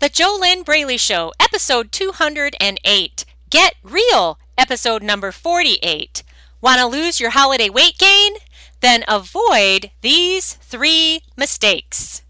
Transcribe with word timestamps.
The 0.00 0.08
JoLynn 0.08 0.64
Braley 0.64 0.96
Show, 0.96 1.30
episode 1.38 1.92
208. 1.92 3.24
Get 3.50 3.74
Real, 3.82 4.38
episode 4.56 5.02
number 5.02 5.30
48. 5.30 6.22
Want 6.62 6.78
to 6.78 6.86
lose 6.86 7.20
your 7.20 7.32
holiday 7.32 7.68
weight 7.68 7.98
gain? 7.98 8.36
Then 8.80 9.04
avoid 9.06 9.90
these 10.00 10.54
three 10.54 11.20
mistakes. 11.36 12.22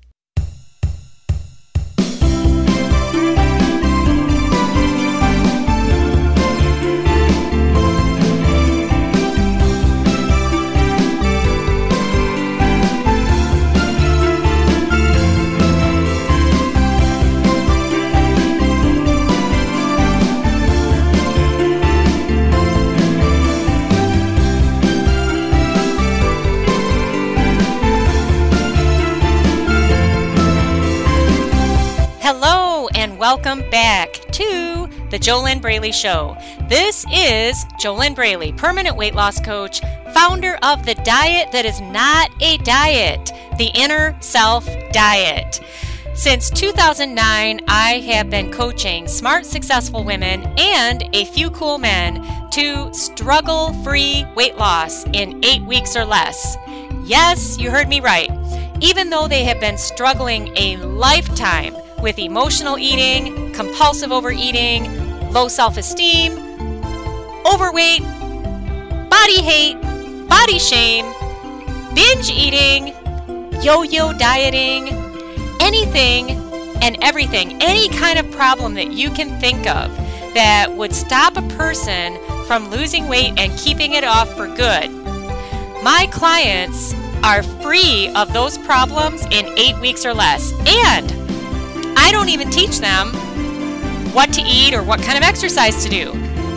Welcome 33.20 33.60
back 33.68 34.14
to 34.32 34.88
the 35.10 35.18
JoLynn 35.18 35.60
Braley 35.60 35.92
Show. 35.92 36.34
This 36.70 37.04
is 37.12 37.66
JoLynn 37.78 38.14
Braley, 38.14 38.50
permanent 38.50 38.96
weight 38.96 39.14
loss 39.14 39.38
coach, 39.38 39.82
founder 40.14 40.56
of 40.62 40.86
the 40.86 40.94
diet 40.94 41.52
that 41.52 41.66
is 41.66 41.82
not 41.82 42.30
a 42.40 42.56
diet, 42.64 43.30
the 43.58 43.70
Inner 43.74 44.16
Self 44.20 44.66
Diet. 44.92 45.60
Since 46.14 46.48
2009, 46.48 47.60
I 47.68 47.98
have 47.98 48.30
been 48.30 48.50
coaching 48.50 49.06
smart, 49.06 49.44
successful 49.44 50.02
women 50.02 50.46
and 50.56 51.06
a 51.12 51.26
few 51.26 51.50
cool 51.50 51.76
men 51.76 52.26
to 52.52 52.90
struggle 52.94 53.74
free 53.84 54.24
weight 54.34 54.56
loss 54.56 55.04
in 55.12 55.44
eight 55.44 55.62
weeks 55.64 55.94
or 55.94 56.06
less. 56.06 56.56
Yes, 57.04 57.58
you 57.58 57.70
heard 57.70 57.90
me 57.90 58.00
right. 58.00 58.30
Even 58.80 59.10
though 59.10 59.28
they 59.28 59.44
have 59.44 59.60
been 59.60 59.76
struggling 59.76 60.50
a 60.56 60.78
lifetime 60.78 61.76
with 62.02 62.18
emotional 62.18 62.78
eating, 62.78 63.52
compulsive 63.52 64.12
overeating, 64.12 65.30
low 65.32 65.48
self 65.48 65.76
esteem, 65.76 66.32
overweight, 67.46 68.02
body 69.10 69.42
hate, 69.42 69.80
body 70.28 70.58
shame, 70.58 71.04
binge 71.94 72.30
eating, 72.30 72.94
yo 73.62 73.82
yo 73.82 74.12
dieting, 74.12 74.88
anything 75.60 76.30
and 76.82 76.96
everything, 77.02 77.60
any 77.62 77.88
kind 77.88 78.18
of 78.18 78.30
problem 78.30 78.74
that 78.74 78.92
you 78.92 79.10
can 79.10 79.38
think 79.40 79.66
of 79.68 79.94
that 80.34 80.72
would 80.76 80.94
stop 80.94 81.36
a 81.36 81.42
person 81.56 82.18
from 82.46 82.70
losing 82.70 83.08
weight 83.08 83.38
and 83.38 83.56
keeping 83.58 83.92
it 83.92 84.04
off 84.04 84.32
for 84.34 84.46
good. 84.46 84.90
My 85.82 86.08
clients 86.10 86.94
are 87.22 87.42
free 87.42 88.10
of 88.14 88.32
those 88.32 88.56
problems 88.58 89.24
in 89.26 89.46
eight 89.58 89.78
weeks 89.78 90.06
or 90.06 90.14
less. 90.14 90.52
And 90.66 91.19
I 92.10 92.12
don't 92.12 92.28
even 92.28 92.50
teach 92.50 92.80
them 92.80 93.12
what 94.12 94.32
to 94.32 94.42
eat 94.42 94.74
or 94.74 94.82
what 94.82 95.00
kind 95.00 95.16
of 95.16 95.22
exercise 95.22 95.84
to 95.84 95.88
do. 95.88 96.10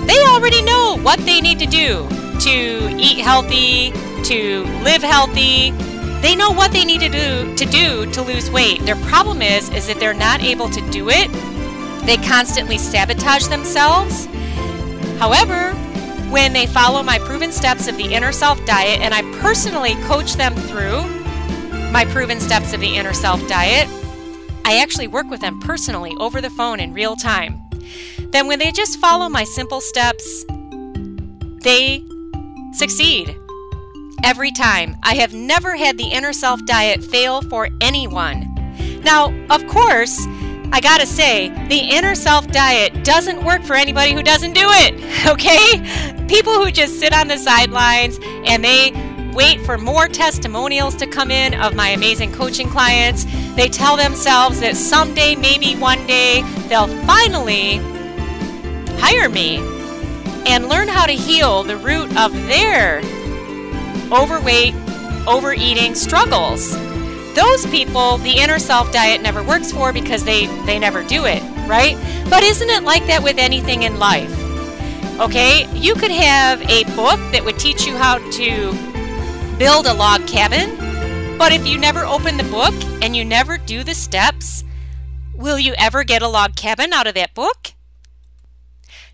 They 0.08 0.18
already 0.26 0.64
know 0.64 0.98
what 1.04 1.20
they 1.20 1.42
need 1.42 1.59
to 1.59 1.68
do 1.68 2.09
to 2.40 2.98
eat 3.00 3.20
healthy, 3.20 3.92
to 4.24 4.64
live 4.81 5.04
healthy. 5.04 5.70
They 6.24 6.36
know 6.36 6.50
what 6.50 6.72
they 6.72 6.84
need 6.84 7.02
to 7.02 7.08
do 7.08 7.56
to 7.56 7.66
do 7.66 8.12
to 8.14 8.24
lose 8.24 8.50
weight. 8.50 8.81
Their 8.81 8.96
problem 8.96 9.44
is 9.44 9.70
is 9.70 9.86
that 9.86 10.00
they're 10.00 10.16
not 10.16 10.42
able 10.42 10.70
to 10.70 10.81
do 10.90 11.12
it. 11.12 11.31
They 12.08 12.18
constantly 12.18 12.80
sabotage 12.80 13.46
themselves. 13.46 14.26
However, 15.20 15.74
when 16.31 16.54
they 16.54 16.66
follow 16.66 17.04
my 17.04 17.20
proven 17.20 17.52
steps 17.52 17.88
of 17.88 17.96
the 17.98 18.12
inner 18.12 18.31
self 18.31 18.58
diet 18.66 19.02
and 19.02 19.14
I 19.14 19.22
personally 19.40 19.94
coach 20.06 20.34
them 20.34 20.56
through 20.56 21.03
my 21.91 22.06
proven 22.06 22.40
steps 22.40 22.74
of 22.74 22.80
the 22.80 22.96
inner 22.96 23.14
self 23.14 23.47
diet, 23.47 23.88
I 24.66 24.79
actually 24.81 25.07
work 25.07 25.29
with 25.29 25.41
them 25.41 25.59
personally 25.59 26.13
over 26.19 26.41
the 26.41 26.50
phone 26.50 26.79
in 26.79 26.94
real 26.94 27.16
time. 27.16 27.62
Then, 28.31 28.47
when 28.47 28.59
they 28.59 28.72
just 28.72 29.00
follow 29.00 29.29
my 29.29 29.44
simple 29.44 29.81
steps, 29.81 30.46
they 31.62 32.03
succeed. 32.73 33.38
Every 34.23 34.52
time. 34.52 34.96
I 35.03 35.16
have 35.16 35.34
never 35.34 35.75
had 35.75 35.97
the 35.97 36.07
inner 36.07 36.34
self 36.34 36.66
diet 36.66 37.03
fail 37.03 37.41
for 37.41 37.69
anyone. 37.81 38.50
Now, 39.03 39.34
of 39.50 39.68
course, 39.68 40.18
I 40.72 40.79
gotta 40.81 41.06
say, 41.06 41.50
the 41.68 41.78
inner 41.78 42.16
self 42.16 42.47
diet 42.47 43.03
doesn't 43.03 43.44
work 43.44 43.63
for 43.63 43.75
anybody 43.75 44.13
who 44.13 44.23
doesn't 44.23 44.53
do 44.53 44.68
it, 44.68 45.28
okay? 45.28 46.25
People 46.28 46.53
who 46.53 46.72
just 46.72 47.00
sit 47.00 47.13
on 47.13 47.28
the 47.28 47.38
sidelines 47.38 48.18
and 48.46 48.63
they 48.63 48.91
wait 49.34 49.62
for 49.62 49.78
more 49.78 50.08
testimonials 50.08 50.96
to 50.96 51.08
come 51.08 51.32
in 51.32 51.54
of 51.56 51.76
my 51.76 51.90
amazing 51.90 52.32
coaching 52.32 52.70
clients. 52.70 53.26
They 53.56 53.68
tell 53.68 53.98
themselves 53.98 54.60
that 54.60 54.76
someday, 54.76 55.36
maybe 55.36 55.76
one 55.76 56.06
day, 56.08 56.44
they'll 56.68 56.88
finally 57.06 57.78
hire 59.00 59.30
me 59.30 59.58
and 60.46 60.68
learn 60.70 60.88
how 60.88 61.06
to 61.06 61.14
heal 61.14 61.64
the 61.64 61.78
root 61.78 62.16
of 62.18 62.32
their 62.48 63.00
overweight, 64.12 64.76
overeating 65.28 65.96
struggles. 65.96 66.72
Those 67.34 67.66
people, 67.68 68.18
the 68.20 68.38
inner 68.38 68.60
self 68.60 68.92
diet 68.92 69.22
never 69.22 69.42
works 69.42 69.72
for 69.72 69.92
because 69.92 70.24
they, 70.24 70.46
they 70.66 70.78
never 70.78 71.04
do 71.04 71.26
it, 71.26 71.42
right? 71.68 71.98
But 72.30 72.44
isn't 72.44 72.70
it 72.70 72.84
like 72.84 73.08
that 73.08 73.24
with 73.24 73.38
anything 73.40 73.84
in 73.84 73.98
life? 73.98 74.32
Okay, 75.20 75.68
you 75.74 75.96
could 75.96 76.12
have 76.12 76.62
a 76.64 76.84
book 76.96 77.20
that 77.32 77.42
would 77.44 77.58
teach 77.58 77.86
you 77.86 77.96
how 77.96 78.18
to 78.32 78.93
build 79.58 79.86
a 79.86 79.94
log 79.94 80.25
cabin, 80.28 81.38
but 81.38 81.52
if 81.52 81.68
you 81.68 81.78
never 81.78 82.06
open 82.06 82.38
the 82.38 82.44
book 82.44 82.74
and 83.03 83.16
you 83.16 83.24
never 83.24 83.58
do 83.58 83.84
the 83.84 83.94
steps, 83.94 84.64
will 85.36 85.59
you 85.59 85.74
ever 85.78 86.03
get 86.03 86.22
a 86.22 86.28
log 86.28 86.56
cabin 86.56 86.91
out 86.91 87.08
of 87.08 87.16
that 87.16 87.34
book? 87.34 87.74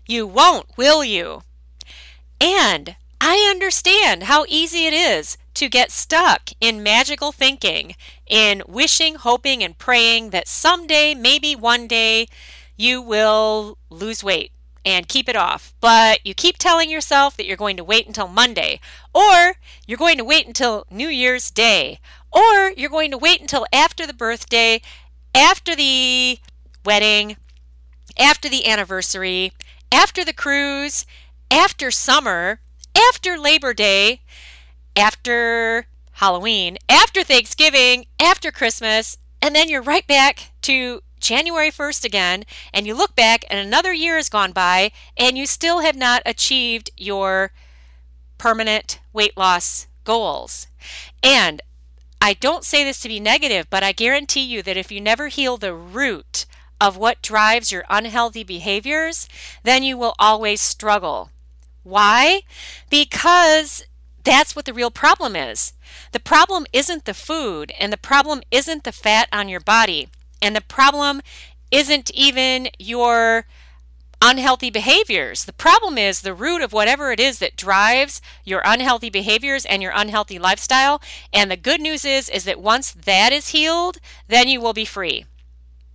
You 0.06 0.26
won't, 0.26 0.66
will 0.76 1.04
you? 1.04 1.42
And 2.40 2.96
I 3.20 3.46
understand 3.50 4.24
how 4.24 4.46
easy 4.48 4.86
it 4.86 4.94
is 4.94 5.36
to 5.54 5.68
get 5.68 5.90
stuck 5.90 6.50
in 6.60 6.82
magical 6.82 7.32
thinking, 7.32 7.94
in 8.26 8.62
wishing, 8.66 9.16
hoping, 9.16 9.62
and 9.62 9.76
praying 9.76 10.30
that 10.30 10.48
someday, 10.48 11.14
maybe 11.14 11.54
one 11.54 11.86
day, 11.86 12.28
you 12.76 13.02
will 13.02 13.76
lose 13.90 14.24
weight 14.24 14.52
and 14.84 15.08
keep 15.08 15.28
it 15.28 15.36
off. 15.36 15.74
But 15.80 16.24
you 16.24 16.34
keep 16.34 16.58
telling 16.58 16.90
yourself 16.90 17.36
that 17.36 17.46
you're 17.46 17.56
going 17.56 17.76
to 17.76 17.84
wait 17.84 18.06
until 18.06 18.28
Monday, 18.28 18.80
or 19.14 19.54
you're 19.86 19.98
going 19.98 20.18
to 20.18 20.24
wait 20.24 20.46
until 20.46 20.86
New 20.90 21.08
Year's 21.08 21.50
Day, 21.50 22.00
or 22.32 22.70
you're 22.76 22.90
going 22.90 23.10
to 23.10 23.18
wait 23.18 23.40
until 23.40 23.66
after 23.72 24.06
the 24.06 24.14
birthday, 24.14 24.80
after 25.34 25.76
the 25.76 26.38
wedding, 26.84 27.36
after 28.18 28.48
the 28.48 28.66
anniversary, 28.66 29.52
after 29.92 30.24
the 30.24 30.32
cruise, 30.32 31.04
after 31.50 31.90
summer, 31.90 32.60
after 32.96 33.38
Labor 33.38 33.74
Day, 33.74 34.22
after 34.96 35.86
Halloween, 36.12 36.78
after 36.88 37.22
Thanksgiving, 37.22 38.06
after 38.20 38.50
Christmas, 38.50 39.18
and 39.42 39.54
then 39.54 39.68
you're 39.68 39.82
right 39.82 40.06
back 40.06 40.52
to 40.62 41.02
January 41.20 41.70
1st 41.70 42.04
again, 42.04 42.44
and 42.72 42.86
you 42.86 42.94
look 42.94 43.14
back 43.14 43.44
and 43.50 43.58
another 43.58 43.92
year 43.92 44.16
has 44.16 44.28
gone 44.28 44.52
by, 44.52 44.92
and 45.16 45.38
you 45.38 45.46
still 45.46 45.80
have 45.80 45.96
not 45.96 46.22
achieved 46.26 46.90
your 46.96 47.52
permanent 48.38 49.00
weight 49.12 49.36
loss 49.36 49.86
goals. 50.04 50.66
And 51.22 51.62
I 52.20 52.34
don't 52.34 52.64
say 52.64 52.84
this 52.84 53.00
to 53.00 53.08
be 53.08 53.20
negative, 53.20 53.68
but 53.70 53.82
I 53.82 53.92
guarantee 53.92 54.42
you 54.42 54.62
that 54.62 54.76
if 54.76 54.90
you 54.90 55.00
never 55.00 55.28
heal 55.28 55.56
the 55.56 55.74
root 55.74 56.46
of 56.80 56.96
what 56.96 57.22
drives 57.22 57.70
your 57.70 57.84
unhealthy 57.90 58.42
behaviors, 58.42 59.28
then 59.62 59.82
you 59.82 59.96
will 59.96 60.14
always 60.18 60.60
struggle. 60.60 61.30
Why? 61.82 62.42
Because 62.88 63.84
that's 64.24 64.54
what 64.54 64.64
the 64.64 64.74
real 64.74 64.90
problem 64.90 65.34
is. 65.36 65.72
The 66.12 66.20
problem 66.20 66.66
isn't 66.72 67.04
the 67.04 67.14
food, 67.14 67.72
and 67.78 67.92
the 67.92 67.98
problem 67.98 68.42
isn't 68.50 68.84
the 68.84 68.92
fat 68.92 69.28
on 69.32 69.48
your 69.48 69.60
body. 69.60 70.08
And 70.42 70.54
the 70.54 70.60
problem 70.60 71.20
isn't 71.70 72.10
even 72.12 72.68
your 72.78 73.46
unhealthy 74.22 74.70
behaviors. 74.70 75.44
The 75.44 75.52
problem 75.52 75.96
is 75.96 76.20
the 76.20 76.34
root 76.34 76.60
of 76.62 76.72
whatever 76.72 77.10
it 77.10 77.20
is 77.20 77.38
that 77.38 77.56
drives 77.56 78.20
your 78.44 78.62
unhealthy 78.64 79.08
behaviors 79.08 79.64
and 79.64 79.82
your 79.82 79.92
unhealthy 79.94 80.38
lifestyle. 80.38 81.00
And 81.32 81.50
the 81.50 81.56
good 81.56 81.80
news 81.80 82.04
is 82.04 82.28
is 82.28 82.44
that 82.44 82.60
once 82.60 82.92
that 82.92 83.32
is 83.32 83.48
healed, 83.48 83.98
then 84.28 84.48
you 84.48 84.60
will 84.60 84.74
be 84.74 84.84
free. 84.84 85.24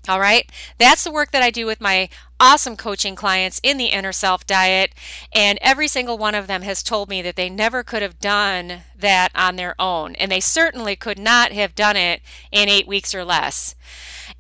All 0.07 0.19
right? 0.19 0.50
That's 0.77 1.03
the 1.03 1.12
work 1.12 1.31
that 1.31 1.42
I 1.42 1.50
do 1.50 1.65
with 1.65 1.81
my 1.81 2.09
awesome 2.39 2.75
coaching 2.75 3.15
clients 3.15 3.59
in 3.63 3.77
the 3.77 3.88
inner 3.88 4.12
self 4.12 4.45
diet. 4.45 4.94
And 5.33 5.57
every 5.62 5.88
single 5.88 6.18
one 6.18 6.36
of 6.36 6.47
them 6.47 6.62
has 6.62 6.83
told 6.83 7.09
me 7.09 7.21
that 7.21 7.36
they 7.36 7.50
never 7.50 7.83
could 7.83 8.01
have 8.01 8.19
done 8.19 8.81
that 8.97 9.31
on 9.33 9.56
their 9.56 9.75
own. 9.80 10.15
And 10.15 10.31
they 10.31 10.39
certainly 10.39 10.95
could 10.95 11.18
not 11.18 11.51
have 11.53 11.75
done 11.75 11.95
it 11.95 12.21
in 12.51 12.69
eight 12.69 12.88
weeks 12.88 13.15
or 13.15 13.24
less. 13.24 13.75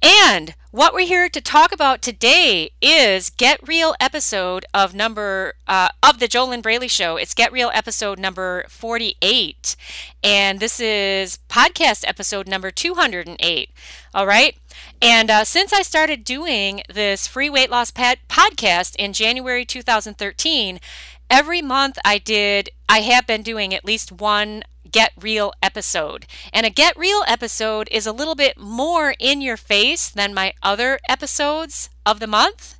And 0.05 0.53
what 0.69 0.93
we're 0.93 1.07
here 1.07 1.29
to 1.29 1.41
talk 1.41 1.71
about 1.71 2.03
today 2.03 2.69
is 2.79 3.31
Get 3.31 3.67
Real 3.67 3.95
episode 3.99 4.63
of 4.71 4.93
number 4.93 5.55
uh, 5.67 5.87
of 6.03 6.19
the 6.19 6.27
JoLynn 6.27 6.61
Braley 6.61 6.87
Show. 6.87 7.17
It's 7.17 7.33
Get 7.33 7.51
Real 7.51 7.71
episode 7.73 8.19
number 8.19 8.65
48, 8.69 9.75
and 10.23 10.59
this 10.59 10.79
is 10.79 11.39
podcast 11.49 12.07
episode 12.07 12.47
number 12.47 12.69
208. 12.69 13.69
All 14.13 14.27
right. 14.27 14.55
And 15.01 15.31
uh, 15.31 15.43
since 15.43 15.73
I 15.73 15.81
started 15.81 16.23
doing 16.23 16.83
this 16.87 17.25
free 17.25 17.49
weight 17.49 17.71
loss 17.71 17.89
podcast 17.89 18.95
in 18.97 19.11
January 19.11 19.65
2013, 19.65 20.79
every 21.31 21.63
month 21.63 21.97
I 22.05 22.19
did, 22.19 22.69
I 22.87 22.99
have 22.99 23.25
been 23.25 23.41
doing 23.41 23.73
at 23.73 23.83
least 23.83 24.11
one 24.11 24.61
Get 24.95 25.11
Real 25.19 25.51
episode. 25.61 26.25
And 26.53 26.65
a 26.65 26.69
Get 26.69 26.95
Real 26.95 27.25
episode 27.27 27.89
is 27.91 28.07
a 28.07 28.13
little 28.13 28.33
bit 28.33 28.57
more 28.57 29.13
in 29.19 29.41
your 29.41 29.57
face 29.57 30.09
than 30.09 30.33
my 30.33 30.53
other 30.63 30.99
episodes 31.09 31.89
of 32.05 32.21
the 32.21 32.27
month. 32.27 32.79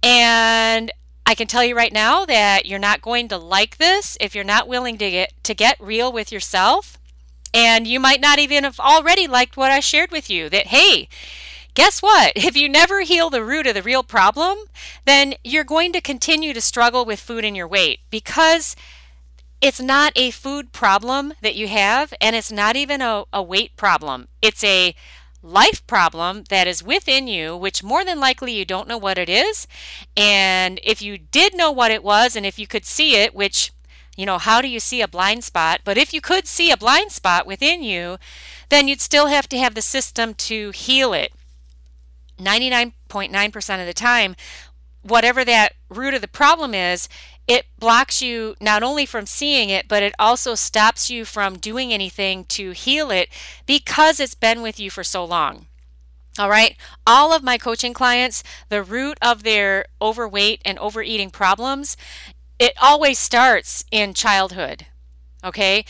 And 0.00 0.92
I 1.26 1.34
can 1.34 1.48
tell 1.48 1.64
you 1.64 1.74
right 1.74 1.92
now 1.92 2.24
that 2.24 2.66
you're 2.66 2.78
not 2.78 3.02
going 3.02 3.26
to 3.26 3.36
like 3.36 3.78
this 3.78 4.16
if 4.20 4.32
you're 4.32 4.44
not 4.44 4.68
willing 4.68 4.96
to 4.98 5.10
get 5.10 5.32
to 5.42 5.52
get 5.52 5.76
real 5.80 6.12
with 6.12 6.30
yourself. 6.30 6.98
And 7.52 7.84
you 7.84 7.98
might 7.98 8.20
not 8.20 8.38
even 8.38 8.62
have 8.62 8.78
already 8.78 9.26
liked 9.26 9.56
what 9.56 9.72
I 9.72 9.80
shared 9.80 10.12
with 10.12 10.30
you 10.30 10.48
that 10.50 10.68
hey, 10.68 11.08
guess 11.74 12.00
what? 12.00 12.34
If 12.36 12.56
you 12.56 12.68
never 12.68 13.00
heal 13.00 13.28
the 13.28 13.42
root 13.42 13.66
of 13.66 13.74
the 13.74 13.82
real 13.82 14.04
problem, 14.04 14.56
then 15.04 15.34
you're 15.42 15.64
going 15.64 15.92
to 15.94 16.00
continue 16.00 16.54
to 16.54 16.60
struggle 16.60 17.04
with 17.04 17.18
food 17.18 17.44
and 17.44 17.56
your 17.56 17.66
weight 17.66 17.98
because 18.08 18.76
it's 19.60 19.80
not 19.80 20.12
a 20.16 20.30
food 20.30 20.72
problem 20.72 21.34
that 21.42 21.54
you 21.54 21.68
have, 21.68 22.14
and 22.20 22.34
it's 22.34 22.50
not 22.50 22.76
even 22.76 23.02
a, 23.02 23.24
a 23.32 23.42
weight 23.42 23.76
problem. 23.76 24.28
It's 24.40 24.64
a 24.64 24.94
life 25.42 25.86
problem 25.86 26.44
that 26.48 26.66
is 26.66 26.82
within 26.82 27.26
you, 27.26 27.56
which 27.56 27.82
more 27.82 28.04
than 28.04 28.20
likely 28.20 28.52
you 28.52 28.64
don't 28.64 28.88
know 28.88 28.98
what 28.98 29.18
it 29.18 29.28
is. 29.28 29.66
And 30.16 30.80
if 30.82 31.02
you 31.02 31.18
did 31.18 31.54
know 31.54 31.70
what 31.70 31.90
it 31.90 32.02
was, 32.02 32.36
and 32.36 32.46
if 32.46 32.58
you 32.58 32.66
could 32.66 32.84
see 32.84 33.16
it, 33.16 33.34
which, 33.34 33.72
you 34.16 34.26
know, 34.26 34.38
how 34.38 34.62
do 34.62 34.68
you 34.68 34.80
see 34.80 35.02
a 35.02 35.08
blind 35.08 35.44
spot? 35.44 35.80
But 35.84 35.98
if 35.98 36.12
you 36.12 36.20
could 36.20 36.46
see 36.46 36.70
a 36.70 36.76
blind 36.76 37.12
spot 37.12 37.46
within 37.46 37.82
you, 37.82 38.18
then 38.70 38.88
you'd 38.88 39.00
still 39.00 39.26
have 39.26 39.48
to 39.50 39.58
have 39.58 39.74
the 39.74 39.82
system 39.82 40.34
to 40.34 40.70
heal 40.70 41.12
it. 41.12 41.32
99.9% 42.38 43.80
of 43.80 43.86
the 43.86 43.94
time, 43.94 44.36
whatever 45.02 45.44
that 45.44 45.74
root 45.88 46.14
of 46.14 46.20
the 46.20 46.28
problem 46.28 46.74
is, 46.74 47.08
it 47.50 47.66
blocks 47.80 48.22
you 48.22 48.54
not 48.60 48.84
only 48.84 49.04
from 49.04 49.26
seeing 49.26 49.70
it, 49.70 49.88
but 49.88 50.04
it 50.04 50.14
also 50.20 50.54
stops 50.54 51.10
you 51.10 51.24
from 51.24 51.58
doing 51.58 51.92
anything 51.92 52.44
to 52.44 52.70
heal 52.70 53.10
it 53.10 53.28
because 53.66 54.20
it's 54.20 54.36
been 54.36 54.62
with 54.62 54.78
you 54.78 54.88
for 54.88 55.02
so 55.02 55.24
long. 55.24 55.66
All 56.38 56.48
right. 56.48 56.76
All 57.04 57.32
of 57.32 57.42
my 57.42 57.58
coaching 57.58 57.92
clients, 57.92 58.44
the 58.68 58.84
root 58.84 59.18
of 59.20 59.42
their 59.42 59.86
overweight 60.00 60.62
and 60.64 60.78
overeating 60.78 61.30
problems, 61.30 61.96
it 62.60 62.72
always 62.80 63.18
starts 63.18 63.84
in 63.90 64.14
childhood. 64.14 64.86
Okay. 65.42 65.84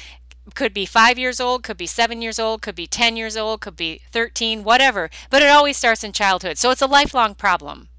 Could 0.54 0.72
be 0.72 0.86
five 0.86 1.18
years 1.18 1.40
old, 1.40 1.62
could 1.62 1.76
be 1.76 1.86
seven 1.86 2.22
years 2.22 2.38
old, 2.38 2.62
could 2.62 2.74
be 2.74 2.86
10 2.86 3.18
years 3.18 3.36
old, 3.36 3.60
could 3.60 3.76
be 3.76 4.00
13, 4.10 4.64
whatever. 4.64 5.10
But 5.28 5.42
it 5.42 5.50
always 5.50 5.76
starts 5.76 6.02
in 6.02 6.12
childhood. 6.12 6.56
So 6.56 6.70
it's 6.70 6.80
a 6.80 6.86
lifelong 6.86 7.34
problem. 7.34 7.90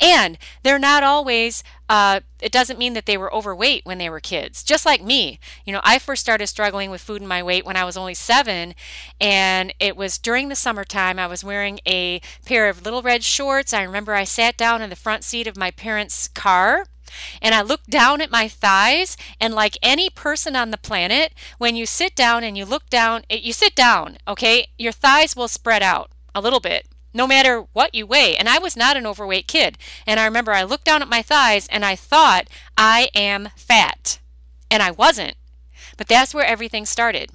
And 0.00 0.38
they're 0.62 0.78
not 0.78 1.02
always, 1.02 1.62
uh, 1.92 2.20
it 2.40 2.50
doesn't 2.50 2.78
mean 2.78 2.94
that 2.94 3.04
they 3.04 3.18
were 3.18 3.32
overweight 3.34 3.84
when 3.84 3.98
they 3.98 4.08
were 4.08 4.18
kids. 4.18 4.62
Just 4.62 4.86
like 4.86 5.02
me. 5.02 5.38
You 5.66 5.74
know, 5.74 5.82
I 5.84 5.98
first 5.98 6.22
started 6.22 6.46
struggling 6.46 6.90
with 6.90 7.02
food 7.02 7.20
and 7.20 7.28
my 7.28 7.42
weight 7.42 7.66
when 7.66 7.76
I 7.76 7.84
was 7.84 7.98
only 7.98 8.14
seven. 8.14 8.74
And 9.20 9.74
it 9.78 9.94
was 9.94 10.16
during 10.16 10.48
the 10.48 10.56
summertime. 10.56 11.18
I 11.18 11.26
was 11.26 11.44
wearing 11.44 11.80
a 11.86 12.22
pair 12.46 12.70
of 12.70 12.82
little 12.82 13.02
red 13.02 13.22
shorts. 13.22 13.74
I 13.74 13.82
remember 13.82 14.14
I 14.14 14.24
sat 14.24 14.56
down 14.56 14.80
in 14.80 14.88
the 14.88 14.96
front 14.96 15.22
seat 15.22 15.46
of 15.46 15.58
my 15.58 15.70
parents' 15.70 16.28
car. 16.28 16.86
And 17.42 17.54
I 17.54 17.60
looked 17.60 17.90
down 17.90 18.22
at 18.22 18.30
my 18.30 18.48
thighs, 18.48 19.18
and 19.38 19.52
like 19.52 19.76
any 19.82 20.08
person 20.08 20.56
on 20.56 20.70
the 20.70 20.78
planet, 20.78 21.34
when 21.58 21.76
you 21.76 21.84
sit 21.84 22.16
down 22.16 22.42
and 22.42 22.56
you 22.56 22.64
look 22.64 22.88
down, 22.88 23.24
you 23.28 23.52
sit 23.52 23.74
down, 23.74 24.16
okay, 24.26 24.68
your 24.78 24.92
thighs 24.92 25.36
will 25.36 25.46
spread 25.48 25.82
out 25.82 26.10
a 26.34 26.40
little 26.40 26.60
bit 26.60 26.86
no 27.14 27.26
matter 27.26 27.64
what 27.72 27.94
you 27.94 28.06
weigh. 28.06 28.36
And 28.36 28.48
I 28.48 28.58
was 28.58 28.76
not 28.76 28.96
an 28.96 29.06
overweight 29.06 29.46
kid. 29.46 29.78
And 30.06 30.18
I 30.18 30.24
remember 30.24 30.52
I 30.52 30.62
looked 30.62 30.84
down 30.84 31.02
at 31.02 31.08
my 31.08 31.22
thighs 31.22 31.66
and 31.68 31.84
I 31.84 31.96
thought, 31.96 32.48
I 32.76 33.10
am 33.14 33.50
fat. 33.56 34.18
And 34.70 34.82
I 34.82 34.90
wasn't. 34.90 35.34
But 35.96 36.08
that's 36.08 36.34
where 36.34 36.46
everything 36.46 36.86
started. 36.86 37.30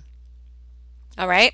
All 1.18 1.28
right? 1.28 1.54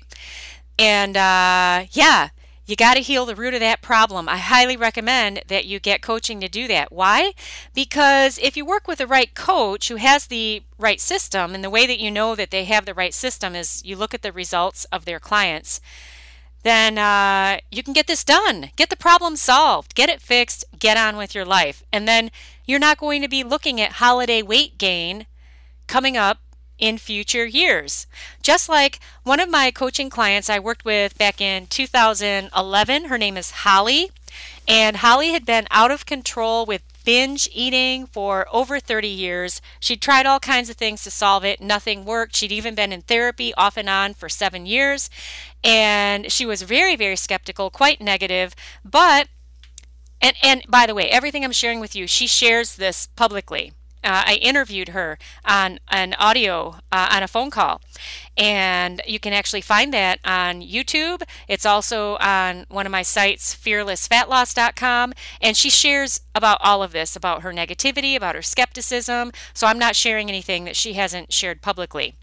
And 0.78 1.16
uh, 1.16 1.86
yeah, 1.92 2.30
you 2.66 2.76
got 2.76 2.94
to 2.94 3.00
heal 3.00 3.26
the 3.26 3.36
root 3.36 3.52
of 3.52 3.60
that 3.60 3.82
problem. 3.82 4.28
I 4.28 4.38
highly 4.38 4.76
recommend 4.76 5.42
that 5.48 5.66
you 5.66 5.78
get 5.78 6.00
coaching 6.00 6.40
to 6.40 6.48
do 6.48 6.66
that. 6.68 6.90
Why? 6.90 7.34
Because 7.74 8.38
if 8.38 8.56
you 8.56 8.64
work 8.64 8.88
with 8.88 8.98
the 8.98 9.06
right 9.06 9.34
coach 9.34 9.88
who 9.88 9.96
has 9.96 10.26
the 10.26 10.62
right 10.78 11.00
system, 11.00 11.54
and 11.54 11.62
the 11.62 11.70
way 11.70 11.86
that 11.86 12.00
you 12.00 12.10
know 12.10 12.34
that 12.34 12.50
they 12.50 12.64
have 12.64 12.86
the 12.86 12.94
right 12.94 13.12
system 13.12 13.54
is 13.54 13.84
you 13.84 13.96
look 13.96 14.14
at 14.14 14.22
the 14.22 14.32
results 14.32 14.86
of 14.86 15.04
their 15.04 15.20
clients 15.20 15.80
then 16.64 16.96
uh, 16.98 17.58
you 17.70 17.82
can 17.82 17.92
get 17.92 18.06
this 18.06 18.24
done. 18.24 18.70
Get 18.74 18.90
the 18.90 18.96
problem 18.96 19.36
solved, 19.36 19.94
get 19.94 20.08
it 20.08 20.20
fixed, 20.20 20.64
get 20.78 20.96
on 20.96 21.16
with 21.16 21.34
your 21.34 21.44
life. 21.44 21.84
And 21.92 22.08
then 22.08 22.30
you're 22.64 22.78
not 22.78 22.98
going 22.98 23.22
to 23.22 23.28
be 23.28 23.44
looking 23.44 23.80
at 23.80 23.92
holiday 23.92 24.42
weight 24.42 24.78
gain 24.78 25.26
coming 25.86 26.16
up 26.16 26.38
in 26.78 26.96
future 26.96 27.44
years. 27.44 28.06
Just 28.42 28.68
like 28.68 28.98
one 29.22 29.40
of 29.40 29.50
my 29.50 29.70
coaching 29.70 30.08
clients 30.08 30.48
I 30.48 30.58
worked 30.58 30.86
with 30.86 31.16
back 31.18 31.40
in 31.40 31.66
2011, 31.66 33.04
her 33.04 33.18
name 33.18 33.36
is 33.36 33.50
Holly. 33.50 34.10
And 34.66 34.96
Holly 34.96 35.32
had 35.32 35.44
been 35.44 35.66
out 35.70 35.90
of 35.90 36.06
control 36.06 36.64
with 36.64 36.82
binge 37.04 37.48
eating 37.52 38.06
for 38.06 38.46
over 38.52 38.80
30 38.80 39.08
years. 39.08 39.60
She'd 39.80 40.02
tried 40.02 40.26
all 40.26 40.40
kinds 40.40 40.70
of 40.70 40.76
things 40.76 41.04
to 41.04 41.10
solve 41.10 41.44
it, 41.44 41.60
nothing 41.60 42.04
worked. 42.04 42.36
She'd 42.36 42.52
even 42.52 42.74
been 42.74 42.92
in 42.92 43.02
therapy 43.02 43.54
off 43.54 43.76
and 43.76 43.88
on 43.88 44.14
for 44.14 44.28
seven 44.28 44.66
years, 44.66 45.10
and 45.62 46.32
she 46.32 46.46
was 46.46 46.62
very, 46.62 46.96
very 46.96 47.16
skeptical, 47.16 47.70
quite 47.70 48.00
negative, 48.00 48.54
but 48.84 49.28
and, 50.20 50.36
and 50.42 50.62
by 50.68 50.86
the 50.86 50.94
way, 50.94 51.10
everything 51.10 51.44
I'm 51.44 51.52
sharing 51.52 51.80
with 51.80 51.94
you, 51.94 52.06
she 52.06 52.26
shares 52.26 52.76
this 52.76 53.08
publicly. 53.14 53.72
Uh, 54.04 54.22
I 54.26 54.38
interviewed 54.42 54.90
her 54.90 55.18
on 55.44 55.78
an 55.88 56.14
audio 56.18 56.76
uh, 56.92 57.08
on 57.10 57.22
a 57.22 57.28
phone 57.28 57.50
call, 57.50 57.80
and 58.36 59.00
you 59.06 59.18
can 59.18 59.32
actually 59.32 59.62
find 59.62 59.94
that 59.94 60.20
on 60.24 60.60
YouTube. 60.60 61.22
It's 61.48 61.64
also 61.64 62.16
on 62.16 62.66
one 62.68 62.84
of 62.86 62.92
my 62.92 63.02
sites, 63.02 63.54
fearlessfatloss.com, 63.54 65.14
and 65.40 65.56
she 65.56 65.70
shares 65.70 66.20
about 66.34 66.58
all 66.60 66.82
of 66.82 66.92
this 66.92 67.16
about 67.16 67.42
her 67.42 67.52
negativity, 67.52 68.14
about 68.14 68.34
her 68.34 68.42
skepticism. 68.42 69.32
So 69.54 69.66
I'm 69.66 69.78
not 69.78 69.96
sharing 69.96 70.28
anything 70.28 70.64
that 70.64 70.76
she 70.76 70.92
hasn't 70.92 71.32
shared 71.32 71.62
publicly. 71.62 72.16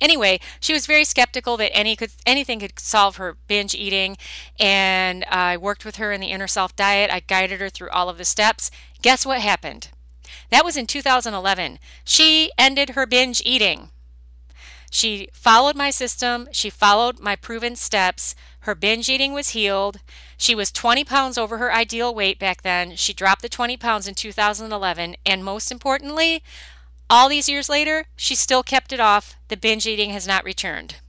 Anyway, 0.00 0.38
she 0.60 0.72
was 0.72 0.86
very 0.86 1.04
skeptical 1.04 1.56
that 1.56 1.74
any 1.76 1.96
could 1.96 2.12
anything 2.26 2.60
could 2.60 2.78
solve 2.78 3.16
her 3.16 3.36
binge 3.48 3.74
eating, 3.74 4.16
and 4.60 5.24
I 5.24 5.56
worked 5.56 5.84
with 5.84 5.96
her 5.96 6.12
in 6.12 6.20
the 6.20 6.28
inner 6.28 6.46
self 6.46 6.76
diet. 6.76 7.10
I 7.10 7.20
guided 7.20 7.60
her 7.60 7.70
through 7.70 7.90
all 7.90 8.08
of 8.08 8.18
the 8.18 8.24
steps. 8.24 8.70
Guess 9.02 9.26
what 9.26 9.40
happened? 9.40 9.90
That 10.50 10.64
was 10.64 10.76
in 10.76 10.86
2011. 10.86 11.78
She 12.04 12.50
ended 12.58 12.90
her 12.90 13.06
binge 13.06 13.42
eating. 13.44 13.90
She 14.94 15.28
followed 15.32 15.74
my 15.74 15.90
system, 15.90 16.46
she 16.52 16.70
followed 16.70 17.18
my 17.18 17.34
proven 17.34 17.74
steps. 17.74 18.36
Her 18.60 18.76
binge 18.76 19.08
eating 19.08 19.32
was 19.32 19.48
healed. 19.48 19.98
She 20.36 20.54
was 20.54 20.70
20 20.70 21.02
pounds 21.02 21.36
over 21.36 21.58
her 21.58 21.72
ideal 21.72 22.14
weight 22.14 22.38
back 22.38 22.62
then. 22.62 22.94
She 22.94 23.12
dropped 23.12 23.42
the 23.42 23.48
20 23.48 23.76
pounds 23.76 24.06
in 24.06 24.14
2011. 24.14 25.16
And 25.26 25.44
most 25.44 25.72
importantly, 25.72 26.44
all 27.10 27.28
these 27.28 27.48
years 27.48 27.68
later, 27.68 28.06
she 28.14 28.36
still 28.36 28.62
kept 28.62 28.92
it 28.92 29.00
off. 29.00 29.34
The 29.48 29.56
binge 29.56 29.84
eating 29.84 30.10
has 30.10 30.28
not 30.28 30.44
returned. 30.44 31.00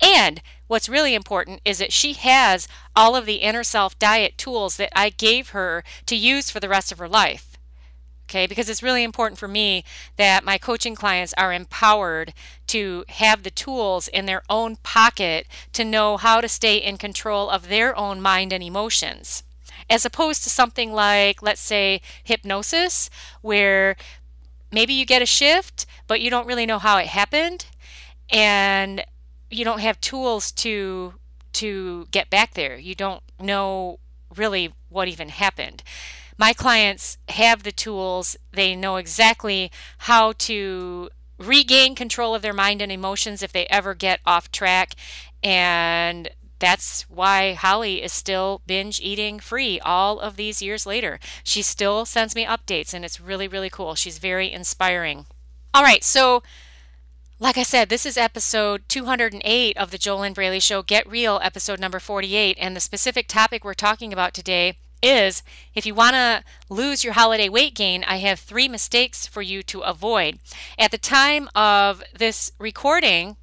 And 0.00 0.42
what's 0.66 0.88
really 0.88 1.14
important 1.14 1.60
is 1.64 1.78
that 1.78 1.92
she 1.92 2.14
has 2.14 2.66
all 2.96 3.14
of 3.14 3.26
the 3.26 3.36
inner 3.36 3.62
self 3.62 3.96
diet 3.98 4.36
tools 4.38 4.76
that 4.76 4.90
I 4.98 5.10
gave 5.10 5.50
her 5.50 5.84
to 6.06 6.16
use 6.16 6.50
for 6.50 6.58
the 6.58 6.68
rest 6.68 6.90
of 6.90 6.98
her 6.98 7.08
life 7.08 7.49
okay? 8.30 8.46
Because 8.46 8.68
it's 8.68 8.82
really 8.82 9.02
important 9.02 9.38
for 9.38 9.48
me 9.48 9.84
that 10.16 10.44
my 10.44 10.56
coaching 10.56 10.94
clients 10.94 11.34
are 11.36 11.52
empowered 11.52 12.32
to 12.68 13.04
have 13.08 13.42
the 13.42 13.50
tools 13.50 14.06
in 14.06 14.26
their 14.26 14.42
own 14.48 14.76
pocket 14.76 15.46
to 15.72 15.84
know 15.84 16.16
how 16.16 16.40
to 16.40 16.48
stay 16.48 16.76
in 16.76 16.96
control 16.96 17.50
of 17.50 17.68
their 17.68 17.96
own 17.96 18.20
mind 18.20 18.52
and 18.52 18.62
emotions. 18.62 19.42
As 19.88 20.04
opposed 20.04 20.44
to 20.44 20.50
something 20.50 20.92
like 20.92 21.42
let's 21.42 21.60
say 21.60 22.00
hypnosis 22.22 23.10
where 23.42 23.96
maybe 24.70 24.92
you 24.94 25.04
get 25.04 25.22
a 25.22 25.26
shift 25.26 25.84
but 26.06 26.20
you 26.20 26.30
don't 26.30 26.46
really 26.46 26.66
know 26.66 26.78
how 26.78 26.96
it 26.98 27.08
happened 27.08 27.66
and 28.30 29.04
you 29.50 29.64
don't 29.64 29.80
have 29.80 30.00
tools 30.00 30.52
to 30.52 31.14
to 31.54 32.06
get 32.12 32.30
back 32.30 32.54
there. 32.54 32.78
You 32.78 32.94
don't 32.94 33.24
know 33.40 33.98
really 34.36 34.72
what 34.88 35.08
even 35.08 35.30
happened 35.30 35.82
my 36.40 36.54
clients 36.54 37.18
have 37.28 37.64
the 37.64 37.70
tools, 37.70 38.34
they 38.50 38.74
know 38.74 38.96
exactly 38.96 39.70
how 39.98 40.32
to 40.32 41.10
regain 41.38 41.94
control 41.94 42.34
of 42.34 42.40
their 42.40 42.54
mind 42.54 42.80
and 42.80 42.90
emotions 42.90 43.42
if 43.42 43.52
they 43.52 43.66
ever 43.66 43.94
get 43.94 44.20
off 44.24 44.50
track 44.50 44.94
and 45.42 46.30
that's 46.58 47.02
why 47.10 47.52
Holly 47.52 48.02
is 48.02 48.12
still 48.12 48.62
binge 48.66 49.00
eating 49.00 49.38
free 49.38 49.80
all 49.80 50.18
of 50.18 50.36
these 50.36 50.62
years 50.62 50.86
later. 50.86 51.20
She 51.44 51.62
still 51.62 52.04
sends 52.04 52.34
me 52.34 52.44
updates, 52.44 52.92
and 52.92 53.02
it's 53.02 53.18
really, 53.18 53.48
really 53.48 53.70
cool. 53.70 53.94
She's 53.94 54.18
very 54.18 54.52
inspiring. 54.52 55.24
All 55.72 55.82
right, 55.82 56.04
so 56.04 56.42
like 57.38 57.56
I 57.56 57.62
said, 57.62 57.88
this 57.88 58.04
is 58.04 58.18
episode 58.18 58.82
208 58.88 59.76
of 59.78 59.90
the 59.90 59.96
JoLynn 59.96 60.34
Braley 60.34 60.60
Show 60.60 60.82
Get 60.82 61.08
Real, 61.08 61.40
episode 61.42 61.80
number 61.80 61.98
48. 61.98 62.58
And 62.60 62.76
the 62.76 62.80
specific 62.80 63.26
topic 63.26 63.64
we're 63.64 63.72
talking 63.72 64.12
about 64.12 64.34
today 64.34 64.76
is 65.02 65.42
if 65.74 65.86
you 65.86 65.94
want 65.94 66.14
to 66.14 66.44
lose 66.68 67.04
your 67.04 67.14
holiday 67.14 67.48
weight 67.48 67.74
gain, 67.74 68.04
I 68.04 68.16
have 68.18 68.38
three 68.38 68.68
mistakes 68.68 69.26
for 69.26 69.42
you 69.42 69.62
to 69.64 69.80
avoid. 69.80 70.38
At 70.78 70.90
the 70.90 70.98
time 70.98 71.48
of 71.54 72.02
this 72.16 72.52
recording, 72.58 73.36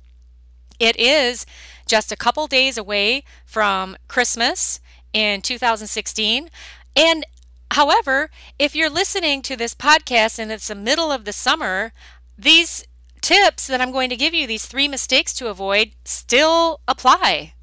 it 0.79 0.95
is 0.99 1.45
just 1.87 2.11
a 2.11 2.17
couple 2.17 2.47
days 2.47 2.77
away 2.77 3.23
from 3.45 3.97
Christmas 4.07 4.79
in 5.13 5.41
2016. 5.41 6.49
And 6.95 7.25
however, 7.71 8.29
if 8.59 8.75
you're 8.75 8.89
listening 8.89 9.41
to 9.43 9.55
this 9.55 9.73
podcast 9.73 10.39
and 10.39 10.51
it's 10.51 10.67
the 10.67 10.75
middle 10.75 11.11
of 11.11 11.25
the 11.25 11.33
summer, 11.33 11.93
these 12.37 12.85
tips 13.21 13.67
that 13.67 13.81
I'm 13.81 13.91
going 13.91 14.09
to 14.09 14.15
give 14.15 14.33
you, 14.33 14.45
these 14.45 14.67
three 14.67 14.87
mistakes 14.87 15.33
to 15.35 15.47
avoid, 15.47 15.91
still 16.05 16.81
apply. 16.87 17.53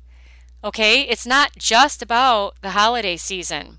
Okay? 0.62 1.02
It's 1.02 1.26
not 1.26 1.52
just 1.56 2.02
about 2.02 2.54
the 2.62 2.70
holiday 2.70 3.16
season. 3.16 3.78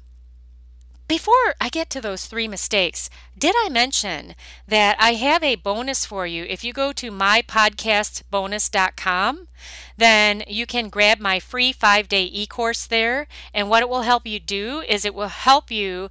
Before 1.08 1.54
I 1.62 1.70
get 1.70 1.92
to 1.92 2.02
those 2.02 2.26
three 2.26 2.48
mistakes, 2.48 3.12
did 3.38 3.54
I 3.64 3.70
mention 3.70 4.34
that 4.68 4.98
I 5.00 5.14
have 5.14 5.44
a 5.44 5.54
bonus 5.54 6.04
for 6.04 6.26
you? 6.26 6.46
If 6.46 6.64
you 6.64 6.74
go 6.74 6.92
to 6.94 7.12
mypodcastbonus.com, 7.12 9.48
then 9.98 10.44
you 10.48 10.66
can 10.66 10.90
grab 10.90 11.20
my 11.20 11.40
free 11.40 11.72
five 11.72 12.08
day 12.08 12.24
e 12.24 12.48
course 12.48 12.88
there. 12.88 13.28
And 13.54 13.70
what 13.70 13.84
it 13.84 13.90
will 13.90 14.02
help 14.02 14.26
you 14.26 14.40
do 14.40 14.84
is 14.90 15.06
it 15.06 15.14
will 15.14 15.28
help 15.28 15.70
you 15.70 16.10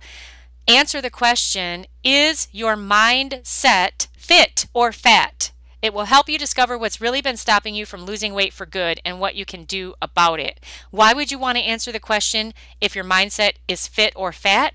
answer 0.68 1.00
the 1.00 1.10
question 1.10 1.86
Is 2.04 2.46
your 2.52 2.76
mindset 2.76 4.06
fit 4.16 4.66
or 4.72 4.92
fat? 4.92 5.50
It 5.84 5.92
will 5.92 6.06
help 6.06 6.30
you 6.30 6.38
discover 6.38 6.78
what's 6.78 7.00
really 7.00 7.20
been 7.20 7.36
stopping 7.36 7.74
you 7.74 7.84
from 7.84 8.06
losing 8.06 8.32
weight 8.32 8.54
for 8.54 8.64
good 8.64 9.00
and 9.04 9.20
what 9.20 9.34
you 9.34 9.44
can 9.44 9.64
do 9.64 9.94
about 10.00 10.40
it. 10.40 10.58
Why 10.90 11.12
would 11.12 11.30
you 11.30 11.38
want 11.38 11.58
to 11.58 11.64
answer 11.64 11.92
the 11.92 12.00
question 12.00 12.54
if 12.80 12.96
your 12.96 13.04
mindset 13.04 13.56
is 13.68 13.86
fit 13.86 14.14
or 14.16 14.32
fat? 14.32 14.72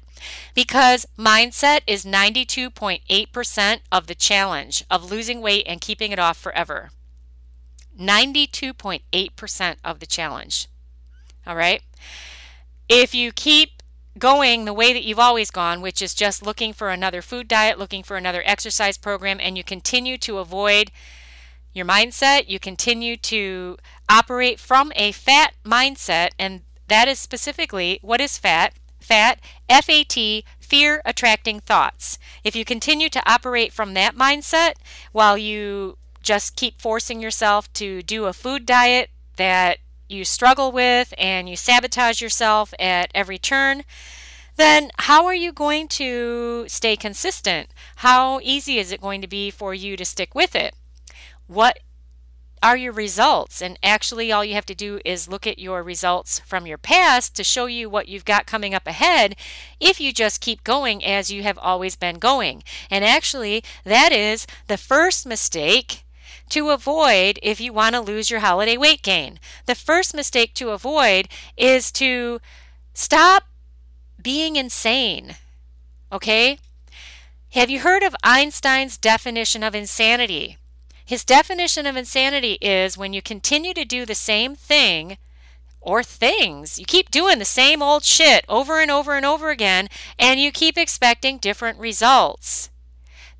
Because 0.54 1.06
mindset 1.18 1.82
is 1.88 2.06
92.8% 2.06 3.80
of 3.92 4.08
the 4.08 4.16
challenge 4.16 4.84
of 4.90 5.10
losing 5.12 5.42
weight 5.42 5.66
and 5.68 5.82
keeping 5.82 6.12
it 6.12 6.20
off 6.20 6.38
forever. 6.38 6.92
92.8% 8.00 9.76
of 9.84 10.00
the 10.00 10.06
challenge. 10.06 10.68
All 11.46 11.56
right? 11.56 11.82
If 12.88 13.14
you 13.14 13.32
keep 13.32 13.84
going 14.18 14.66
the 14.66 14.74
way 14.74 14.94
that 14.94 15.04
you've 15.04 15.20
always 15.20 15.52
gone, 15.52 15.82
which 15.82 16.02
is 16.02 16.14
just 16.14 16.46
looking 16.46 16.74
for 16.74 16.90
another 16.90 17.22
food 17.22 17.48
diet, 17.48 17.80
looking 17.80 18.04
for 18.04 18.18
another 18.18 18.44
exercise 18.46 18.98
program, 18.98 19.40
and 19.42 19.58
you 19.58 19.64
continue 19.64 20.18
to 20.18 20.40
avoid 20.40 20.92
your 21.74 21.86
mindset, 21.86 22.50
you 22.50 22.60
continue 22.60 23.16
to 23.16 23.78
operate 24.10 24.60
from 24.60 24.92
a 24.96 25.12
fat 25.12 25.54
mindset, 25.64 26.30
and 26.40 26.62
that 26.88 27.08
is 27.08 27.20
specifically 27.20 28.00
what 28.02 28.20
is 28.20 28.38
fat? 28.38 28.74
Fat, 29.10 29.40
F 29.68 29.90
A 29.90 30.04
T, 30.04 30.46
fear 30.60 31.02
attracting 31.04 31.62
thoughts. 31.62 32.20
If 32.44 32.56
you 32.56 32.64
continue 32.64 33.10
to 33.10 33.28
operate 33.28 33.74
from 33.74 33.96
that 33.96 34.16
mindset 34.16 34.74
while 35.12 35.36
you 35.36 35.98
just 36.22 36.56
keep 36.56 36.80
forcing 36.80 37.20
yourself 37.20 37.74
to 37.74 38.04
do 38.04 38.26
a 38.26 38.34
food 38.34 38.68
diet 38.68 39.10
that 39.38 39.80
you 40.08 40.24
struggle 40.24 40.72
with 40.72 41.12
and 41.18 41.50
you 41.50 41.56
sabotage 41.56 42.22
yourself 42.22 42.72
at 42.78 43.10
every 43.16 43.40
turn, 43.40 43.84
then 44.58 44.92
how 45.00 45.26
are 45.26 45.34
you 45.34 45.52
going 45.52 45.88
to 45.88 46.66
stay 46.68 46.96
consistent? 46.96 47.70
How 47.98 48.40
easy 48.44 48.78
is 48.78 48.92
it 48.92 49.02
going 49.02 49.22
to 49.24 49.28
be 49.28 49.50
for 49.50 49.74
you 49.74 49.98
to 49.98 50.06
stick 50.06 50.36
with 50.36 50.56
it? 50.56 50.76
What 51.48 51.80
are 52.62 52.78
your 52.78 52.94
results? 52.94 53.62
And 53.62 53.78
actually, 53.82 54.32
all 54.32 54.44
you 54.44 54.54
have 54.54 54.66
to 54.68 54.76
do 54.76 55.00
is 55.06 55.28
look 55.28 55.48
at 55.48 55.60
your 55.60 55.84
results 55.84 56.40
from 56.40 56.68
your 56.68 56.78
past 56.78 57.36
to 57.36 57.44
show 57.44 57.66
you 57.66 57.90
what 57.90 58.08
you've 58.08 58.26
got 58.26 58.46
coming 58.46 58.74
up 58.74 58.88
ahead 58.88 59.36
if 59.80 60.00
you 60.00 60.12
just 60.14 60.42
keep 60.42 60.64
going 60.64 61.04
as 61.04 61.32
you 61.32 61.44
have 61.44 61.58
always 61.58 61.96
been 61.96 62.20
going. 62.20 62.64
And 62.90 63.04
actually, 63.04 63.64
that 63.84 64.12
is 64.12 64.46
the 64.68 64.78
first 64.78 65.26
mistake 65.26 66.04
to 66.50 66.70
avoid 66.70 67.40
if 67.42 67.62
you 67.62 67.74
want 67.74 67.96
to 67.96 68.02
lose 68.02 68.30
your 68.30 68.42
holiday 68.42 68.78
weight 68.78 69.02
gain. 69.02 69.40
The 69.66 69.76
first 69.76 70.16
mistake 70.16 70.54
to 70.56 70.70
avoid 70.70 71.28
is 71.58 71.92
to 71.94 72.40
stop 72.94 73.44
being 74.22 74.56
insane. 74.56 75.36
Okay? 76.12 76.60
Have 77.54 77.72
you 77.72 77.80
heard 77.80 78.04
of 78.04 78.16
Einstein's 78.24 78.98
definition 78.98 79.64
of 79.64 79.74
insanity? 79.74 80.59
His 81.10 81.26
definition 81.26 81.88
of 81.88 81.96
insanity 81.96 82.60
is 82.62 82.96
when 82.96 83.14
you 83.14 83.24
continue 83.24 83.74
to 83.74 83.84
do 83.84 84.06
the 84.06 84.14
same 84.14 84.54
thing 84.54 85.18
or 85.82 86.04
things. 86.04 86.78
You 86.78 86.86
keep 86.86 87.10
doing 87.10 87.40
the 87.40 87.46
same 87.46 87.82
old 87.82 88.04
shit 88.04 88.46
over 88.48 88.80
and 88.80 88.92
over 88.92 89.16
and 89.16 89.26
over 89.26 89.50
again, 89.50 89.88
and 90.20 90.40
you 90.40 90.52
keep 90.52 90.78
expecting 90.78 91.40
different 91.40 91.80
results. 91.80 92.70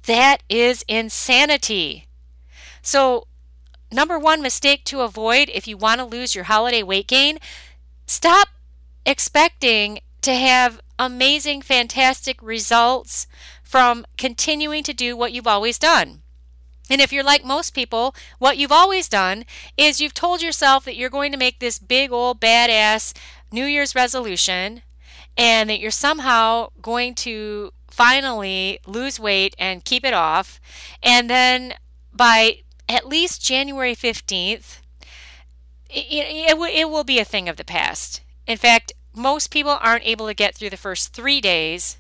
That 0.08 0.42
is 0.50 0.84
insanity. 0.88 2.08
So, 2.82 3.28
number 3.92 4.18
one 4.18 4.42
mistake 4.42 4.84
to 4.86 5.02
avoid 5.02 5.52
if 5.54 5.68
you 5.68 5.78
want 5.78 6.00
to 6.00 6.06
lose 6.06 6.34
your 6.34 6.46
holiday 6.46 6.82
weight 6.82 7.06
gain 7.06 7.38
stop 8.08 8.48
expecting 9.06 10.00
to 10.24 10.34
have 10.34 10.82
amazing, 10.98 11.62
fantastic 11.62 12.42
results 12.42 13.28
from 13.62 14.08
continuing 14.18 14.82
to 14.82 14.92
do 14.92 15.16
what 15.16 15.34
you've 15.34 15.46
always 15.46 15.78
done. 15.78 16.24
And 16.90 17.02
if 17.02 17.14
you're 17.14 17.24
like 17.24 17.46
most 17.46 17.74
people, 17.74 18.16
what 18.40 18.58
you've 18.58 18.72
always 18.72 19.08
done 19.08 19.46
is 19.78 20.02
you've 20.02 20.14
told 20.14 20.42
yourself 20.42 20.86
that 20.86 20.96
you're 20.96 21.10
going 21.10 21.32
to 21.32 21.38
make 21.38 21.60
this 21.60 21.80
big 21.80 22.12
old 22.12 22.40
badass 22.40 23.14
New 23.52 23.66
Year's 23.66 23.96
resolution 23.96 24.82
and 25.38 25.70
that 25.70 25.80
you're 25.80 25.92
somehow 25.92 26.70
going 26.82 27.16
to 27.16 27.72
finally 27.90 28.80
lose 28.86 29.20
weight 29.20 29.56
and 29.58 29.86
keep 29.86 30.06
it 30.06 30.14
off. 30.14 30.60
And 31.02 31.30
then 31.30 31.74
by 32.14 32.60
at 32.88 33.08
least 33.08 33.44
January 33.44 33.96
15th, 33.96 34.80
it, 35.90 36.06
it, 36.10 36.58
it, 36.58 36.90
will 36.90 37.04
be 37.04 37.20
a 37.20 37.26
thing 37.26 37.50
of 37.50 37.58
the 37.58 37.64
past. 37.64 38.22
In 38.46 38.58
fact, 38.58 38.94
most 39.16 39.50
people 39.52 39.78
aren't 39.82 40.06
able 40.06 40.28
to 40.28 40.34
get 40.34 40.56
through 40.56 40.70
the 40.70 40.78
first 40.78 41.14
three 41.14 41.42
days, 41.42 41.98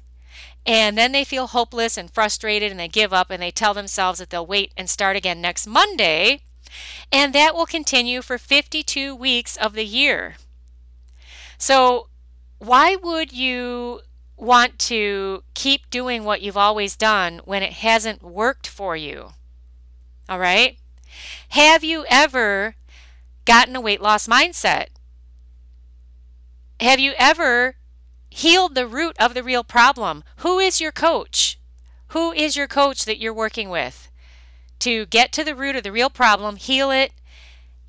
and 0.66 0.98
then 0.98 1.12
they 1.12 1.24
feel 1.24 1.48
hopeless 1.48 1.98
and 1.98 2.12
frustrated 2.12 2.72
and 2.72 2.80
they 2.80 2.88
give 2.88 3.14
up 3.14 3.32
and 3.32 3.42
they 3.42 3.52
tell 3.52 3.74
themselves 3.74 4.20
that 4.20 4.30
they'll 4.30 4.46
wait 4.46 4.72
and 4.78 4.90
start 4.90 5.16
again 5.16 5.42
next 5.42 5.68
Monday. 5.68 6.42
And 7.12 7.34
that 7.34 7.56
will 7.56 7.66
continue 7.66 8.22
for 8.22 8.38
52 8.38 9.16
weeks 9.16 9.58
of 9.58 9.74
the 9.74 9.86
year. 9.86 10.36
So, 11.58 12.08
why 12.60 12.96
would 12.96 13.34
you 13.34 14.02
want 14.38 14.80
to 14.80 15.44
keep 15.54 15.90
doing 15.90 16.24
what 16.24 16.42
you've 16.42 16.58
always 16.58 16.96
done 16.96 17.42
when 17.46 17.64
it 17.64 17.74
hasn't 17.74 18.22
worked 18.22 18.68
for 18.68 18.96
you? 18.96 19.32
All 20.28 20.40
right? 20.40 20.78
Have 21.50 21.84
you 21.84 22.06
ever 22.10 22.76
gotten 23.46 23.76
a 23.76 23.82
weight 23.82 24.02
loss 24.02 24.28
mindset? 24.28 24.88
Have 26.80 27.00
you 27.00 27.14
ever 27.18 27.76
healed 28.30 28.76
the 28.76 28.88
root 28.88 29.16
of 29.20 29.34
the 29.34 29.44
real 29.44 29.64
problem? 29.64 30.24
Who 30.38 30.60
is 30.60 30.80
your 30.80 30.92
coach? 30.92 31.60
Who 32.10 32.32
is 32.32 32.56
your 32.56 32.68
coach 32.68 33.06
that 33.06 33.20
you're 33.20 33.34
working 33.34 33.70
with? 33.70 34.10
To 34.80 35.06
get 35.06 35.32
to 35.34 35.44
the 35.44 35.56
root 35.56 35.76
of 35.76 35.84
the 35.84 35.92
real 35.92 36.10
problem, 36.10 36.56
heal 36.56 36.90
it, 36.92 37.12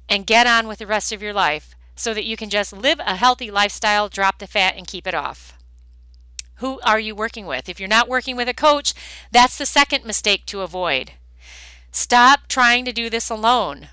and 0.08 0.26
get 0.26 0.46
on 0.46 0.66
with 0.66 0.78
the 0.78 0.86
rest 0.86 1.12
of 1.12 1.22
your 1.22 1.32
life 1.32 1.74
so 1.94 2.14
that 2.14 2.24
you 2.24 2.36
can 2.36 2.50
just 2.50 2.72
live 2.72 2.98
a 3.00 3.16
healthy 3.16 3.50
lifestyle, 3.50 4.08
drop 4.08 4.38
the 4.38 4.46
fat, 4.46 4.74
and 4.76 4.86
keep 4.86 5.06
it 5.06 5.14
off. 5.14 5.56
Who 6.56 6.80
are 6.80 7.00
you 7.00 7.14
working 7.14 7.46
with? 7.46 7.68
If 7.68 7.78
you're 7.78 7.88
not 7.88 8.08
working 8.08 8.36
with 8.36 8.48
a 8.48 8.54
coach, 8.54 8.92
that's 9.30 9.56
the 9.56 9.66
second 9.66 10.04
mistake 10.04 10.44
to 10.46 10.60
avoid. 10.60 11.12
Stop 11.92 12.48
trying 12.48 12.84
to 12.84 12.92
do 12.92 13.08
this 13.08 13.30
alone. 13.30 13.88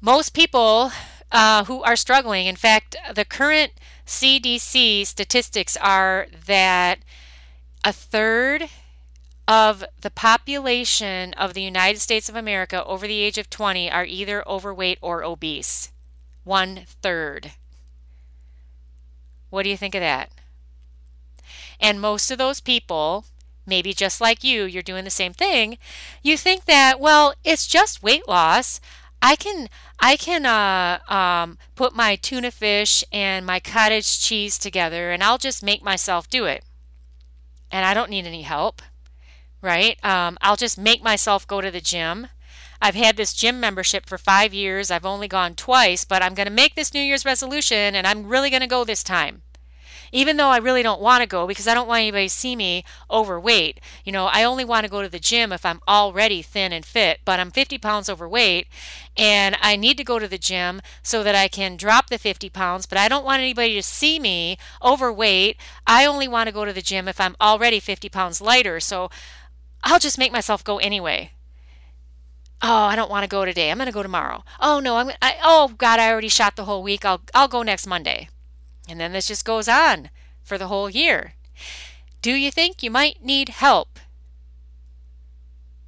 Most 0.00 0.34
people 0.34 0.90
uh, 1.30 1.64
who 1.64 1.82
are 1.82 1.96
struggling, 1.96 2.46
in 2.46 2.56
fact, 2.56 2.96
the 3.14 3.24
current 3.24 3.72
CDC 4.06 5.06
statistics 5.06 5.76
are 5.76 6.26
that 6.46 7.00
a 7.84 7.92
third 7.92 8.68
of 9.48 9.84
the 10.00 10.10
population 10.10 11.34
of 11.34 11.54
the 11.54 11.62
United 11.62 12.00
States 12.00 12.28
of 12.28 12.36
America 12.36 12.84
over 12.84 13.06
the 13.06 13.20
age 13.20 13.38
of 13.38 13.50
20 13.50 13.90
are 13.90 14.04
either 14.04 14.46
overweight 14.48 14.98
or 15.00 15.24
obese. 15.24 15.90
One 16.44 16.82
third. 16.86 17.52
What 19.50 19.64
do 19.64 19.68
you 19.68 19.76
think 19.76 19.94
of 19.94 20.00
that? 20.00 20.30
And 21.80 22.00
most 22.00 22.30
of 22.30 22.38
those 22.38 22.60
people 22.60 23.26
maybe 23.66 23.92
just 23.92 24.20
like 24.20 24.42
you, 24.42 24.64
you're 24.64 24.82
doing 24.82 25.04
the 25.04 25.10
same 25.10 25.32
thing, 25.32 25.78
you 26.22 26.36
think 26.36 26.64
that, 26.64 27.00
well, 27.00 27.34
it's 27.44 27.66
just 27.66 28.02
weight 28.02 28.26
loss. 28.26 28.80
I 29.20 29.36
can 29.36 29.68
I 30.04 30.16
can 30.16 30.44
uh, 30.44 30.98
um, 31.08 31.58
put 31.76 31.94
my 31.94 32.16
tuna 32.16 32.50
fish 32.50 33.04
and 33.12 33.46
my 33.46 33.60
cottage 33.60 34.18
cheese 34.18 34.58
together, 34.58 35.12
and 35.12 35.22
I'll 35.22 35.38
just 35.38 35.62
make 35.62 35.80
myself 35.84 36.28
do 36.28 36.44
it, 36.44 36.64
and 37.70 37.86
I 37.86 37.94
don't 37.94 38.10
need 38.10 38.26
any 38.26 38.42
help, 38.42 38.82
right? 39.60 40.04
Um, 40.04 40.38
I'll 40.40 40.56
just 40.56 40.76
make 40.76 41.04
myself 41.04 41.46
go 41.46 41.60
to 41.60 41.70
the 41.70 41.80
gym. 41.80 42.26
I've 42.80 42.96
had 42.96 43.16
this 43.16 43.32
gym 43.32 43.60
membership 43.60 44.04
for 44.04 44.18
five 44.18 44.52
years. 44.52 44.90
I've 44.90 45.06
only 45.06 45.28
gone 45.28 45.54
twice, 45.54 46.04
but 46.04 46.20
I'm 46.20 46.34
going 46.34 46.48
to 46.48 46.52
make 46.52 46.74
this 46.74 46.92
New 46.92 47.00
Year's 47.00 47.24
resolution, 47.24 47.94
and 47.94 48.04
I'm 48.04 48.26
really 48.26 48.50
going 48.50 48.62
to 48.62 48.66
go 48.66 48.82
this 48.82 49.04
time 49.04 49.42
even 50.12 50.36
though 50.36 50.50
I 50.50 50.58
really 50.58 50.82
don't 50.82 51.00
want 51.00 51.22
to 51.22 51.26
go 51.26 51.46
because 51.46 51.66
I 51.66 51.74
don't 51.74 51.88
want 51.88 52.00
anybody 52.00 52.28
to 52.28 52.34
see 52.34 52.54
me 52.54 52.84
overweight. 53.10 53.80
You 54.04 54.12
know, 54.12 54.26
I 54.26 54.44
only 54.44 54.64
want 54.64 54.84
to 54.84 54.90
go 54.90 55.02
to 55.02 55.08
the 55.08 55.18
gym 55.18 55.52
if 55.52 55.64
I'm 55.64 55.80
already 55.88 56.42
thin 56.42 56.72
and 56.72 56.84
fit, 56.84 57.20
but 57.24 57.40
I'm 57.40 57.50
50 57.50 57.78
pounds 57.78 58.10
overweight 58.10 58.68
and 59.16 59.56
I 59.60 59.76
need 59.76 59.96
to 59.96 60.04
go 60.04 60.18
to 60.18 60.28
the 60.28 60.38
gym 60.38 60.82
so 61.02 61.22
that 61.22 61.34
I 61.34 61.48
can 61.48 61.76
drop 61.76 62.10
the 62.10 62.18
50 62.18 62.50
pounds, 62.50 62.86
but 62.86 62.98
I 62.98 63.08
don't 63.08 63.24
want 63.24 63.40
anybody 63.40 63.74
to 63.74 63.82
see 63.82 64.20
me 64.20 64.58
overweight. 64.82 65.56
I 65.86 66.04
only 66.04 66.28
want 66.28 66.46
to 66.48 66.52
go 66.54 66.64
to 66.64 66.72
the 66.72 66.82
gym 66.82 67.08
if 67.08 67.20
I'm 67.20 67.36
already 67.40 67.80
50 67.80 68.08
pounds 68.10 68.40
lighter. 68.40 68.78
So 68.80 69.10
I'll 69.82 69.98
just 69.98 70.18
make 70.18 70.32
myself 70.32 70.62
go 70.62 70.78
anyway. 70.78 71.32
Oh, 72.64 72.84
I 72.84 72.94
don't 72.94 73.10
want 73.10 73.24
to 73.24 73.28
go 73.28 73.44
today. 73.44 73.70
I'm 73.70 73.78
going 73.78 73.86
to 73.86 73.92
go 73.92 74.04
tomorrow. 74.04 74.44
Oh 74.60 74.78
no, 74.78 74.96
I'm 74.96 75.10
I, 75.20 75.36
oh 75.42 75.72
god, 75.78 75.98
I 75.98 76.10
already 76.12 76.28
shot 76.28 76.54
the 76.54 76.64
whole 76.64 76.82
week. 76.82 77.04
I'll 77.04 77.20
I'll 77.34 77.48
go 77.48 77.62
next 77.62 77.88
Monday. 77.88 78.28
And 78.88 79.00
then 79.00 79.12
this 79.12 79.28
just 79.28 79.44
goes 79.44 79.68
on 79.68 80.10
for 80.42 80.58
the 80.58 80.68
whole 80.68 80.90
year. 80.90 81.34
Do 82.20 82.32
you 82.32 82.50
think 82.50 82.82
you 82.82 82.90
might 82.90 83.24
need 83.24 83.48
help? 83.48 83.98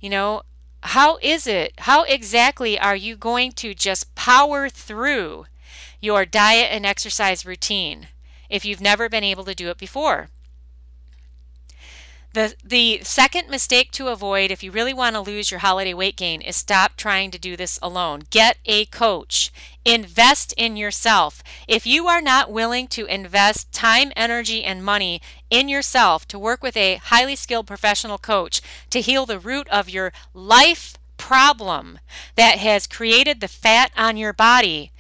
You 0.01 0.11
know, 0.11 0.43
how 0.83 1.19
is 1.23 1.47
it? 1.47 1.73
How 1.79 2.03
exactly 2.05 2.79
are 2.79 2.97
you 2.97 3.17
going 3.17 3.53
to 3.53 3.75
just 3.75 4.15
power 4.15 4.69
through 4.69 5.47
your 6.01 6.27
diet 6.27 6.69
and 6.71 6.85
exercise 6.85 7.47
routine 7.47 8.09
if 8.51 8.65
you've 8.65 8.81
never 8.81 9.09
been 9.09 9.25
able 9.25 9.45
to 9.45 9.55
do 9.55 9.71
it 9.71 9.79
before? 9.79 10.29
The, 12.35 12.57
the 12.65 12.99
second 13.05 13.49
mistake 13.49 13.93
to 13.93 14.09
avoid 14.09 14.51
if 14.51 14.65
you 14.65 14.73
really 14.73 14.93
want 14.93 15.15
to 15.15 15.21
lose 15.21 15.53
your 15.53 15.61
holiday 15.61 15.95
weight 15.95 16.17
gain 16.17 16.41
is 16.41 16.57
stop 16.57 16.97
trying 16.97 17.31
to 17.31 17.39
do 17.39 17.57
this 17.57 17.79
alone. 17.81 18.25
Get 18.31 18.59
a 18.65 18.87
coach. 18.87 19.53
Invest 19.85 20.53
in 20.57 20.77
yourself. 20.77 21.45
If 21.69 21.87
you 21.87 22.09
are 22.09 22.21
not 22.21 22.51
willing 22.51 22.89
to 22.89 23.07
invest 23.07 23.71
time, 23.71 24.11
energy, 24.17 24.65
and 24.65 24.85
money 24.85 25.23
in 25.49 25.69
yourself 25.69 26.27
to 26.27 26.37
work 26.37 26.61
with 26.61 26.77
a 26.77 26.97
highly 26.97 27.37
skilled 27.37 27.69
professional 27.69 28.19
coach 28.19 28.61
to 28.91 29.01
heal 29.01 29.27
the 29.27 29.39
root 29.39 29.69
of 29.69 29.89
your 29.89 30.13
life 30.33 30.97
problem 31.17 32.01
that 32.35 32.59
has 32.59 32.89
created 32.89 33.41
the 33.41 33.47
fat 33.47 33.93
on 33.97 34.17
your 34.17 34.33
body, 34.33 34.91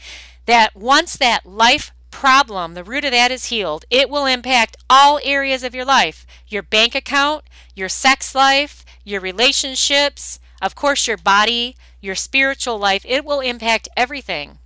that 0.47 0.77
once 0.77 1.17
that 1.17 1.45
life 1.45 1.91
problem, 2.13 2.75
the 2.75 2.85
root 2.85 3.05
of 3.05 3.11
that 3.11 3.33
is 3.33 3.47
healed, 3.47 3.85
it 3.91 4.09
will 4.09 4.25
impact 4.25 4.77
all 4.89 5.19
areas 5.25 5.65
of 5.65 5.75
your 5.75 5.85
life 5.85 6.25
your 6.49 6.63
bank 6.63 6.95
account, 6.95 7.45
your 7.75 7.89
sex 7.89 8.35
life, 8.35 8.85
your 9.05 9.21
relationships, 9.21 10.39
of 10.61 10.75
course, 10.75 11.07
your 11.07 11.17
body, 11.17 11.77
your 12.01 12.15
spiritual 12.15 12.79
life. 12.79 13.05
It 13.09 13.25
will 13.25 13.41
impact 13.41 13.89
everything. 13.97 14.59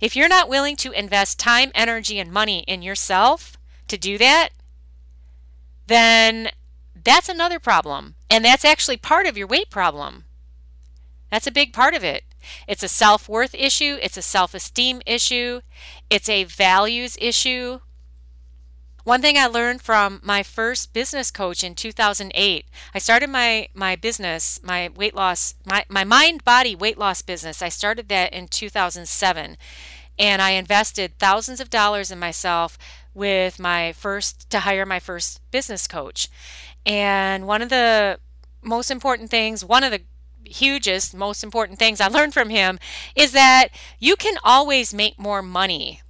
If 0.00 0.16
you're 0.16 0.28
not 0.28 0.48
willing 0.48 0.76
to 0.76 0.92
invest 0.92 1.38
time, 1.38 1.70
energy, 1.74 2.18
and 2.18 2.32
money 2.32 2.64
in 2.66 2.82
yourself 2.82 3.56
to 3.88 3.96
do 3.96 4.18
that, 4.18 4.50
then 5.86 6.50
that's 7.04 7.28
another 7.28 7.58
problem. 7.58 8.14
And 8.30 8.44
that's 8.44 8.64
actually 8.64 8.96
part 8.96 9.26
of 9.26 9.36
your 9.36 9.46
weight 9.46 9.70
problem. 9.70 10.24
That's 11.30 11.46
a 11.46 11.52
big 11.52 11.72
part 11.72 11.94
of 11.94 12.04
it. 12.04 12.24
It's 12.68 12.82
a 12.82 12.88
self 12.88 13.28
worth 13.28 13.54
issue, 13.54 13.98
it's 14.02 14.16
a 14.16 14.22
self 14.22 14.54
esteem 14.54 15.00
issue, 15.06 15.60
it's 16.10 16.28
a 16.28 16.44
values 16.44 17.16
issue. 17.20 17.80
One 19.04 19.20
thing 19.20 19.36
I 19.36 19.46
learned 19.46 19.82
from 19.82 20.20
my 20.22 20.42
first 20.42 20.94
business 20.94 21.30
coach 21.30 21.62
in 21.62 21.74
2008, 21.74 22.64
I 22.94 22.98
started 22.98 23.28
my, 23.28 23.68
my 23.74 23.96
business, 23.96 24.58
my 24.62 24.88
weight 24.96 25.14
loss, 25.14 25.54
my, 25.66 25.84
my 25.90 26.04
mind 26.04 26.42
body 26.42 26.74
weight 26.74 26.96
loss 26.96 27.20
business. 27.20 27.60
I 27.60 27.68
started 27.68 28.08
that 28.08 28.32
in 28.32 28.48
2007 28.48 29.58
and 30.18 30.40
I 30.40 30.50
invested 30.52 31.18
thousands 31.18 31.60
of 31.60 31.68
dollars 31.68 32.10
in 32.10 32.18
myself 32.18 32.78
with 33.12 33.58
my 33.58 33.92
first 33.92 34.48
to 34.48 34.60
hire 34.60 34.86
my 34.86 35.00
first 35.00 35.42
business 35.50 35.86
coach. 35.86 36.30
And 36.86 37.46
one 37.46 37.60
of 37.60 37.68
the 37.68 38.18
most 38.62 38.90
important 38.90 39.28
things, 39.28 39.62
one 39.62 39.84
of 39.84 39.90
the 39.90 40.00
hugest, 40.46 41.14
most 41.14 41.44
important 41.44 41.78
things 41.78 42.00
I 42.00 42.08
learned 42.08 42.32
from 42.32 42.48
him 42.48 42.78
is 43.14 43.32
that 43.32 43.68
you 43.98 44.16
can 44.16 44.36
always 44.42 44.94
make 44.94 45.18
more 45.18 45.42
money. 45.42 46.00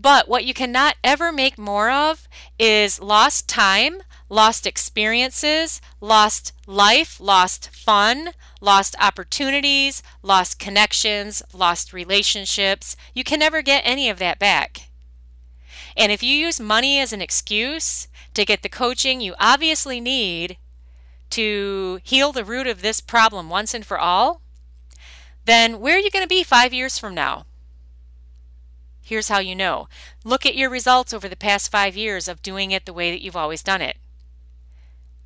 But 0.00 0.28
what 0.28 0.44
you 0.44 0.54
cannot 0.54 0.96
ever 1.02 1.32
make 1.32 1.58
more 1.58 1.90
of 1.90 2.28
is 2.58 3.00
lost 3.00 3.48
time, 3.48 4.02
lost 4.28 4.66
experiences, 4.66 5.80
lost 6.00 6.52
life, 6.66 7.20
lost 7.20 7.70
fun, 7.74 8.30
lost 8.60 8.94
opportunities, 9.00 10.02
lost 10.22 10.58
connections, 10.58 11.42
lost 11.52 11.92
relationships. 11.92 12.96
You 13.14 13.24
can 13.24 13.40
never 13.40 13.62
get 13.62 13.82
any 13.84 14.08
of 14.08 14.18
that 14.18 14.38
back. 14.38 14.88
And 15.96 16.12
if 16.12 16.22
you 16.22 16.32
use 16.32 16.60
money 16.60 17.00
as 17.00 17.12
an 17.12 17.20
excuse 17.20 18.06
to 18.34 18.44
get 18.44 18.62
the 18.62 18.68
coaching 18.68 19.20
you 19.20 19.34
obviously 19.40 20.00
need 20.00 20.58
to 21.30 21.98
heal 22.04 22.32
the 22.32 22.44
root 22.44 22.68
of 22.68 22.82
this 22.82 23.00
problem 23.00 23.50
once 23.50 23.74
and 23.74 23.84
for 23.84 23.98
all, 23.98 24.40
then 25.44 25.80
where 25.80 25.96
are 25.96 26.00
you 26.00 26.10
going 26.10 26.24
to 26.24 26.28
be 26.28 26.44
five 26.44 26.72
years 26.72 26.98
from 26.98 27.14
now? 27.14 27.46
Here's 29.08 29.28
how 29.28 29.38
you 29.38 29.56
know. 29.56 29.88
Look 30.22 30.44
at 30.44 30.54
your 30.54 30.68
results 30.68 31.14
over 31.14 31.30
the 31.30 31.34
past 31.34 31.70
five 31.70 31.96
years 31.96 32.28
of 32.28 32.42
doing 32.42 32.72
it 32.72 32.84
the 32.84 32.92
way 32.92 33.10
that 33.10 33.22
you've 33.22 33.34
always 33.34 33.62
done 33.62 33.80
it. 33.80 33.96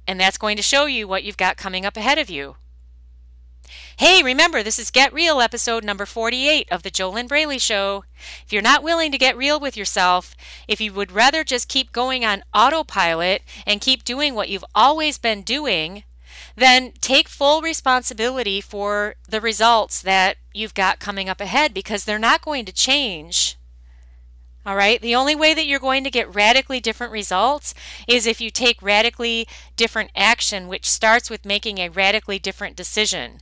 And 0.07 0.21
that's 0.21 0.39
going 0.39 0.57
to 0.57 0.63
show 0.63 0.87
you 0.87 1.09
what 1.09 1.25
you've 1.25 1.37
got 1.37 1.57
coming 1.57 1.85
up 1.85 1.97
ahead 1.97 2.17
of 2.17 2.31
you. 2.31 2.55
Hey, 3.97 4.23
remember, 4.23 4.63
this 4.63 4.79
is 4.79 4.93
Get 4.93 5.13
Real 5.13 5.41
episode 5.41 5.83
number 5.83 6.07
48 6.07 6.69
of 6.71 6.85
The 6.85 6.93
JoLynn 6.93 7.27
Braley 7.27 7.59
Show. 7.59 8.05
If 8.47 8.53
you're 8.53 8.63
not 8.63 8.85
willing 8.85 9.11
to 9.11 9.19
get 9.19 9.37
real 9.37 9.59
with 9.59 9.77
yourself, 9.77 10.37
if 10.69 10.81
you 10.81 10.93
would 10.93 11.11
rather 11.11 11.43
just 11.43 11.67
keep 11.67 11.91
going 11.91 12.25
on 12.25 12.45
autopilot 12.55 13.43
and 13.67 13.81
keep 13.81 14.05
doing 14.05 14.37
what 14.37 14.49
you've 14.49 14.65
always 14.77 15.19
been 15.19 15.43
doing, 15.43 16.05
then 16.55 16.93
take 17.01 17.29
full 17.29 17.61
responsibility 17.61 18.61
for 18.61 19.17
the 19.29 19.41
results 19.41 20.01
that 20.03 20.37
you've 20.55 20.75
got 20.75 21.01
coming 21.01 21.29
up 21.29 21.41
ahead 21.41 21.75
because 21.75 22.05
they're 22.05 22.17
not 22.17 22.43
going 22.43 22.65
to 22.65 22.73
change. 22.73 23.59
All 24.65 24.77
right. 24.77 25.01
The 25.01 25.15
only 25.17 25.35
way 25.35 25.55
that 25.55 25.67
you're 25.67 25.81
going 25.81 26.05
to 26.05 26.11
get 26.11 26.33
radically 26.33 26.79
different 26.79 27.13
results 27.13 27.75
is 28.07 28.27
if 28.27 28.41
you 28.41 28.51
take 28.51 28.81
radically 28.81 29.49
different 29.77 30.11
action, 30.15 30.69
which 30.69 30.89
starts 30.89 31.29
with 31.29 31.45
making 31.45 31.79
a 31.79 31.89
radically 31.89 32.39
different 32.39 32.77
decision. 32.77 33.41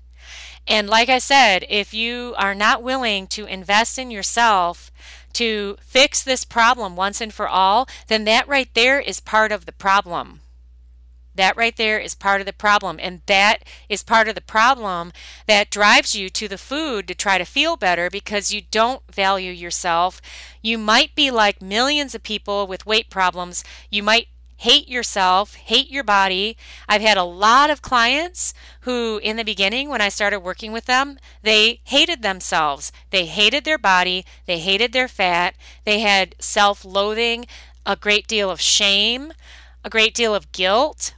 And 0.67 0.89
like 0.89 1.09
I 1.09 1.19
said, 1.19 1.67
if 1.69 1.93
you 1.93 2.35
are 2.39 2.55
not 2.55 2.83
willing 2.83 3.27
to 3.29 3.45
invest 3.45 3.99
in 3.99 4.11
yourself 4.11 4.91
to 5.35 5.77
fix 5.83 6.23
this 6.23 6.45
problem 6.45 6.97
once 6.97 7.21
and 7.21 7.33
for 7.33 7.49
all, 7.49 7.89
then 8.09 8.25
that 8.25 8.49
right 8.49 8.73
there 8.75 8.99
is 8.99 9.21
part 9.21 9.53
of 9.53 9.67
the 9.67 9.73
problem. 9.73 10.40
That 11.35 11.57
right 11.57 11.77
there 11.77 11.99
is 11.99 12.15
part 12.15 12.41
of 12.41 12.47
the 12.47 12.53
problem. 12.53 12.99
And 13.01 13.23
that 13.27 13.65
is 13.89 14.03
part 14.03 14.29
of 14.29 14.35
the 14.35 14.41
problem 14.41 15.13
that 15.47 15.71
drives 15.71 16.15
you 16.15 16.29
to 16.31 16.49
the 16.49 16.59
food 16.59 17.07
to 17.09 17.15
try 17.15 17.39
to 17.39 17.45
feel 17.45 17.77
better 17.77 18.11
because 18.11 18.53
you 18.53 18.63
don't 18.71 19.03
value 19.13 19.53
yourself. 19.53 20.21
You 20.63 20.79
might 20.79 21.15
be 21.15 21.31
like 21.31 21.63
millions 21.63 22.15
of 22.15 22.23
people 22.23 22.67
with 22.67 22.87
weight 22.87 23.11
problems. 23.11 23.65
You 23.91 24.03
might 24.03 24.29
hate 24.61 24.89
yourself, 24.89 25.55
hate 25.55 25.91
your 25.91 26.05
body. 26.05 26.55
I've 26.87 27.01
had 27.01 27.17
a 27.17 27.25
lot 27.25 27.71
of 27.71 27.81
clients 27.81 28.53
who, 28.83 29.19
in 29.23 29.37
the 29.39 29.45
beginning, 29.45 29.89
when 29.89 30.03
I 30.03 30.11
started 30.11 30.41
working 30.41 30.71
with 30.71 30.85
them, 30.85 31.19
they 31.43 31.81
hated 31.85 32.21
themselves. 32.21 32.93
They 33.09 33.25
hated 33.25 33.65
their 33.65 33.79
body, 33.79 34.27
they 34.45 34.59
hated 34.59 34.93
their 34.93 35.09
fat, 35.09 35.55
they 35.85 36.01
had 36.01 36.35
self 36.39 36.85
loathing, 36.85 37.47
a 37.87 37.97
great 37.97 38.27
deal 38.27 38.51
of 38.51 38.61
shame, 38.61 39.33
a 39.83 39.89
great 39.89 40.15
deal 40.15 40.35
of 40.35 40.53
guilt. 40.53 41.15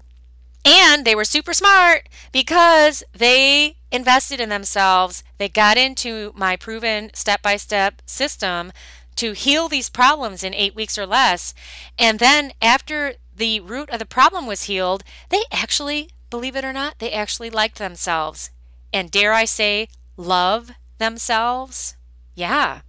And 0.64 1.04
they 1.04 1.14
were 1.14 1.24
super 1.24 1.52
smart 1.52 2.08
because 2.30 3.02
they 3.12 3.76
invested 3.90 4.40
in 4.40 4.48
themselves. 4.48 5.24
They 5.38 5.48
got 5.48 5.76
into 5.76 6.32
my 6.36 6.56
proven 6.56 7.10
step 7.14 7.42
by 7.42 7.56
step 7.56 8.00
system 8.06 8.72
to 9.16 9.32
heal 9.32 9.68
these 9.68 9.90
problems 9.90 10.44
in 10.44 10.54
eight 10.54 10.74
weeks 10.74 10.96
or 10.96 11.06
less. 11.06 11.54
And 11.98 12.18
then 12.18 12.52
after 12.62 13.14
the 13.34 13.60
root 13.60 13.90
of 13.90 13.98
the 13.98 14.06
problem 14.06 14.46
was 14.46 14.64
healed, 14.64 15.02
they 15.30 15.42
actually, 15.50 16.10
believe 16.30 16.56
it 16.56 16.64
or 16.64 16.72
not, 16.72 16.98
they 16.98 17.12
actually 17.12 17.50
liked 17.50 17.78
themselves. 17.78 18.50
And 18.92 19.10
dare 19.10 19.32
I 19.32 19.44
say, 19.44 19.88
love 20.16 20.72
themselves? 20.98 21.96
Yeah, 22.34 22.82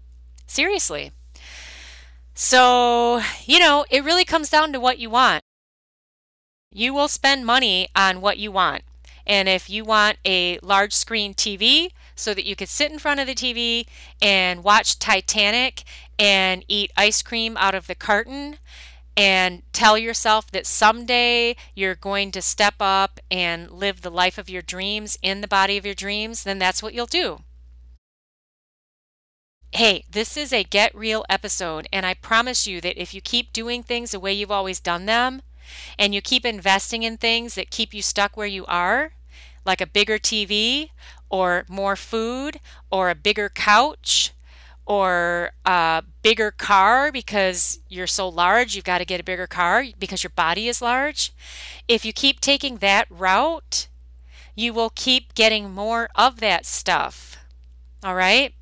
seriously. 0.48 1.12
So, 2.36 3.22
you 3.46 3.60
know, 3.60 3.86
it 3.90 4.04
really 4.04 4.26
comes 4.26 4.50
down 4.50 4.74
to 4.74 4.80
what 4.80 5.00
you 5.00 5.10
want. 5.10 5.42
You 6.74 6.94
will 6.94 7.08
spend 7.08 7.46
money 7.46 7.88
on 7.96 8.20
what 8.20 8.38
you 8.38 8.52
want. 8.52 8.84
And 9.26 9.48
if 9.48 9.70
you 9.70 9.86
want 9.86 10.18
a 10.26 10.60
large 10.62 10.94
screen 10.94 11.34
TV, 11.34 11.92
so 12.16 12.34
that 12.34 12.46
you 12.46 12.56
could 12.56 12.70
sit 12.70 12.92
in 12.92 13.00
front 13.00 13.20
of 13.20 13.28
the 13.28 13.36
TV 13.36 13.86
and 14.22 14.64
watch 14.64 15.00
Titanic 15.00 15.84
and 16.20 16.64
eat 16.68 16.92
ice 16.96 17.22
cream 17.22 17.58
out 17.58 17.76
of 17.76 17.88
the 17.88 17.96
carton 17.96 18.58
and 19.16 19.62
tell 19.74 19.98
yourself 19.98 20.50
that 20.52 20.66
someday 20.66 21.56
you're 21.76 21.96
going 21.96 22.32
to 22.32 22.42
step 22.42 22.76
up 22.80 23.20
and 23.30 23.70
live 23.72 24.02
the 24.02 24.12
life 24.12 24.38
of 24.38 24.50
your 24.50 24.62
dreams 24.62 25.18
in 25.22 25.42
the 25.42 25.48
body 25.48 25.78
of 25.78 25.86
your 25.86 25.96
dreams, 25.96 26.44
then 26.44 26.60
that's 26.60 26.82
what 26.82 26.94
you'll 26.94 27.06
do. 27.06 27.40
Hey, 29.72 30.04
this 30.10 30.38
is 30.38 30.54
a 30.54 30.64
Get 30.64 30.94
Real 30.94 31.26
episode, 31.30 31.88
and 31.92 32.06
I 32.06 32.14
promise 32.14 32.68
you 32.68 32.80
that 32.82 33.02
if 33.02 33.14
you 33.14 33.22
keep 33.22 33.52
doing 33.52 33.82
things 33.82 34.12
the 34.12 34.20
way 34.20 34.32
you've 34.32 34.52
always 34.52 34.80
done 34.80 35.08
them, 35.08 35.42
and 35.98 36.14
you 36.14 36.22
keep 36.22 36.46
investing 36.46 37.04
in 37.04 37.18
things 37.18 37.56
that 37.56 37.72
keep 37.72 37.94
you 37.94 38.02
stuck 38.02 38.36
where 38.36 38.48
you 38.48 38.66
are, 38.66 39.14
like 39.66 39.82
a 39.82 39.88
bigger 39.88 40.18
TV, 40.18 40.90
or 41.30 41.66
more 41.68 41.96
food, 41.96 42.60
or 42.92 43.10
a 43.10 43.16
bigger 43.16 43.50
couch, 43.50 44.32
or 44.86 45.52
a 45.66 46.04
bigger 46.22 46.52
car 46.52 47.12
because 47.12 47.80
you're 47.88 48.08
so 48.08 48.28
large, 48.28 48.76
you've 48.76 48.84
got 48.84 48.98
to 48.98 49.06
get 49.06 49.22
a 49.22 49.24
bigger 49.24 49.48
car 49.48 49.86
because 49.98 50.24
your 50.24 50.32
body 50.36 50.68
is 50.68 50.82
large. 50.82 51.32
If 51.88 52.04
you 52.06 52.14
keep 52.14 52.42
taking 52.42 52.78
that 52.78 53.08
route, 53.10 53.88
you 54.56 54.74
will 54.74 54.92
keep 54.94 55.34
getting 55.34 55.72
more 55.72 56.10
of 56.16 56.40
that 56.42 56.66
stuff. 56.66 57.38
All 58.04 58.16
right? 58.16 58.54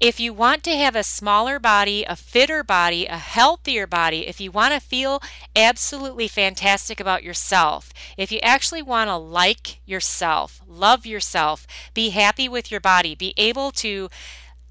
If 0.00 0.20
you 0.20 0.32
want 0.32 0.62
to 0.62 0.76
have 0.76 0.94
a 0.94 1.02
smaller 1.02 1.58
body, 1.58 2.04
a 2.04 2.14
fitter 2.14 2.62
body, 2.62 3.06
a 3.06 3.16
healthier 3.16 3.84
body, 3.84 4.28
if 4.28 4.40
you 4.40 4.52
want 4.52 4.72
to 4.72 4.78
feel 4.78 5.20
absolutely 5.56 6.28
fantastic 6.28 7.00
about 7.00 7.24
yourself, 7.24 7.92
if 8.16 8.30
you 8.30 8.38
actually 8.38 8.80
want 8.80 9.08
to 9.08 9.16
like 9.16 9.80
yourself, 9.84 10.62
love 10.68 11.04
yourself, 11.04 11.66
be 11.94 12.10
happy 12.10 12.48
with 12.48 12.70
your 12.70 12.80
body, 12.80 13.16
be 13.16 13.34
able 13.36 13.72
to 13.72 14.08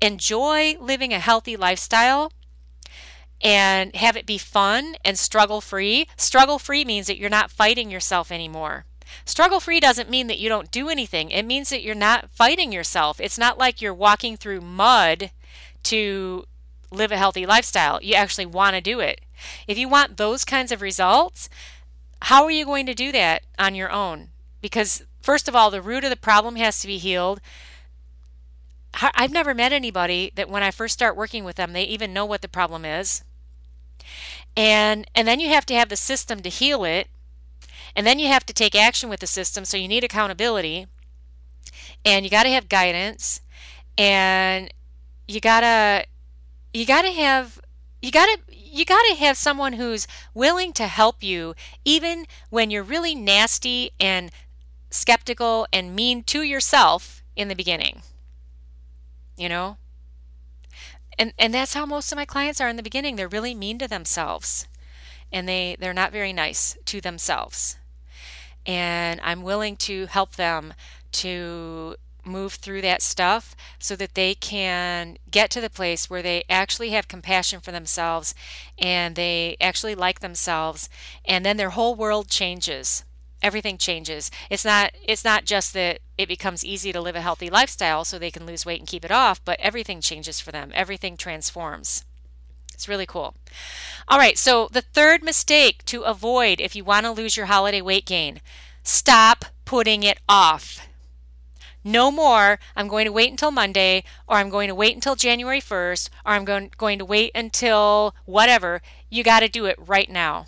enjoy 0.01 0.77
living 0.79 1.11
a 1.11 1.19
healthy 1.19 1.57
lifestyle, 1.57 2.31
and 3.41 3.93
have 3.97 4.15
it 4.15 4.25
be 4.25 4.37
fun 4.37 4.95
and 5.03 5.19
struggle 5.19 5.59
free. 5.59 6.07
Struggle 6.15 6.57
free 6.57 6.85
means 6.85 7.07
that 7.07 7.17
you're 7.17 7.29
not 7.29 7.51
fighting 7.51 7.91
yourself 7.91 8.31
anymore. 8.31 8.85
Struggle 9.26 9.60
free 9.60 9.80
doesn't 9.80 10.10
mean 10.10 10.28
that 10.28 10.39
you 10.39 10.50
don't 10.50 10.72
do 10.72 10.89
anything. 10.89 11.32
It 11.32 11.46
means 11.46 11.70
that 11.70 11.84
you're 11.84 11.96
not 11.96 12.30
fighting 12.30 12.72
yourself. 12.72 13.20
It's 13.20 13.38
not 13.38 13.58
like 13.58 13.82
you're 13.82 13.93
walking 13.93 14.38
through 14.38 14.62
mud 14.62 15.32
to 15.84 16.46
live 16.91 17.12
a 17.12 17.17
healthy 17.17 17.46
lifestyle. 17.46 18.02
You 18.02 18.15
actually 18.15 18.46
want 18.46 18.76
to 18.76 18.82
do 18.82 19.00
it. 19.00 19.22
If 19.67 19.78
you 19.78 19.89
want 19.89 20.17
those 20.17 20.46
kinds 20.46 20.72
of 20.72 20.82
results, 20.82 21.50
how 22.24 22.43
are 22.43 22.52
you 22.52 22.65
going 22.65 22.86
to 22.86 22.93
do 22.93 23.12
that 23.12 23.43
on 23.60 23.76
your 23.76 23.91
own? 23.91 24.30
Because, 24.62 25.04
first 25.22 25.48
of 25.48 25.56
all, 25.56 25.70
the 25.70 25.82
root 25.82 26.04
of 26.04 26.10
the 26.10 26.15
problem 26.15 26.56
has 26.56 26.80
to 26.82 26.88
be 26.88 26.98
healed. 26.98 27.39
I've 28.93 29.32
never 29.32 29.54
met 29.54 29.72
anybody 29.72 30.32
that 30.36 30.50
when 30.50 30.63
I 30.63 30.72
first 30.72 30.93
start 30.93 31.15
working 31.15 31.43
with 31.43 31.56
them, 31.56 31.74
they 31.74 31.84
even 31.84 32.13
know 32.13 32.26
what 32.26 32.41
the 32.41 32.48
problem 32.48 32.84
is. 32.84 33.24
And 34.56 35.06
and 35.13 35.28
then 35.28 35.39
you 35.39 35.50
have 35.50 35.67
to 35.67 35.76
have 35.76 35.89
the 35.89 35.96
system 35.96 36.41
to 36.41 36.50
heal 36.50 36.84
it 36.84 37.08
and 37.97 38.05
then 38.05 38.19
you 38.19 38.27
have 38.27 38.45
to 38.45 38.53
take 38.53 38.75
action 38.75 39.10
with 39.10 39.21
the 39.21 39.27
system, 39.27 39.65
so 39.65 39.75
you 39.75 39.88
need 39.88 40.03
accountability. 40.03 40.86
And 42.05 42.23
you 42.23 42.29
got 42.29 42.43
to 42.43 42.49
have 42.49 42.69
guidance 42.69 43.41
and 43.97 44.71
you 45.27 45.41
got 45.41 45.62
to 45.62 46.05
you 46.73 46.86
got 46.86 47.01
to 47.01 47.12
have 47.12 47.60
you 48.03 48.12
got 48.12 48.27
to 48.27 48.55
you 48.55 48.86
got 48.86 49.01
to 49.10 49.15
have 49.15 49.36
someone 49.36 49.73
who's 49.73 50.07
willing 50.36 50.73
to 50.73 50.86
help 50.86 51.23
you 51.23 51.55
even 51.83 52.27
when 52.51 52.69
you're 52.69 52.83
really 52.83 53.15
nasty 53.15 53.89
and 53.99 54.29
skeptical 54.91 55.65
and 55.73 55.95
mean 55.95 56.21
to 56.25 56.43
yourself 56.43 57.23
in 57.36 57.47
the 57.47 57.55
beginning. 57.55 58.03
You 59.36 59.49
know? 59.49 59.77
And 61.17 61.33
and 61.39 61.51
that's 61.51 61.73
how 61.73 61.88
most 61.88 62.12
of 62.12 62.15
my 62.15 62.25
clients 62.25 62.62
are 62.62 62.69
in 62.69 62.75
the 62.75 62.83
beginning. 62.83 63.15
They're 63.15 63.27
really 63.27 63.55
mean 63.55 63.79
to 63.79 63.88
themselves. 63.88 64.67
And 65.31 65.49
they 65.49 65.75
they're 65.79 65.95
not 65.95 66.12
very 66.12 66.31
nice 66.31 66.77
to 66.86 67.01
themselves 67.01 67.79
and 68.67 69.21
I'm 69.23 69.41
willing 69.41 69.77
to 69.77 70.06
help 70.08 70.36
them 70.36 70.73
to 71.13 71.95
move 72.25 72.56
through 72.56 72.82
that 72.82 73.01
stuff 73.01 73.56
so 73.80 73.95
that 73.95 74.13
they 74.13 74.36
can 74.36 75.17
get 75.32 75.49
to 75.49 75.62
the 75.62 75.69
place 75.69 76.10
where 76.10 76.21
they 76.21 76.43
actually 76.49 76.89
have 76.89 77.08
compassion 77.08 77.62
for 77.62 77.71
themselves 77.71 78.36
and 78.77 79.15
they 79.15 79.56
actually 79.62 79.95
like 79.95 80.19
themselves. 80.19 80.89
And 81.25 81.45
then 81.45 81.56
their 81.56 81.69
whole 81.69 81.95
world 81.95 82.27
changes. 82.27 83.06
Everything 83.41 83.77
changes. 83.77 84.30
It's 84.49 84.65
not 84.65 84.91
it's 85.01 85.23
not 85.23 85.45
just 85.45 85.73
that 85.73 85.99
it 86.17 86.27
becomes 86.27 86.65
easy 86.65 86.91
to 86.91 86.99
live 86.99 87.15
a 87.15 87.21
healthy 87.21 87.49
lifestyle 87.49 88.03
so 88.03 88.19
they 88.19 88.32
can 88.32 88.45
lose 88.45 88.65
weight 88.65 88.80
and 88.80 88.89
keep 88.89 89.06
it 89.06 89.12
off 89.12 89.43
but 89.45 89.60
everything 89.60 90.01
changes 90.01 90.39
for 90.39 90.51
them. 90.51 90.71
Everything 90.73 91.15
transforms 91.15 92.03
it's 92.77 92.87
really 92.87 93.07
cool. 93.07 93.33
All 94.07 94.19
right, 94.19 94.37
so 94.37 94.69
the 94.71 94.83
third 94.83 95.23
mistake 95.23 95.83
to 95.85 96.03
avoid 96.03 96.61
if 96.61 96.75
you 96.75 96.83
want 96.83 97.07
to 97.07 97.11
lose 97.11 97.35
your 97.35 97.47
holiday 97.47 97.81
weight 97.81 98.05
gain 98.05 98.39
stop 98.83 99.45
putting 99.65 100.03
it 100.03 100.19
off. 100.29 100.87
No 101.83 102.11
more, 102.11 102.59
I'm 102.75 102.87
going 102.87 103.05
to 103.05 103.11
wait 103.11 103.31
until 103.31 103.49
Monday, 103.49 104.03
or 104.27 104.37
I'm 104.37 104.51
going 104.51 104.67
to 104.67 104.75
wait 104.75 104.93
until 104.93 105.15
January 105.15 105.59
1st, 105.59 106.09
or 106.23 106.33
I'm 106.33 106.45
going, 106.45 106.69
going 106.77 106.99
to 106.99 107.05
wait 107.05 107.31
until 107.33 108.13
whatever. 108.25 108.83
You 109.09 109.23
got 109.23 109.39
to 109.39 109.49
do 109.49 109.65
it 109.65 109.75
right 109.79 110.09
now. 110.09 110.45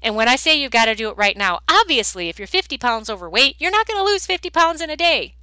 And 0.00 0.14
when 0.14 0.28
I 0.28 0.36
say 0.36 0.56
you 0.56 0.68
got 0.68 0.84
to 0.84 0.94
do 0.94 1.08
it 1.10 1.16
right 1.16 1.36
now, 1.36 1.58
obviously, 1.68 2.28
if 2.28 2.38
you're 2.38 2.46
50 2.46 2.78
pounds 2.78 3.10
overweight, 3.10 3.56
you're 3.58 3.72
not 3.72 3.88
going 3.88 3.98
to 3.98 4.04
lose 4.04 4.26
50 4.26 4.48
pounds 4.50 4.80
in 4.80 4.90
a 4.90 4.96
day. 4.96 5.34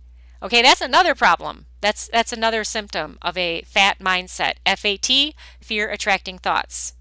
Okay, 0.41 0.61
that's 0.61 0.81
another 0.81 1.13
problem. 1.13 1.65
That's 1.83 2.07
that's 2.07 2.31
another 2.31 2.63
symptom 2.63 3.17
of 3.21 3.37
a 3.37 3.61
fat 3.63 3.99
mindset. 3.99 4.53
FAT, 4.65 5.35
fear 5.59 5.89
attracting 5.89 6.37
thoughts. 6.37 6.93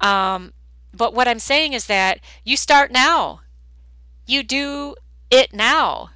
Um, 0.00 0.54
but 0.94 1.12
what 1.12 1.28
I'm 1.28 1.38
saying 1.38 1.74
is 1.74 1.84
that 1.86 2.20
you 2.42 2.56
start 2.56 2.90
now. 2.90 3.42
You 4.26 4.42
do 4.42 4.96
it 5.30 5.52
now. 5.52 6.12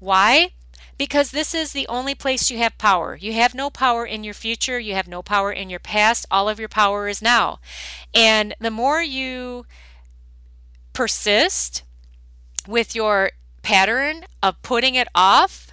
Why? 0.00 0.50
Because 0.98 1.30
this 1.30 1.54
is 1.54 1.72
the 1.72 1.88
only 1.88 2.14
place 2.14 2.50
you 2.50 2.58
have 2.58 2.76
power. 2.76 3.16
You 3.16 3.32
have 3.32 3.54
no 3.54 3.70
power 3.70 4.04
in 4.04 4.22
your 4.22 4.34
future. 4.34 4.78
You 4.78 4.92
have 4.92 5.08
no 5.08 5.22
power 5.22 5.50
in 5.50 5.70
your 5.70 5.80
past. 5.80 6.26
All 6.30 6.46
of 6.46 6.60
your 6.60 6.68
power 6.68 7.08
is 7.08 7.22
now. 7.22 7.58
And 8.14 8.54
the 8.60 8.70
more 8.70 9.00
you 9.00 9.64
persist 10.92 11.84
with 12.66 12.94
your 12.94 13.30
pattern 13.62 14.24
of 14.42 14.60
putting 14.60 14.94
it 14.94 15.08
off, 15.14 15.67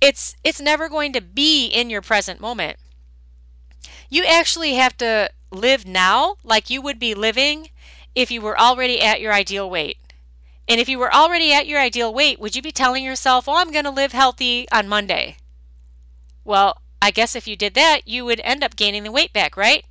it's 0.00 0.36
it's 0.42 0.60
never 0.60 0.88
going 0.88 1.12
to 1.12 1.20
be 1.20 1.66
in 1.66 1.90
your 1.90 2.02
present 2.02 2.40
moment. 2.40 2.78
You 4.08 4.24
actually 4.24 4.74
have 4.74 4.96
to 4.98 5.30
live 5.50 5.86
now 5.86 6.36
like 6.42 6.70
you 6.70 6.80
would 6.82 6.98
be 6.98 7.14
living 7.14 7.70
if 8.14 8.30
you 8.30 8.40
were 8.40 8.58
already 8.58 9.00
at 9.00 9.20
your 9.20 9.32
ideal 9.32 9.68
weight. 9.68 9.98
And 10.68 10.80
if 10.80 10.88
you 10.88 10.98
were 10.98 11.12
already 11.12 11.52
at 11.52 11.66
your 11.66 11.80
ideal 11.80 12.12
weight, 12.14 12.38
would 12.40 12.54
you 12.56 12.62
be 12.62 12.72
telling 12.72 13.04
yourself, 13.04 13.48
"Oh, 13.48 13.56
I'm 13.56 13.72
going 13.72 13.84
to 13.84 13.90
live 13.90 14.12
healthy 14.12 14.68
on 14.70 14.88
Monday?" 14.88 15.36
Well, 16.44 16.80
I 17.02 17.10
guess 17.10 17.34
if 17.34 17.46
you 17.46 17.56
did 17.56 17.74
that, 17.74 18.06
you 18.06 18.24
would 18.24 18.40
end 18.40 18.62
up 18.62 18.76
gaining 18.76 19.04
the 19.04 19.12
weight 19.12 19.32
back, 19.32 19.56
right? 19.56 19.84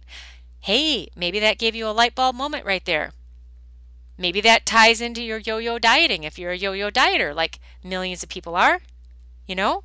Hey, 0.62 1.10
maybe 1.16 1.40
that 1.40 1.58
gave 1.58 1.76
you 1.76 1.88
a 1.88 1.92
light 1.92 2.16
bulb 2.16 2.36
moment 2.36 2.66
right 2.66 2.84
there. 2.86 3.12
Maybe 4.18 4.42
that 4.42 4.66
ties 4.66 5.00
into 5.00 5.22
your 5.24 5.38
yo 5.38 5.58
yo 5.58 5.80
dieting 5.80 6.24
if 6.24 6.38
you're 6.38 6.52
a 6.52 6.58
yo 6.58 6.74
yo 6.74 6.90
dieter, 6.90 7.34
like 7.34 7.60
millions 7.84 8.22
of 8.22 8.30
people 8.30 8.56
are, 8.56 8.82
you 9.48 9.56
know? 9.56 9.84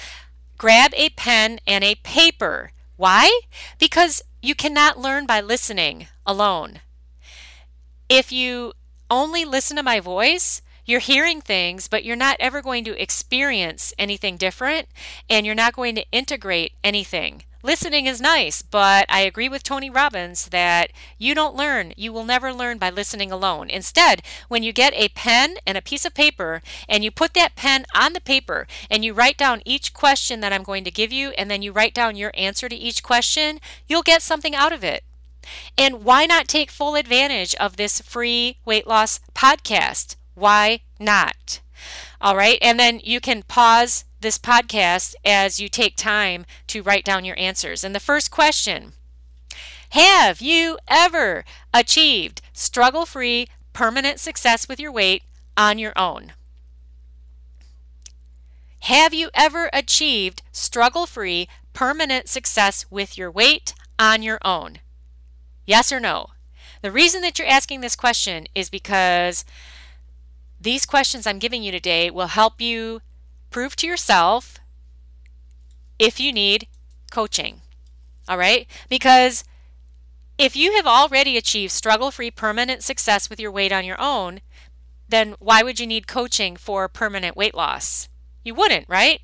Grab 0.59 0.93
a 0.95 1.09
pen 1.11 1.59
and 1.67 1.85
a 1.85 1.95
paper. 1.97 2.73
Why? 2.99 3.43
Because 3.79 4.23
you 4.43 4.57
cannot 4.57 4.99
learn 4.99 5.25
by 5.25 5.41
listening 5.41 6.09
alone. 6.27 6.81
If 8.09 8.33
you 8.33 8.73
only 9.09 9.45
listen 9.45 9.77
to 9.77 9.85
my 9.85 10.01
voice, 10.01 10.63
you're 10.85 10.99
hearing 10.99 11.41
things, 11.41 11.87
but 11.87 12.03
you're 12.03 12.17
not 12.17 12.37
ever 12.41 12.61
going 12.61 12.83
to 12.85 13.01
experience 13.01 13.95
anything 14.01 14.37
different 14.37 14.89
and 15.31 15.47
you're 15.47 15.55
not 15.55 15.77
going 15.77 15.95
to 15.95 16.11
integrate 16.11 16.73
anything. 16.83 17.45
Listening 17.63 18.07
is 18.07 18.21
nice, 18.21 18.63
but 18.63 19.05
I 19.09 19.21
agree 19.21 19.49
with 19.49 19.65
Tony 19.65 19.91
Robbins 19.91 20.47
that 20.51 20.93
you 21.19 21.35
don't 21.35 21.57
learn. 21.57 21.93
You 21.97 22.13
will 22.13 22.25
never 22.25 22.53
learn 22.53 22.79
by 22.79 22.89
listening 22.89 23.33
alone. 23.33 23.69
Instead, 23.69 24.23
when 24.47 24.63
you 24.63 24.73
get 24.73 24.95
a 24.95 25.09
pen 25.09 25.57
and 25.67 25.77
a 25.77 25.83
piece 25.83 26.05
of 26.05 26.15
paper 26.15 26.63
and 26.89 27.03
you 27.03 27.11
put 27.11 27.35
that 27.35 27.57
pen 27.57 27.85
on 27.97 28.13
the 28.13 28.21
paper 28.21 28.69
and 28.89 29.05
you 29.05 29.13
write 29.13 29.37
down 29.37 29.63
each 29.65 29.93
question 29.93 30.39
that 30.39 30.53
I'm 30.53 30.63
going 30.63 30.85
to 30.85 30.93
give 30.93 31.11
you 31.11 31.31
and 31.31 31.51
then 31.51 31.61
you 31.61 31.73
write 31.73 31.95
down 31.95 32.15
your 32.15 32.31
answer 32.35 32.69
to 32.69 32.77
each 32.77 33.03
question, 33.03 33.59
you'll 33.89 34.03
get 34.03 34.23
something 34.23 34.55
out 34.55 34.73
of 34.73 34.85
it. 34.85 35.03
And 35.77 36.05
why 36.05 36.27
not 36.27 36.47
take 36.47 36.71
full 36.71 36.95
advantage 36.95 37.57
of 37.57 37.77
this 37.77 38.01
free 38.01 38.59
weight 38.65 38.87
loss 38.87 39.19
podcast? 39.35 40.15
Why 40.35 40.83
not? 41.01 41.61
All 42.21 42.37
right. 42.37 42.59
And 42.63 42.79
then 42.79 43.01
you 43.03 43.21
can 43.21 43.43
pause 43.43 44.05
this 44.21 44.39
podcast 44.39 45.15
as 45.25 45.61
you 45.61 45.69
take 45.69 45.97
time 45.97 46.45
to 46.69 46.83
write 46.83 47.05
down 47.05 47.25
your 47.25 47.39
answers. 47.39 47.85
And 47.85 47.95
the 47.95 48.01
first 48.01 48.31
question 48.31 48.93
Have 49.91 50.41
you 50.41 50.79
ever 50.89 51.45
achieved 51.73 52.41
struggle 52.53 53.07
free, 53.07 53.49
permanent 53.73 54.21
success 54.21 54.69
with 54.69 54.81
your 54.81 54.93
weight 54.93 55.23
on 55.57 55.79
your 55.79 55.93
own? 55.97 56.33
Have 58.83 59.13
you 59.13 59.31
ever 59.35 59.69
achieved 59.73 60.43
struggle 60.53 61.07
free, 61.07 61.49
permanent 61.73 62.29
success 62.29 62.87
with 62.91 63.19
your 63.19 63.31
weight 63.31 63.75
on 63.99 64.23
your 64.23 64.39
own? 64.45 64.79
Yes 65.67 65.93
or 65.93 66.01
no? 66.01 66.29
The 66.81 66.93
reason 66.93 67.23
that 67.23 67.39
you're 67.39 67.49
asking 67.49 67.81
this 67.81 67.97
question 67.97 68.47
is 68.55 68.71
because 68.71 69.45
these 70.61 70.87
questions 70.87 71.27
I'm 71.27 71.39
giving 71.39 71.63
you 71.63 71.73
today 71.73 72.11
will 72.11 72.29
help 72.29 72.61
you 72.61 73.01
prove 73.51 73.77
to 73.77 73.87
yourself 73.87 74.59
if 75.99 76.21
you 76.21 76.33
need 76.33 76.69
coaching. 77.11 77.63
All 78.29 78.39
right? 78.39 78.67
Because 78.89 79.45
if 80.37 80.55
you 80.55 80.77
have 80.77 80.87
already 80.87 81.37
achieved 81.37 81.73
struggle 81.73 82.11
free 82.11 82.31
permanent 82.31 82.83
success 82.83 83.29
with 83.29 83.41
your 83.41 83.51
weight 83.51 83.73
on 83.73 83.85
your 83.85 84.01
own, 84.01 84.41
then 85.09 85.35
why 85.39 85.63
would 85.63 85.81
you 85.81 85.87
need 85.87 86.07
coaching 86.07 86.57
for 86.57 86.89
permanent 86.89 87.37
weight 87.37 87.55
loss? 87.55 88.09
You 88.45 88.55
wouldn't, 88.55 88.89
right? 88.89 89.21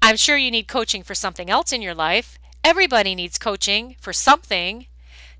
I'm 0.00 0.16
sure 0.16 0.36
you 0.36 0.50
need 0.50 0.68
coaching 0.68 1.02
for 1.02 1.14
something 1.14 1.50
else 1.50 1.72
in 1.72 1.82
your 1.82 1.94
life. 1.94 2.38
Everybody 2.62 3.14
needs 3.14 3.38
coaching 3.38 3.96
for 4.00 4.12
something 4.12 4.86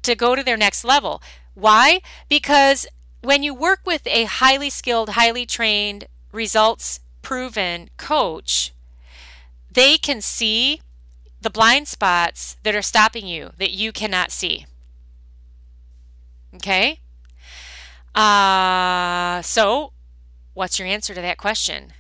to 0.03 0.15
go 0.15 0.35
to 0.35 0.43
their 0.43 0.57
next 0.57 0.85
level. 0.85 1.23
Why? 1.55 2.01
Because 2.29 2.87
when 3.23 3.43
you 3.43 3.55
work 3.55 3.81
with 3.85 4.07
a 4.07 4.25
highly 4.25 4.71
skilled, 4.71 5.11
highly 5.11 5.47
trained, 5.47 6.07
results 6.33 7.01
proven 7.27 7.91
coach, 7.97 8.73
they 9.69 9.99
can 9.99 10.21
see 10.21 10.81
the 11.41 11.51
blind 11.51 11.89
spots 11.89 12.57
that 12.63 12.77
are 12.77 12.83
stopping 12.83 13.27
you 13.27 13.51
that 13.59 13.73
you 13.73 13.91
cannot 13.91 14.31
see. 14.31 14.65
Okay? 16.55 17.01
Uh, 18.15 19.43
so, 19.43 19.93
what's 20.55 20.79
your 20.79 20.87
answer 20.87 21.15
to 21.15 21.21
that 21.21 21.37
question? 21.37 21.93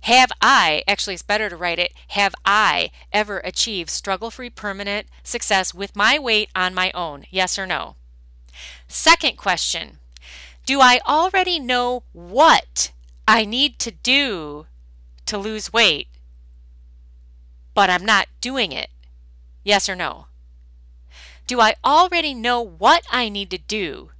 Have 0.00 0.32
I, 0.40 0.82
actually, 0.88 1.14
it's 1.14 1.22
better 1.22 1.48
to 1.48 1.56
write 1.56 1.78
it, 1.78 1.92
have 2.08 2.34
I 2.44 2.90
ever 3.12 3.38
achieved 3.44 3.88
struggle 3.88 4.32
free 4.32 4.50
permanent 4.50 5.06
success 5.22 5.72
with 5.72 5.94
my 5.94 6.18
weight 6.18 6.48
on 6.56 6.74
my 6.74 6.90
own? 6.92 7.24
Yes 7.30 7.56
or 7.56 7.66
no? 7.66 7.94
Second 8.88 9.36
question 9.36 10.00
Do 10.66 10.80
I 10.80 10.98
already 11.06 11.60
know 11.60 12.02
what 12.12 12.90
I 13.26 13.44
need 13.44 13.78
to 13.80 13.90
do 13.90 14.66
to 15.26 15.38
lose 15.38 15.72
weight, 15.72 16.08
but 17.74 17.88
I'm 17.88 18.04
not 18.04 18.28
doing 18.40 18.72
it? 18.72 18.90
Yes 19.64 19.88
or 19.88 19.94
no? 19.94 20.26
Do 21.46 21.60
I 21.60 21.74
already 21.84 22.34
know 22.34 22.60
what 22.60 23.04
I 23.10 23.28
need 23.28 23.50
to 23.50 23.58
do 23.58 24.10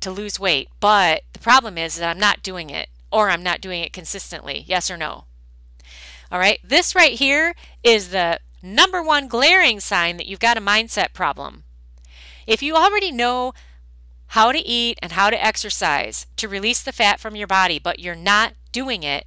to 0.00 0.10
lose 0.10 0.38
weight, 0.38 0.68
but 0.80 1.22
the 1.32 1.38
problem 1.38 1.78
is 1.78 1.96
that 1.96 2.08
I'm 2.08 2.20
not 2.20 2.42
doing 2.42 2.70
it 2.70 2.88
or 3.10 3.30
I'm 3.30 3.42
not 3.42 3.60
doing 3.60 3.82
it 3.82 3.92
consistently? 3.92 4.64
Yes 4.66 4.90
or 4.90 4.96
no? 4.96 5.24
All 6.30 6.38
right, 6.38 6.60
this 6.64 6.94
right 6.94 7.12
here 7.12 7.54
is 7.82 8.10
the 8.10 8.40
number 8.62 9.02
one 9.02 9.28
glaring 9.28 9.80
sign 9.80 10.16
that 10.16 10.26
you've 10.26 10.40
got 10.40 10.56
a 10.56 10.60
mindset 10.60 11.12
problem. 11.12 11.64
If 12.46 12.62
you 12.62 12.74
already 12.74 13.12
know 13.12 13.54
how 14.28 14.52
to 14.52 14.58
eat 14.58 14.98
and 15.02 15.12
how 15.12 15.30
to 15.30 15.44
exercise 15.44 16.26
to 16.36 16.48
release 16.48 16.82
the 16.82 16.92
fat 16.92 17.20
from 17.20 17.36
your 17.36 17.46
body, 17.46 17.78
but 17.78 18.00
you're 18.00 18.14
not 18.14 18.54
doing 18.72 19.02
it, 19.02 19.26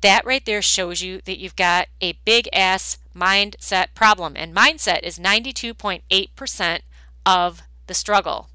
that 0.00 0.26
right 0.26 0.44
there 0.44 0.60
shows 0.60 1.02
you 1.02 1.20
that 1.24 1.38
you've 1.38 1.56
got 1.56 1.88
a 2.00 2.18
big 2.24 2.48
ass 2.52 2.98
mindset 3.16 3.86
problem. 3.94 4.34
And 4.36 4.54
mindset 4.54 5.02
is 5.02 5.18
92.8% 5.18 6.80
of 7.24 7.62
the 7.86 7.94
struggle, 7.94 8.48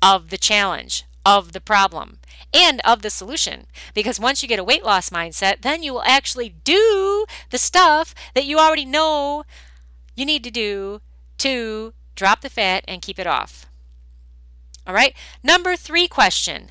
of 0.00 0.30
the 0.30 0.38
challenge, 0.38 1.04
of 1.26 1.52
the 1.52 1.60
problem, 1.60 2.18
and 2.52 2.80
of 2.84 3.02
the 3.02 3.10
solution. 3.10 3.66
Because 3.94 4.20
once 4.20 4.42
you 4.42 4.48
get 4.48 4.58
a 4.58 4.64
weight 4.64 4.84
loss 4.84 5.10
mindset, 5.10 5.62
then 5.62 5.82
you 5.82 5.92
will 5.92 6.04
actually 6.04 6.54
do 6.62 7.24
the 7.50 7.58
stuff 7.58 8.14
that 8.34 8.44
you 8.44 8.58
already 8.58 8.84
know 8.84 9.44
you 10.14 10.24
need 10.24 10.44
to 10.44 10.50
do 10.50 11.00
to 11.38 11.92
drop 12.14 12.42
the 12.42 12.50
fat 12.50 12.84
and 12.86 13.02
keep 13.02 13.18
it 13.18 13.26
off. 13.26 13.66
All 14.86 14.94
right. 14.94 15.14
Number 15.42 15.76
three 15.76 16.08
question. 16.08 16.70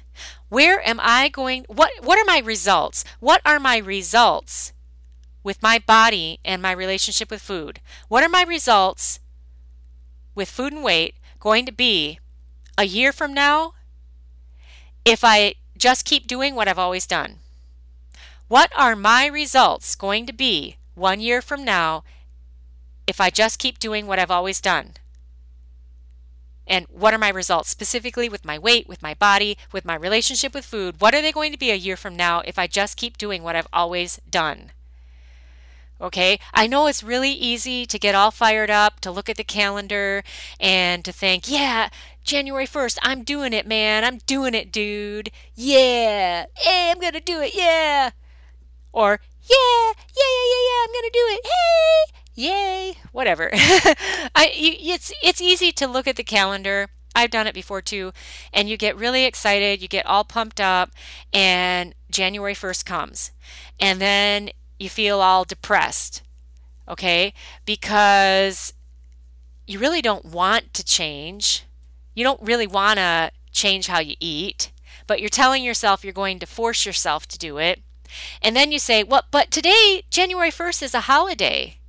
Where 0.49 0.87
am 0.87 0.99
I 1.01 1.29
going? 1.29 1.65
What, 1.67 1.91
what 2.01 2.19
are 2.19 2.25
my 2.25 2.39
results? 2.39 3.03
What 3.19 3.41
are 3.45 3.59
my 3.59 3.77
results 3.77 4.71
with 5.43 5.61
my 5.63 5.79
body 5.79 6.39
and 6.45 6.61
my 6.61 6.71
relationship 6.71 7.31
with 7.31 7.41
food? 7.41 7.79
What 8.07 8.23
are 8.23 8.29
my 8.29 8.43
results 8.43 9.19
with 10.35 10.49
food 10.49 10.73
and 10.73 10.83
weight 10.83 11.15
going 11.39 11.65
to 11.65 11.71
be 11.71 12.19
a 12.77 12.85
year 12.85 13.11
from 13.11 13.33
now 13.33 13.73
if 15.05 15.23
I 15.23 15.55
just 15.75 16.05
keep 16.05 16.27
doing 16.27 16.55
what 16.55 16.67
I've 16.67 16.79
always 16.79 17.07
done? 17.07 17.39
What 18.47 18.71
are 18.75 18.95
my 18.95 19.25
results 19.25 19.95
going 19.95 20.27
to 20.27 20.33
be 20.33 20.77
one 20.93 21.19
year 21.19 21.41
from 21.41 21.65
now 21.65 22.03
if 23.07 23.19
I 23.19 23.31
just 23.31 23.57
keep 23.57 23.79
doing 23.79 24.05
what 24.05 24.19
I've 24.19 24.31
always 24.31 24.61
done? 24.61 24.93
And 26.73 26.87
what 26.89 27.13
are 27.13 27.19
my 27.19 27.29
results 27.29 27.69
specifically 27.69 28.27
with 28.27 28.45
my 28.45 28.57
weight, 28.57 28.87
with 28.89 29.03
my 29.03 29.13
body, 29.13 29.59
with 29.71 29.85
my 29.85 29.93
relationship 29.93 30.55
with 30.55 30.65
food? 30.65 30.99
What 30.99 31.13
are 31.13 31.21
they 31.21 31.31
going 31.31 31.51
to 31.51 31.57
be 31.59 31.69
a 31.69 31.75
year 31.75 31.95
from 31.95 32.15
now 32.15 32.41
if 32.45 32.57
I 32.57 32.65
just 32.65 32.97
keep 32.97 33.15
doing 33.15 33.43
what 33.43 33.55
I've 33.55 33.67
always 33.71 34.19
done? 34.27 34.71
Okay, 36.01 36.39
I 36.51 36.65
know 36.65 36.87
it's 36.87 37.03
really 37.03 37.29
easy 37.29 37.85
to 37.85 37.99
get 37.99 38.15
all 38.15 38.31
fired 38.31 38.71
up, 38.71 39.01
to 39.01 39.11
look 39.11 39.29
at 39.29 39.37
the 39.37 39.43
calendar 39.43 40.23
and 40.59 41.05
to 41.05 41.11
think, 41.11 41.43
yeah, 41.47 41.89
January 42.23 42.65
1st, 42.65 42.97
I'm 43.03 43.21
doing 43.21 43.53
it, 43.53 43.67
man. 43.67 44.03
I'm 44.03 44.17
doing 44.25 44.55
it, 44.55 44.71
dude. 44.71 45.29
Yeah. 45.53 46.47
Hey, 46.55 46.89
I'm 46.89 46.99
going 46.99 47.13
to 47.13 47.19
do 47.19 47.39
it. 47.39 47.53
Yeah. 47.53 48.09
Or, 48.91 49.19
yeah, 49.43 49.93
yeah, 49.93 49.93
yeah, 50.17 50.45
yeah, 50.49 50.63
yeah, 50.69 50.83
I'm 50.83 50.91
going 50.91 51.03
to 51.03 51.11
do 51.13 51.25
it. 51.29 51.41
Hey, 51.45 52.22
yay, 52.35 52.95
whatever. 53.11 53.49
I, 53.53 54.51
it's 54.55 55.13
it's 55.21 55.41
easy 55.41 55.71
to 55.73 55.87
look 55.87 56.07
at 56.07 56.15
the 56.15 56.23
calendar 56.23 56.89
I've 57.15 57.31
done 57.31 57.47
it 57.47 57.53
before 57.53 57.81
too. 57.81 58.11
And 58.51 58.69
you 58.69 58.77
get 58.77 58.97
really 58.97 59.25
excited, 59.25 59.81
you 59.81 59.87
get 59.87 60.05
all 60.05 60.23
pumped 60.23 60.59
up, 60.59 60.91
and 61.31 61.93
January 62.09 62.55
1st 62.55 62.85
comes. 62.85 63.31
And 63.79 64.01
then 64.01 64.49
you 64.79 64.89
feel 64.89 65.21
all 65.21 65.43
depressed, 65.43 66.23
okay? 66.87 67.33
Because 67.65 68.73
you 69.67 69.79
really 69.79 70.01
don't 70.01 70.25
want 70.25 70.73
to 70.73 70.83
change. 70.83 71.65
You 72.15 72.23
don't 72.23 72.41
really 72.41 72.67
want 72.67 72.97
to 72.97 73.31
change 73.51 73.87
how 73.87 73.99
you 73.99 74.15
eat, 74.19 74.71
but 75.07 75.19
you're 75.19 75.29
telling 75.29 75.63
yourself 75.63 76.03
you're 76.03 76.13
going 76.13 76.39
to 76.39 76.45
force 76.45 76.85
yourself 76.85 77.27
to 77.27 77.37
do 77.37 77.57
it. 77.57 77.81
And 78.41 78.55
then 78.55 78.71
you 78.71 78.77
say, 78.77 79.03
"Well, 79.03 79.23
but 79.31 79.49
today, 79.49 80.03
January 80.11 80.51
1st 80.51 80.83
is 80.83 80.93
a 80.93 81.01
holiday." 81.01 81.79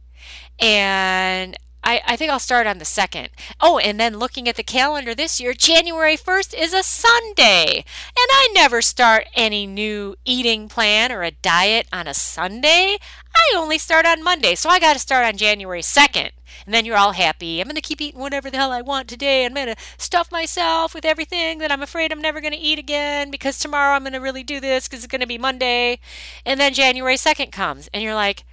And 0.59 1.57
I, 1.85 2.01
I 2.07 2.17
think 2.17 2.31
I'll 2.31 2.39
start 2.39 2.67
on 2.67 2.79
the 2.79 2.85
second. 2.85 3.29
Oh, 3.61 3.79
and 3.79 4.01
then 4.01 4.19
looking 4.19 4.49
at 4.49 4.57
the 4.57 4.63
calendar 4.63 5.15
this 5.15 5.39
year, 5.39 5.53
January 5.53 6.17
1st 6.17 6.55
is 6.59 6.73
a 6.73 6.83
Sunday. 6.83 7.77
And 7.77 8.29
I 8.31 8.49
never 8.55 8.81
start 8.81 9.27
any 9.35 9.67
new 9.67 10.17
eating 10.25 10.69
plan 10.69 11.13
or 11.13 11.23
a 11.23 11.31
diet 11.31 11.87
on 11.93 12.09
a 12.09 12.15
Sunday. 12.15 12.97
I 13.37 13.57
only 13.57 13.79
start 13.79 14.07
on 14.07 14.25
Monday. 14.25 14.55
So 14.55 14.71
I 14.71 14.81
got 14.81 14.95
to 14.95 14.99
start 14.99 15.27
on 15.27 15.37
January 15.37 15.83
2nd. 15.83 16.31
And 16.65 16.73
then 16.73 16.87
you're 16.87 16.97
all 16.97 17.13
happy. 17.13 17.61
I'm 17.61 17.67
going 17.67 17.75
to 17.75 17.83
keep 17.83 18.01
eating 18.01 18.21
whatever 18.21 18.51
the 18.51 18.57
hell 18.57 18.73
I 18.73 18.81
want 18.81 19.09
today. 19.09 19.45
I'm 19.45 19.55
going 19.55 19.67
to 19.67 19.77
stuff 19.99 20.33
myself 20.33 20.95
with 20.95 21.05
everything 21.05 21.59
that 21.59 21.71
I'm 21.71 21.83
afraid 21.83 22.13
I'm 22.13 22.23
never 22.23 22.41
going 22.41 22.55
to 22.55 22.59
eat 22.59 22.79
again 22.79 23.31
because 23.31 23.59
tomorrow 23.59 23.95
I'm 23.95 24.05
going 24.05 24.13
to 24.15 24.19
really 24.21 24.45
do 24.45 24.61
this 24.61 24.89
because 24.89 25.05
it's 25.05 25.11
going 25.11 25.21
to 25.21 25.27
be 25.27 25.37
Monday. 25.37 25.99
And 26.47 26.59
then 26.59 26.73
January 26.73 27.17
2nd 27.17 27.53
comes 27.53 27.91
and 27.93 28.03
you're 28.03 28.15
like, 28.15 28.45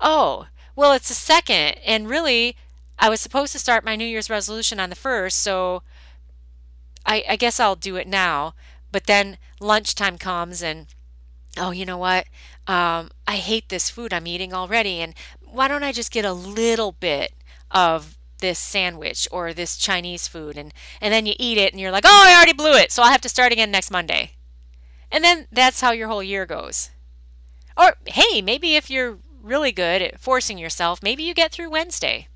oh, 0.00 0.46
well, 0.76 0.92
it's 0.92 1.08
the 1.08 1.14
second. 1.14 1.78
And 1.84 2.08
really, 2.08 2.56
I 2.98 3.08
was 3.08 3.20
supposed 3.20 3.52
to 3.52 3.58
start 3.58 3.84
my 3.84 3.96
New 3.96 4.04
Year's 4.06 4.30
resolution 4.30 4.80
on 4.80 4.90
the 4.90 4.96
first, 4.96 5.40
so 5.40 5.82
I, 7.06 7.24
I 7.28 7.36
guess 7.36 7.58
I'll 7.58 7.76
do 7.76 7.96
it 7.96 8.06
now. 8.06 8.54
But 8.92 9.06
then 9.06 9.38
lunchtime 9.60 10.18
comes 10.18 10.62
and 10.62 10.86
oh, 11.58 11.70
you 11.70 11.84
know 11.84 11.98
what? 11.98 12.26
Um, 12.66 13.10
I 13.26 13.36
hate 13.36 13.68
this 13.68 13.90
food 13.90 14.12
I'm 14.12 14.26
eating 14.26 14.54
already, 14.54 15.00
and 15.00 15.14
why 15.40 15.68
don't 15.68 15.82
I 15.82 15.92
just 15.92 16.12
get 16.12 16.24
a 16.24 16.32
little 16.32 16.92
bit 16.92 17.32
of 17.70 18.16
this 18.38 18.58
sandwich 18.58 19.28
or 19.30 19.52
this 19.52 19.76
Chinese 19.76 20.28
food, 20.28 20.56
and 20.56 20.72
and 21.00 21.12
then 21.12 21.26
you 21.26 21.34
eat 21.38 21.58
it, 21.58 21.72
and 21.72 21.80
you're 21.80 21.90
like, 21.90 22.04
oh, 22.06 22.24
I 22.26 22.34
already 22.34 22.52
blew 22.52 22.74
it, 22.74 22.92
so 22.92 23.02
I'll 23.02 23.10
have 23.10 23.20
to 23.22 23.28
start 23.28 23.52
again 23.52 23.70
next 23.70 23.90
Monday, 23.90 24.32
and 25.10 25.24
then 25.24 25.46
that's 25.50 25.80
how 25.80 25.92
your 25.92 26.08
whole 26.08 26.22
year 26.22 26.46
goes. 26.46 26.90
Or 27.76 27.96
hey, 28.06 28.42
maybe 28.42 28.76
if 28.76 28.90
you're 28.90 29.18
really 29.42 29.72
good 29.72 30.02
at 30.02 30.20
forcing 30.20 30.58
yourself, 30.58 31.02
maybe 31.02 31.22
you 31.22 31.34
get 31.34 31.52
through 31.52 31.70
Wednesday. 31.70 32.28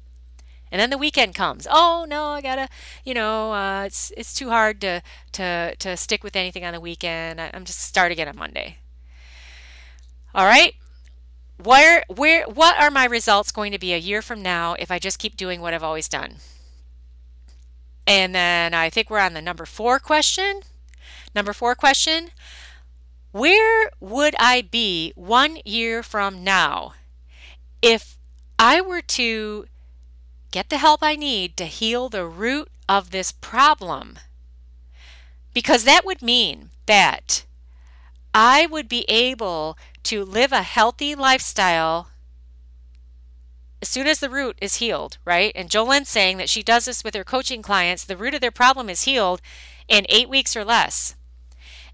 And 0.73 0.81
then 0.81 0.91
the 0.91 0.99
weekend 0.99 1.35
comes. 1.37 1.69
Oh 1.71 2.05
no, 2.09 2.31
I 2.31 2.41
gotta, 2.41 2.69
you 3.05 3.15
know, 3.15 3.53
uh, 3.53 3.85
it's 3.85 4.13
it's 4.17 4.35
too 4.35 4.51
hard 4.51 4.81
to 4.81 5.03
to 5.33 5.77
to 5.77 5.97
stick 5.97 6.25
with 6.25 6.35
anything 6.35 6.65
on 6.65 6.73
the 6.73 6.81
weekend. 6.81 7.41
I, 7.41 7.51
I'm 7.55 7.65
just 7.65 7.81
start 7.81 8.11
again 8.11 8.27
on 8.29 8.37
Monday. 8.37 8.79
All 10.35 10.47
right. 10.47 10.75
Where 11.63 12.05
where 12.09 12.45
what 12.47 12.77
are 12.81 12.91
my 12.91 13.05
results 13.05 13.53
going 13.53 13.71
to 13.71 13.79
be 13.79 13.93
a 13.95 13.99
year 13.99 14.21
from 14.21 14.43
now 14.43 14.75
if 14.75 14.91
I 14.91 14.99
just 14.99 15.21
keep 15.21 15.37
doing 15.37 15.61
what 15.61 15.73
I've 15.73 15.85
always 15.85 16.09
done? 16.09 16.37
And 18.07 18.35
then 18.35 18.75
I 18.75 18.91
think 18.91 19.09
we're 19.09 19.21
on 19.21 19.35
the 19.35 19.41
number 19.41 19.65
four 19.65 19.99
question. 19.99 20.63
Number 21.35 21.53
four 21.53 21.75
question. 21.75 22.31
Where 23.35 23.91
would 23.99 24.37
I 24.39 24.63
be 24.63 25.13
one 25.17 25.59
year 25.65 26.05
from 26.05 26.45
now 26.45 26.95
if 27.83 28.17
I 28.61 28.81
were 28.81 29.03
to 29.03 29.67
get 30.53 30.71
the 30.71 30.79
help 30.79 31.03
I 31.03 31.17
need 31.17 31.57
to 31.57 31.65
heal 31.65 32.09
the 32.09 32.27
root 32.27 32.69
of 32.89 33.11
this 33.11 33.33
problem. 33.33 34.21
Because 35.53 35.83
that 35.83 36.05
would 36.05 36.23
mean 36.23 36.71
that 36.87 37.45
I 38.33 38.67
would 38.67 38.89
be 38.89 39.05
able 39.09 39.77
to 40.05 40.25
live 40.25 40.53
a 40.53 40.63
healthy 40.63 41.17
lifestyle 41.17 42.11
as 43.83 43.89
soon 43.89 44.07
as 44.07 44.21
the 44.21 44.31
root 44.31 44.57
is 44.61 44.77
healed, 44.77 45.19
right? 45.25 45.51
And 45.57 45.69
JoLynn's 45.69 46.09
saying 46.09 46.37
that 46.37 46.49
she 46.49 46.63
does 46.63 46.85
this 46.85 47.03
with 47.03 47.17
her 47.17 47.25
coaching 47.25 47.63
clients. 47.63 48.05
The 48.05 48.17
root 48.17 48.35
of 48.35 48.41
their 48.41 48.53
problem 48.53 48.89
is 48.89 49.03
healed 49.03 49.43
in 49.89 50.07
eight 50.09 50.29
weeks 50.29 50.55
or 50.55 50.65
less. 50.65 51.17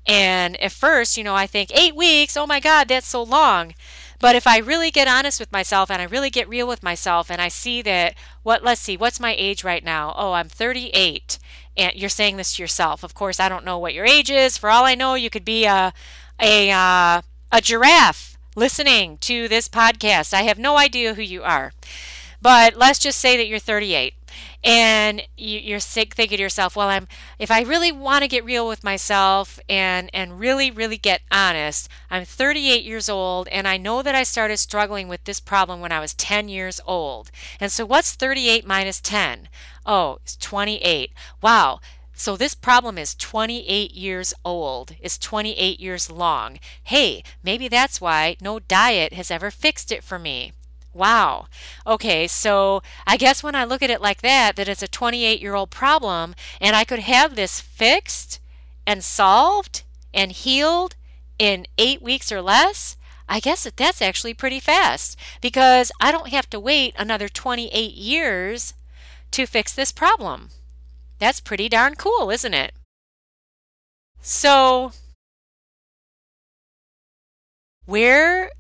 And 0.06 0.60
at 0.60 0.72
first, 0.72 1.16
you 1.16 1.24
know, 1.24 1.34
I 1.34 1.46
think 1.46 1.70
eight 1.72 1.94
weeks, 1.94 2.36
oh 2.36 2.46
my 2.46 2.60
God, 2.60 2.88
that's 2.88 3.08
so 3.08 3.22
long. 3.22 3.74
But 4.18 4.36
if 4.36 4.46
I 4.46 4.58
really 4.58 4.90
get 4.90 5.08
honest 5.08 5.40
with 5.40 5.50
myself 5.50 5.90
and 5.90 6.00
I 6.00 6.04
really 6.04 6.30
get 6.30 6.48
real 6.48 6.68
with 6.68 6.82
myself 6.82 7.30
and 7.30 7.40
I 7.40 7.48
see 7.48 7.80
that 7.82 8.14
what 8.42 8.62
let's 8.62 8.80
see, 8.80 8.96
what's 8.96 9.18
my 9.18 9.34
age 9.38 9.64
right 9.64 9.82
now? 9.82 10.14
Oh, 10.16 10.32
I'm 10.32 10.48
38. 10.48 11.38
And 11.76 11.94
you're 11.94 12.10
saying 12.10 12.36
this 12.36 12.54
to 12.54 12.62
yourself. 12.62 13.02
Of 13.02 13.14
course, 13.14 13.40
I 13.40 13.48
don't 13.48 13.64
know 13.64 13.78
what 13.78 13.94
your 13.94 14.04
age 14.04 14.30
is. 14.30 14.58
For 14.58 14.68
all 14.68 14.84
I 14.84 14.94
know, 14.94 15.14
you 15.14 15.30
could 15.30 15.44
be 15.44 15.64
a 15.64 15.94
a 16.38 16.70
uh, 16.70 17.22
a 17.50 17.60
giraffe 17.62 18.36
listening 18.56 19.16
to 19.18 19.48
this 19.48 19.68
podcast. 19.68 20.34
I 20.34 20.42
have 20.42 20.58
no 20.58 20.76
idea 20.76 21.14
who 21.14 21.22
you 21.22 21.42
are. 21.42 21.72
But 22.42 22.74
let's 22.74 22.98
just 22.98 23.20
say 23.20 23.36
that 23.36 23.46
you're 23.46 23.58
38 23.58 24.14
and 24.62 25.23
you, 25.37 25.75
are 25.75 25.81
sick 25.81 26.14
thinking 26.14 26.37
to 26.37 26.43
yourself 26.43 26.77
well 26.77 26.88
i'm 26.88 27.09
if 27.38 27.51
i 27.51 27.61
really 27.62 27.93
want 27.93 28.23
to 28.23 28.29
get 28.29 28.45
real 28.45 28.66
with 28.66 28.85
myself 28.85 29.59
and 29.69 30.11
and 30.12 30.38
really 30.38 30.71
really 30.71 30.97
get 30.97 31.23
honest 31.31 31.88
i'm 32.11 32.25
38 32.25 32.85
years 32.85 33.09
old 33.09 33.49
and 33.49 33.66
i 33.66 33.77
know 33.77 34.03
that 34.03 34.14
i 34.14 34.23
started 34.23 34.59
struggling 34.59 35.09
with 35.09 35.25
this 35.25 35.40
problem 35.40 35.81
when 35.81 35.93
i 35.93 36.01
was 36.01 36.14
10 36.14 36.49
years 36.49 36.81
old. 36.87 37.31
And 37.59 37.73
so 37.73 37.85
what's 37.87 38.14
38 38.14 38.66
minus 38.66 39.01
10 39.01 39.49
oh 39.87 40.19
it's 40.23 40.37
28 40.37 41.12
wow. 41.43 41.81
So 42.12 42.37
this 42.37 42.55
problem 42.55 42.99
is 42.99 43.14
28 43.14 43.93
years 43.93 44.35
old, 44.45 44.95
is 45.01 45.16
28 45.16 45.81
years 45.81 46.11
long. 46.11 46.59
Hey, 46.83 47.25
maybe 47.43 47.66
that's 47.66 47.99
why 47.99 48.37
no 48.43 48.59
diet 48.59 49.14
has 49.14 49.31
ever 49.31 49.51
fixed 49.51 49.90
it 49.90 50.05
for 50.05 50.19
me. 50.19 50.53
Wow. 50.92 51.46
Okay, 51.87 52.26
so 52.26 52.83
I 53.07 53.16
guess 53.16 53.42
when 53.42 53.55
I 53.55 53.64
look 53.64 53.83
at 53.83 53.90
it 53.90 54.00
like 54.00 54.22
that, 54.22 54.57
that 54.57 54.68
it's 54.68 54.83
a 54.83 54.88
28 54.88 55.40
year 55.40 55.55
old 55.55 55.70
problem 55.70 56.35
and 56.61 56.74
I 56.74 56.85
could 56.85 56.98
have 57.00 57.37
this 57.37 57.61
fixed 57.61 58.40
and 58.87 59.05
solved 59.05 59.85
and 60.12 60.33
healed 60.33 60.96
in 61.38 61.66
eight 61.79 62.03
weeks 62.03 62.33
or 62.33 62.42
less, 62.42 62.96
I 63.29 63.38
guess 63.38 63.62
that 63.62 63.76
that's 63.76 64.03
actually 64.03 64.35
pretty 64.35 64.59
fast 64.59 65.16
because 65.40 65.92
I 66.00 66.11
don't 66.11 66.31
have 66.31 66.50
to 66.50 66.59
wait 66.59 66.94
another 66.98 67.29
28 67.29 67.94
years 67.94 68.74
to 69.31 69.46
fix 69.46 69.72
this 69.72 69.92
problem. 69.92 70.50
That's 71.20 71.40
pretty 71.40 71.68
darn 71.68 71.94
cool, 71.94 72.31
isn't 72.31 72.55
it? 72.55 72.72
So, 74.20 74.92
where 77.87 78.50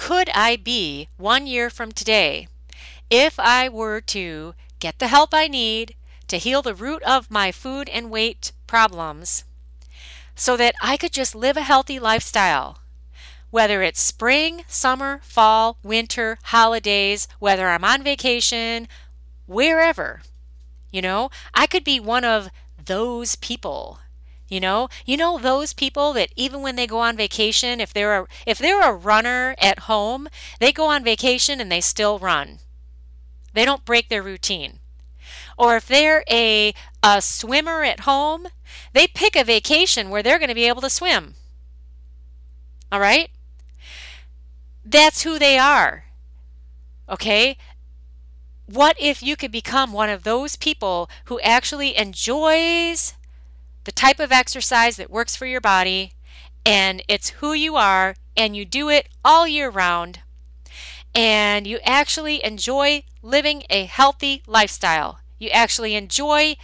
could 0.00 0.30
I 0.34 0.56
be 0.56 1.10
one 1.18 1.46
year 1.46 1.68
from 1.68 1.92
today 1.92 2.48
if 3.10 3.38
I 3.38 3.68
were 3.68 4.00
to 4.16 4.54
get 4.78 4.98
the 4.98 5.08
help 5.08 5.34
I 5.34 5.46
need 5.46 5.94
to 6.28 6.38
heal 6.38 6.62
the 6.62 6.74
root 6.74 7.02
of 7.02 7.30
my 7.30 7.52
food 7.52 7.86
and 7.90 8.10
weight 8.10 8.52
problems 8.66 9.44
so 10.34 10.56
that 10.56 10.74
I 10.80 10.96
could 10.96 11.12
just 11.12 11.34
live 11.34 11.58
a 11.58 11.68
healthy 11.68 12.00
lifestyle? 12.00 12.78
Whether 13.50 13.82
it's 13.82 14.00
spring, 14.00 14.64
summer, 14.66 15.20
fall, 15.22 15.76
winter, 15.82 16.38
holidays, 16.44 17.28
whether 17.38 17.68
I'm 17.68 17.84
on 17.84 18.02
vacation, 18.02 18.88
wherever. 19.44 20.22
You 20.90 21.02
know, 21.02 21.28
I 21.52 21.66
could 21.66 21.84
be 21.84 22.00
one 22.00 22.24
of 22.24 22.48
those 22.82 23.36
people 23.36 23.98
you 24.50 24.60
know, 24.60 24.88
you 25.06 25.16
know 25.16 25.38
those 25.38 25.72
people 25.72 26.12
that 26.14 26.30
even 26.36 26.60
when 26.60 26.76
they 26.76 26.86
go 26.86 26.98
on 26.98 27.16
vacation, 27.16 27.80
if 27.80 27.94
they're 27.94 28.22
a, 28.22 28.26
if 28.46 28.58
they're 28.58 28.82
a 28.82 28.92
runner 28.92 29.54
at 29.58 29.80
home, 29.80 30.28
they 30.58 30.72
go 30.72 30.86
on 30.86 31.04
vacation 31.04 31.60
and 31.60 31.70
they 31.70 31.80
still 31.80 32.18
run. 32.18 32.58
They 33.54 33.64
don't 33.64 33.84
break 33.84 34.08
their 34.08 34.22
routine. 34.22 34.80
Or 35.56 35.76
if 35.76 35.86
they're 35.86 36.24
a 36.30 36.74
a 37.02 37.22
swimmer 37.22 37.84
at 37.84 38.00
home, 38.00 38.48
they 38.92 39.06
pick 39.06 39.36
a 39.36 39.44
vacation 39.44 40.10
where 40.10 40.22
they're 40.22 40.38
going 40.38 40.48
to 40.48 40.54
be 40.54 40.68
able 40.68 40.82
to 40.82 40.90
swim. 40.90 41.34
All 42.92 43.00
right? 43.00 43.30
That's 44.84 45.22
who 45.22 45.38
they 45.38 45.58
are. 45.58 46.04
Okay? 47.08 47.56
What 48.66 48.96
if 49.00 49.22
you 49.22 49.36
could 49.36 49.52
become 49.52 49.92
one 49.92 50.08
of 50.08 50.22
those 50.22 50.56
people 50.56 51.10
who 51.24 51.40
actually 51.40 51.96
enjoys 51.96 53.14
the 53.84 53.92
type 53.92 54.20
of 54.20 54.32
exercise 54.32 54.96
that 54.96 55.10
works 55.10 55.36
for 55.36 55.46
your 55.46 55.60
body, 55.60 56.12
and 56.64 57.02
it's 57.08 57.30
who 57.30 57.52
you 57.52 57.76
are, 57.76 58.14
and 58.36 58.56
you 58.56 58.64
do 58.64 58.88
it 58.88 59.08
all 59.24 59.46
year 59.46 59.70
round, 59.70 60.20
and 61.14 61.66
you 61.66 61.78
actually 61.84 62.44
enjoy 62.44 63.02
living 63.22 63.64
a 63.70 63.84
healthy 63.86 64.42
lifestyle. 64.46 65.20
You 65.38 65.48
actually 65.50 65.94
enjoy 65.94 66.56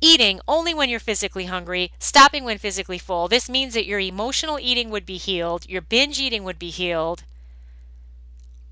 eating 0.00 0.40
only 0.46 0.74
when 0.74 0.88
you're 0.88 1.00
physically 1.00 1.46
hungry, 1.46 1.92
stopping 1.98 2.44
when 2.44 2.58
physically 2.58 2.98
full. 2.98 3.28
This 3.28 3.48
means 3.48 3.74
that 3.74 3.86
your 3.86 4.00
emotional 4.00 4.58
eating 4.58 4.90
would 4.90 5.04
be 5.04 5.16
healed, 5.16 5.68
your 5.68 5.82
binge 5.82 6.18
eating 6.18 6.44
would 6.44 6.58
be 6.58 6.70
healed. 6.70 7.24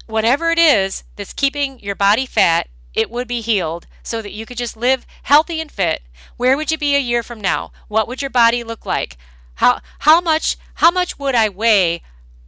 Whatever 0.06 0.50
it 0.50 0.58
is 0.58 1.04
that's 1.16 1.32
keeping 1.32 1.80
your 1.80 1.96
body 1.96 2.26
fat, 2.26 2.68
it 2.94 3.10
would 3.10 3.28
be 3.28 3.40
healed 3.40 3.86
so 4.06 4.22
that 4.22 4.32
you 4.32 4.46
could 4.46 4.56
just 4.56 4.76
live 4.76 5.06
healthy 5.24 5.60
and 5.60 5.70
fit, 5.70 6.02
where 6.36 6.56
would 6.56 6.70
you 6.70 6.78
be 6.78 6.94
a 6.94 7.00
year 7.00 7.22
from 7.22 7.40
now? 7.40 7.72
What 7.88 8.06
would 8.06 8.22
your 8.22 8.30
body 8.30 8.62
look 8.62 8.86
like? 8.86 9.16
How 9.56 9.80
how 10.00 10.20
much 10.20 10.56
how 10.74 10.90
much 10.90 11.18
would 11.18 11.34
I 11.34 11.48
weigh? 11.48 12.02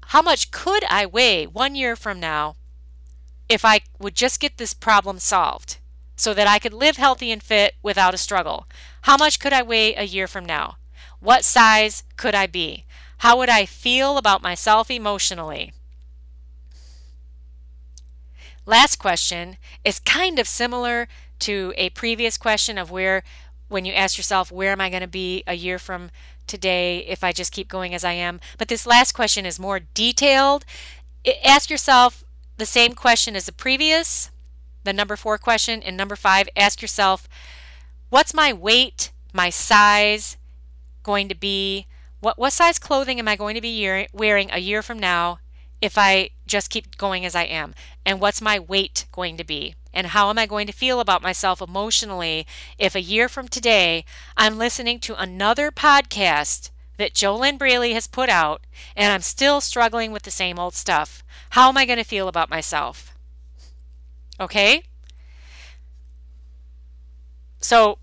How 0.06 0.22
much 0.22 0.50
could 0.50 0.84
I 0.84 1.04
weigh 1.04 1.46
1 1.46 1.74
year 1.74 1.96
from 1.96 2.20
now 2.20 2.56
if 3.48 3.64
I 3.64 3.80
would 3.98 4.14
just 4.14 4.40
get 4.40 4.56
this 4.56 4.74
problem 4.74 5.18
solved 5.18 5.78
so 6.16 6.32
that 6.34 6.46
I 6.46 6.58
could 6.58 6.72
live 6.72 6.96
healthy 6.96 7.30
and 7.32 7.42
fit 7.42 7.74
without 7.82 8.14
a 8.14 8.18
struggle? 8.18 8.66
How 9.02 9.16
much 9.16 9.38
could 9.38 9.52
I 9.52 9.62
weigh 9.62 9.94
a 9.94 10.04
year 10.04 10.26
from 10.26 10.44
now? 10.44 10.76
What 11.20 11.44
size 11.44 12.04
could 12.16 12.34
I 12.34 12.46
be? 12.46 12.84
How 13.18 13.36
would 13.38 13.48
I 13.48 13.66
feel 13.66 14.16
about 14.16 14.42
myself 14.42 14.90
emotionally? 14.90 15.72
Last 18.64 18.96
question 18.96 19.56
is 19.82 19.98
kind 19.98 20.38
of 20.38 20.46
similar 20.46 21.08
to 21.40 21.72
a 21.76 21.90
previous 21.90 22.36
question 22.36 22.78
of 22.78 22.90
where, 22.90 23.22
when 23.68 23.84
you 23.84 23.92
ask 23.92 24.16
yourself, 24.16 24.50
where 24.50 24.72
am 24.72 24.80
I 24.80 24.90
going 24.90 25.02
to 25.02 25.06
be 25.08 25.44
a 25.46 25.54
year 25.54 25.78
from 25.78 26.10
today 26.46 26.98
if 27.06 27.22
I 27.22 27.32
just 27.32 27.52
keep 27.52 27.68
going 27.68 27.94
as 27.94 28.04
I 28.04 28.12
am? 28.12 28.40
But 28.56 28.68
this 28.68 28.86
last 28.86 29.12
question 29.12 29.44
is 29.44 29.58
more 29.58 29.80
detailed. 29.80 30.64
Ask 31.44 31.70
yourself 31.70 32.24
the 32.56 32.66
same 32.66 32.94
question 32.94 33.36
as 33.36 33.46
the 33.46 33.52
previous, 33.52 34.30
the 34.84 34.92
number 34.92 35.16
four 35.16 35.38
question. 35.38 35.82
And 35.82 35.96
number 35.96 36.16
five, 36.16 36.48
ask 36.56 36.80
yourself, 36.80 37.28
what's 38.08 38.32
my 38.34 38.52
weight, 38.52 39.12
my 39.32 39.50
size 39.50 40.36
going 41.02 41.28
to 41.28 41.34
be? 41.34 41.86
What, 42.20 42.38
what 42.38 42.52
size 42.52 42.78
clothing 42.78 43.18
am 43.18 43.28
I 43.28 43.36
going 43.36 43.54
to 43.54 43.60
be 43.60 43.68
year, 43.68 44.06
wearing 44.12 44.50
a 44.50 44.58
year 44.58 44.82
from 44.82 44.98
now 44.98 45.38
if 45.80 45.96
I 45.96 46.30
just 46.46 46.70
keep 46.70 46.96
going 46.96 47.24
as 47.24 47.36
I 47.36 47.44
am? 47.44 47.74
And 48.04 48.20
what's 48.20 48.40
my 48.40 48.58
weight 48.58 49.06
going 49.12 49.36
to 49.36 49.44
be? 49.44 49.74
And 49.92 50.08
how 50.08 50.30
am 50.30 50.38
I 50.38 50.46
going 50.46 50.66
to 50.66 50.72
feel 50.72 51.00
about 51.00 51.22
myself 51.22 51.60
emotionally 51.60 52.46
if 52.78 52.94
a 52.94 53.00
year 53.00 53.28
from 53.28 53.48
today 53.48 54.04
I'm 54.36 54.58
listening 54.58 55.00
to 55.00 55.20
another 55.20 55.70
podcast 55.70 56.70
that 56.98 57.14
JoLynn 57.14 57.58
Braley 57.58 57.94
has 57.94 58.06
put 58.06 58.28
out 58.28 58.62
and 58.96 59.12
I'm 59.12 59.22
still 59.22 59.60
struggling 59.60 60.12
with 60.12 60.22
the 60.22 60.30
same 60.30 60.58
old 60.58 60.74
stuff? 60.74 61.22
How 61.50 61.68
am 61.68 61.76
I 61.76 61.86
going 61.86 61.98
to 61.98 62.04
feel 62.04 62.28
about 62.28 62.50
myself? 62.50 63.16
Okay? 64.38 64.82
So, 67.60 67.98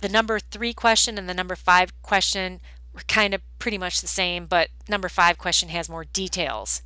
the 0.00 0.08
number 0.08 0.38
three 0.38 0.72
question 0.72 1.18
and 1.18 1.28
the 1.28 1.34
number 1.34 1.56
five 1.56 2.00
question 2.02 2.60
were 2.92 3.02
kind 3.08 3.34
of 3.34 3.40
pretty 3.58 3.78
much 3.78 4.00
the 4.00 4.08
same, 4.08 4.46
but 4.46 4.68
number 4.88 5.08
five 5.08 5.38
question 5.38 5.68
has 5.70 5.88
more 5.88 6.04
details. 6.04 6.82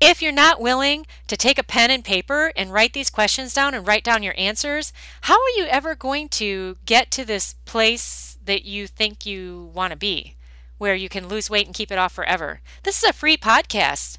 If 0.00 0.20
you're 0.20 0.32
not 0.32 0.60
willing 0.60 1.06
to 1.28 1.36
take 1.36 1.58
a 1.58 1.62
pen 1.62 1.90
and 1.90 2.04
paper 2.04 2.52
and 2.56 2.72
write 2.72 2.92
these 2.92 3.10
questions 3.10 3.54
down 3.54 3.74
and 3.74 3.86
write 3.86 4.04
down 4.04 4.22
your 4.22 4.34
answers, 4.36 4.92
how 5.22 5.34
are 5.34 5.56
you 5.56 5.64
ever 5.66 5.94
going 5.94 6.28
to 6.30 6.76
get 6.84 7.10
to 7.12 7.24
this 7.24 7.54
place 7.64 8.36
that 8.44 8.64
you 8.64 8.86
think 8.86 9.24
you 9.24 9.70
want 9.72 9.92
to 9.92 9.96
be, 9.96 10.36
where 10.78 10.94
you 10.94 11.08
can 11.08 11.28
lose 11.28 11.48
weight 11.48 11.66
and 11.66 11.74
keep 11.74 11.90
it 11.90 11.98
off 11.98 12.12
forever? 12.12 12.60
This 12.82 13.02
is 13.02 13.08
a 13.08 13.12
free 13.12 13.36
podcast. 13.36 14.18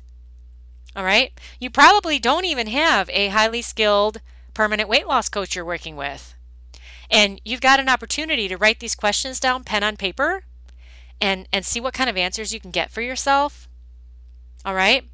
All 0.96 1.04
right? 1.04 1.40
You 1.60 1.70
probably 1.70 2.20
don't 2.20 2.46
even 2.46 2.68
have 2.68 3.10
a 3.10 3.28
highly 3.28 3.62
skilled 3.62 4.22
permanent 4.54 4.90
weight 4.90 5.08
loss 5.08 5.30
coach 5.30 5.56
you're 5.56 5.66
working 5.66 5.96
with. 5.96 6.36
And 7.12 7.40
you've 7.46 7.62
got 7.62 7.80
an 7.80 7.90
opportunity 7.90 8.48
to 8.48 8.58
write 8.58 8.80
these 8.80 8.96
questions 8.96 9.40
down 9.40 9.64
pen 9.64 9.84
on 9.84 9.98
paper 9.98 10.44
and 11.22 11.48
and 11.54 11.66
see 11.66 11.80
what 11.80 11.94
kind 11.94 12.10
of 12.10 12.18
answers 12.18 12.54
you 12.54 12.60
can 12.60 12.72
get 12.72 12.90
for 12.90 13.02
yourself. 13.02 13.70
All 14.66 14.74
right? 14.74 15.06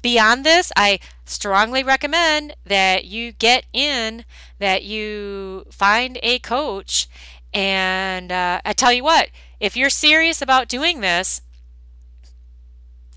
Beyond 0.00 0.44
this, 0.44 0.72
I 0.76 0.98
strongly 1.24 1.82
recommend 1.82 2.56
that 2.64 3.04
you 3.04 3.32
get 3.32 3.66
in, 3.72 4.24
that 4.58 4.84
you 4.84 5.66
find 5.70 6.18
a 6.22 6.38
coach. 6.38 7.08
And 7.54 8.32
uh, 8.32 8.60
I 8.64 8.72
tell 8.72 8.92
you 8.92 9.04
what, 9.04 9.28
if 9.60 9.76
you're 9.76 9.90
serious 9.90 10.42
about 10.42 10.68
doing 10.68 11.00
this, 11.00 11.42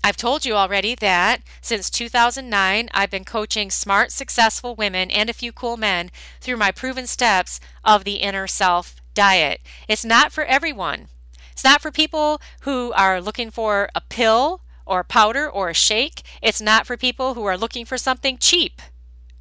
I've 0.06 0.16
told 0.16 0.44
you 0.44 0.54
already 0.54 0.94
that 0.94 1.42
since 1.60 1.90
2009, 1.90 2.88
I've 2.94 3.10
been 3.10 3.24
coaching 3.24 3.72
smart, 3.72 4.12
successful 4.12 4.76
women 4.76 5.10
and 5.10 5.28
a 5.28 5.32
few 5.34 5.50
cool 5.50 5.76
men 5.76 6.12
through 6.40 6.58
my 6.58 6.70
proven 6.70 7.08
steps 7.08 7.58
of 7.84 8.04
the 8.04 8.16
inner 8.16 8.46
self 8.46 8.94
diet. 9.14 9.60
It's 9.88 10.04
not 10.04 10.30
for 10.30 10.44
everyone. 10.44 11.08
It's 11.50 11.64
not 11.64 11.82
for 11.82 11.90
people 11.90 12.40
who 12.60 12.92
are 12.92 13.20
looking 13.20 13.50
for 13.50 13.88
a 13.96 14.00
pill 14.00 14.60
or 14.86 15.04
powder 15.04 15.48
or 15.50 15.68
a 15.68 15.74
shake. 15.74 16.22
It's 16.40 16.60
not 16.60 16.86
for 16.86 16.96
people 16.96 17.34
who 17.34 17.44
are 17.44 17.58
looking 17.58 17.84
for 17.84 17.98
something 17.98 18.38
cheap. 18.38 18.80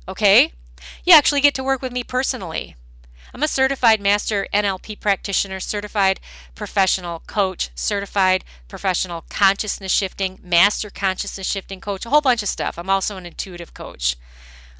Okay? 0.07 0.51
You 1.03 1.13
actually 1.13 1.41
get 1.41 1.53
to 1.55 1.63
work 1.63 1.81
with 1.81 1.91
me 1.91 2.03
personally. 2.03 2.75
I'm 3.33 3.43
a 3.43 3.47
certified 3.49 3.99
master 3.99 4.47
NLP 4.53 4.99
practitioner, 5.01 5.59
certified 5.59 6.21
professional 6.55 7.21
coach, 7.27 7.69
certified 7.75 8.45
professional 8.67 9.25
consciousness 9.29 9.91
shifting, 9.91 10.39
master 10.41 10.89
consciousness 10.89 11.45
shifting 11.45 11.81
coach, 11.81 12.05
a 12.05 12.09
whole 12.09 12.21
bunch 12.21 12.43
of 12.43 12.49
stuff. 12.49 12.77
I'm 12.77 12.89
also 12.89 13.17
an 13.17 13.25
intuitive 13.25 13.73
coach. 13.73 14.15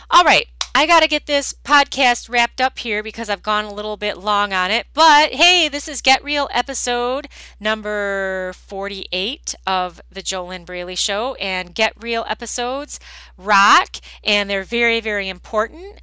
All 0.09 0.23
right, 0.23 0.47
I 0.78 0.86
got 0.86 0.99
to 0.99 1.07
get 1.07 1.25
this 1.25 1.55
podcast 1.63 2.30
wrapped 2.30 2.61
up 2.61 2.78
here 2.78 3.01
because 3.01 3.32
I've 3.32 3.41
gone 3.41 3.65
a 3.65 3.73
little 3.73 3.97
bit 3.97 4.15
long 4.15 4.53
on 4.53 4.69
it. 4.69 4.86
But 4.93 5.34
hey, 5.34 5.67
this 5.67 5.88
is 5.88 6.03
Get 6.03 6.23
Real 6.23 6.47
episode 6.53 7.28
number 7.59 8.53
48 8.53 9.55
of 9.65 9.99
the 10.11 10.21
JoLynn 10.21 10.67
Braley 10.67 10.93
Show. 10.93 11.34
And 11.41 11.73
Get 11.73 11.93
Real 11.99 12.25
episodes 12.30 12.99
rock 13.39 13.95
and 14.23 14.47
they're 14.47 14.61
very, 14.61 14.99
very 14.99 15.30
important. 15.30 15.99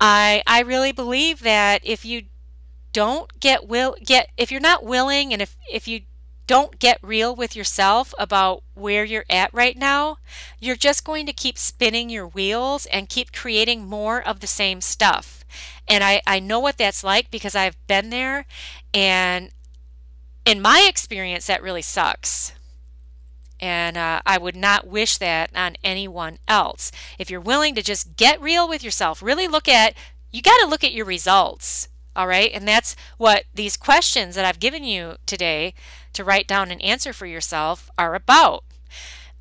I, 0.00 0.42
I 0.44 0.62
really 0.62 0.90
believe 0.90 1.44
that 1.44 1.82
if 1.84 2.04
you 2.04 2.22
don't 2.92 3.38
get 3.38 3.68
will 3.68 3.94
get 4.04 4.30
if 4.36 4.50
you're 4.50 4.60
not 4.60 4.82
willing 4.82 5.32
and 5.32 5.40
if, 5.40 5.54
if 5.70 5.86
you 5.86 6.00
don't 6.46 6.78
get 6.78 6.98
real 7.02 7.34
with 7.34 7.56
yourself 7.56 8.14
about 8.18 8.62
where 8.74 9.04
you're 9.04 9.24
at 9.28 9.52
right 9.52 9.76
now, 9.76 10.18
you're 10.60 10.76
just 10.76 11.04
going 11.04 11.26
to 11.26 11.32
keep 11.32 11.58
spinning 11.58 12.08
your 12.08 12.26
wheels 12.26 12.86
and 12.86 13.08
keep 13.08 13.32
creating 13.32 13.86
more 13.86 14.20
of 14.22 14.40
the 14.40 14.46
same 14.46 14.80
stuff. 14.80 15.44
And 15.88 16.02
I, 16.02 16.22
I 16.26 16.38
know 16.40 16.60
what 16.60 16.78
that's 16.78 17.04
like 17.04 17.30
because 17.30 17.54
I've 17.54 17.76
been 17.86 18.10
there. 18.10 18.46
And 18.92 19.50
in 20.44 20.62
my 20.62 20.86
experience, 20.88 21.46
that 21.46 21.62
really 21.62 21.82
sucks. 21.82 22.52
And 23.58 23.96
uh, 23.96 24.20
I 24.26 24.38
would 24.38 24.56
not 24.56 24.86
wish 24.86 25.16
that 25.18 25.50
on 25.54 25.76
anyone 25.82 26.38
else. 26.46 26.92
If 27.18 27.30
you're 27.30 27.40
willing 27.40 27.74
to 27.74 27.82
just 27.82 28.16
get 28.16 28.40
real 28.40 28.68
with 28.68 28.84
yourself, 28.84 29.22
really 29.22 29.48
look 29.48 29.68
at, 29.68 29.94
you 30.30 30.42
got 30.42 30.58
to 30.58 30.68
look 30.68 30.84
at 30.84 30.92
your 30.92 31.06
results. 31.06 31.88
All 32.14 32.26
right. 32.26 32.50
And 32.52 32.66
that's 32.66 32.96
what 33.18 33.44
these 33.54 33.76
questions 33.76 34.34
that 34.34 34.44
I've 34.44 34.60
given 34.60 34.84
you 34.84 35.16
today 35.26 35.74
to 36.16 36.24
write 36.24 36.48
down 36.48 36.70
an 36.70 36.80
answer 36.80 37.12
for 37.12 37.26
yourself 37.26 37.90
are 37.96 38.14
about. 38.14 38.64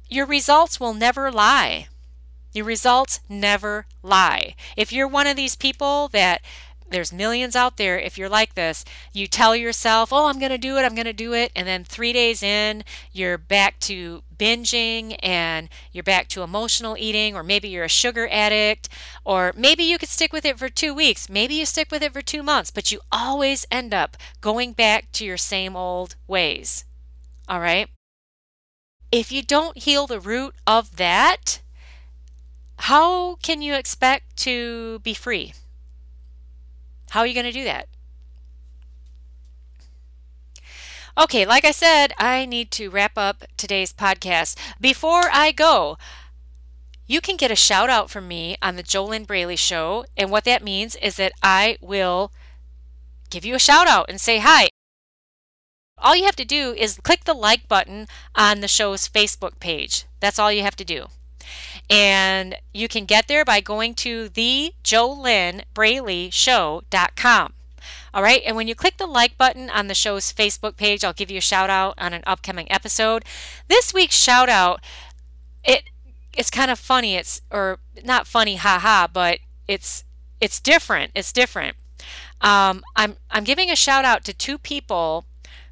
Your 0.09 0.26
results 0.26 0.80
will 0.80 0.93
never 0.93 1.32
lie. 1.32 1.88
Your 2.53 2.65
results 2.65 3.19
never 3.28 3.86
lie. 4.03 4.55
If 4.78 4.93
you're 4.93 5.07
one 5.07 5.28
of 5.28 5.36
these 5.36 5.55
people 5.55 6.09
that 6.09 6.41
there's 6.89 7.11
millions 7.11 7.55
out 7.55 7.78
there 7.78 7.97
if 7.97 8.15
you're 8.15 8.30
like 8.30 8.53
this 8.53 8.86
you 9.11 9.26
tell 9.26 9.55
yourself 9.55 10.13
oh 10.13 10.28
i'm 10.28 10.38
going 10.38 10.51
to 10.51 10.57
do 10.57 10.78
it 10.78 10.84
i'm 10.84 10.93
going 10.93 11.03
to 11.05 11.13
do 11.13 11.34
it 11.34 11.51
and 11.55 11.67
then 11.67 11.84
three 11.84 12.13
days 12.13 12.43
in 12.43 12.84
you're 13.11 13.39
back 13.39 13.80
to 13.80 14.21
binging 14.38 15.17
and 15.21 15.69
you're 15.91 16.03
back 16.03 16.27
to 16.29 16.43
emotional 16.43 16.95
eating 16.97 17.36
or 17.36 17.43
maybe 17.43 17.67
you're 17.67 17.83
a 17.83 17.89
sugar 17.89 18.27
addict 18.31 18.89
or 19.23 19.53
maybe 19.55 19.83
you 19.83 19.97
could 19.97 20.09
stick 20.09 20.33
with 20.33 20.45
it 20.45 20.59
for 20.59 20.69
two 20.69 20.93
weeks 20.93 21.29
maybe 21.29 21.55
you 21.55 21.65
stick 21.65 21.91
with 21.91 22.01
it 22.03 22.13
for 22.13 22.21
two 22.21 22.43
months 22.43 22.71
but 22.71 22.91
you 22.91 22.99
always 23.11 23.65
end 23.71 23.93
up 23.93 24.17
going 24.41 24.73
back 24.73 25.11
to 25.11 25.25
your 25.25 25.38
same 25.38 25.75
old 25.75 26.15
ways. 26.27 26.86
All 27.47 27.59
right? 27.59 27.89
If 29.11 29.31
you 29.31 29.41
don't 29.41 29.77
heal 29.77 30.07
the 30.07 30.19
root 30.19 30.55
of 30.67 30.97
that 30.97 31.61
how 32.77 33.36
can 33.36 33.61
you 33.61 33.73
expect 33.73 34.36
to 34.38 34.99
be 34.99 35.13
free? 35.13 35.53
How 37.11 37.21
are 37.21 37.27
you 37.27 37.33
going 37.33 37.45
to 37.45 37.51
do 37.51 37.63
that? 37.63 37.88
Okay, 41.18 41.45
like 41.45 41.63
I 41.63 41.72
said, 41.72 42.11
I 42.18 42.45
need 42.45 42.72
to 42.72 42.89
wrap 42.89 43.18
up 43.18 43.45
today's 43.55 43.93
podcast. 43.93 44.57
Before 44.82 45.30
I 45.32 45.53
go, 45.53 45.97
you 47.07 47.22
can 47.22 47.38
get 47.38 47.51
a 47.51 47.55
shout 47.55 47.89
out 47.89 48.09
from 48.09 48.28
me 48.28 48.57
on 48.61 48.76
the 48.76 48.84
JoLynn 48.84 49.26
Braley 49.26 49.55
Show. 49.55 50.03
And 50.18 50.30
what 50.30 50.43
that 50.43 50.61
means 50.61 50.97
is 50.97 51.16
that 51.16 51.32
I 51.41 51.78
will 51.80 52.34
give 53.30 53.45
you 53.45 53.55
a 53.55 53.59
shout 53.59 53.88
out 53.88 54.07
and 54.09 54.20
say 54.20 54.39
hi. 54.39 54.68
All 55.97 56.18
you 56.18 56.26
have 56.26 56.36
to 56.36 56.43
do 56.43 56.74
is 56.74 56.99
click 57.01 57.24
the 57.24 57.34
like 57.34 57.70
button 57.70 58.07
on 58.36 58.59
the 58.59 58.68
show's 58.68 59.07
Facebook 59.07 59.61
page. 59.61 60.03
That's 60.20 60.38
all 60.38 60.51
you 60.51 60.63
have 60.63 60.76
to 60.76 60.84
do. 60.84 61.05
And 61.89 62.57
you 62.74 62.89
can 62.89 63.05
get 63.05 63.30
there 63.30 63.45
by 63.45 63.61
going 63.61 63.93
to 63.95 64.28
the 64.28 64.74
Show.com. 66.32 67.53
All 68.16 68.24
right, 68.24 68.41
and 68.45 68.55
when 68.55 68.70
you 68.70 68.76
click 68.76 68.95
the 68.95 69.05
like 69.05 69.38
button 69.38 69.70
on 69.70 69.88
the 69.88 69.93
show's 69.93 70.32
Facebook 70.32 70.78
page, 70.78 71.03
I'll 71.03 71.11
give 71.11 71.30
you 71.30 71.39
a 71.39 71.41
shout 71.41 71.70
out 71.70 71.95
on 71.97 72.13
an 72.13 72.24
upcoming 72.26 72.72
episode. 72.72 73.26
This 73.68 73.93
week's 73.93 74.18
shout 74.18 74.47
out, 74.47 74.80
it 75.66 75.89
it's 76.32 76.49
kind 76.49 76.72
of 76.72 76.80
funny. 76.80 77.16
It's 77.16 77.41
or 77.51 77.80
not 78.05 78.26
funny, 78.26 78.55
haha, 78.55 79.07
but 79.11 79.39
it's 79.68 80.05
it's 80.39 80.61
different. 80.61 81.11
It's 81.13 81.34
different. 81.34 81.76
Um, 82.39 82.86
I'm 82.95 83.18
I'm 83.30 83.43
giving 83.43 83.70
a 83.70 83.76
shout 83.76 84.05
out 84.05 84.24
to 84.26 84.34
two 84.34 84.57
people 84.59 85.26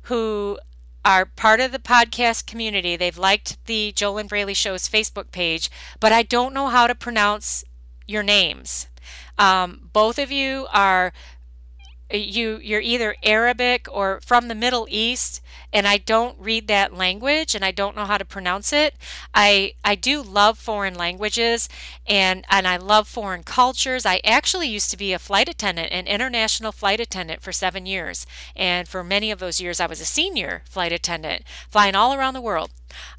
who 0.03 0.59
are 1.05 1.25
part 1.25 1.61
of 1.61 1.71
the 1.71 1.79
podcast 1.79 2.45
community. 2.45 2.97
They've 2.97 3.17
liked 3.17 3.57
the 3.67 3.93
JoLynn 3.95 4.27
Braley 4.27 4.53
Show's 4.53 4.89
Facebook 4.89 5.31
page, 5.31 5.71
but 6.01 6.11
I 6.11 6.23
don't 6.23 6.53
know 6.53 6.67
how 6.67 6.87
to 6.87 6.95
pronounce 6.95 7.63
your 8.05 8.23
names. 8.23 8.87
Um, 9.37 9.89
both 9.93 10.19
of 10.19 10.29
you 10.29 10.67
are 10.73 11.13
you 12.19 12.59
you're 12.61 12.81
either 12.81 13.15
Arabic 13.23 13.87
or 13.91 14.19
from 14.21 14.47
the 14.47 14.55
Middle 14.55 14.87
East 14.89 15.41
and 15.71 15.87
I 15.87 15.97
don't 15.97 16.37
read 16.39 16.67
that 16.67 16.93
language 16.93 17.55
and 17.55 17.65
I 17.65 17.71
don't 17.71 17.95
know 17.95 18.05
how 18.05 18.17
to 18.17 18.25
pronounce 18.25 18.71
it. 18.71 18.95
I 19.33 19.73
I 19.83 19.95
do 19.95 20.21
love 20.21 20.57
foreign 20.57 20.95
languages 20.95 21.69
and 22.07 22.45
and 22.49 22.67
I 22.67 22.77
love 22.77 23.07
foreign 23.07 23.43
cultures. 23.43 24.05
I 24.05 24.21
actually 24.23 24.67
used 24.67 24.91
to 24.91 24.97
be 24.97 25.13
a 25.13 25.19
flight 25.19 25.49
attendant, 25.49 25.91
an 25.91 26.07
international 26.07 26.71
flight 26.71 26.99
attendant 26.99 27.41
for 27.41 27.51
7 27.51 27.85
years. 27.85 28.25
And 28.55 28.87
for 28.87 29.03
many 29.03 29.31
of 29.31 29.39
those 29.39 29.59
years 29.59 29.79
I 29.79 29.87
was 29.87 30.01
a 30.01 30.05
senior 30.05 30.63
flight 30.69 30.91
attendant, 30.91 31.43
flying 31.69 31.95
all 31.95 32.13
around 32.13 32.33
the 32.33 32.41
world. 32.41 32.71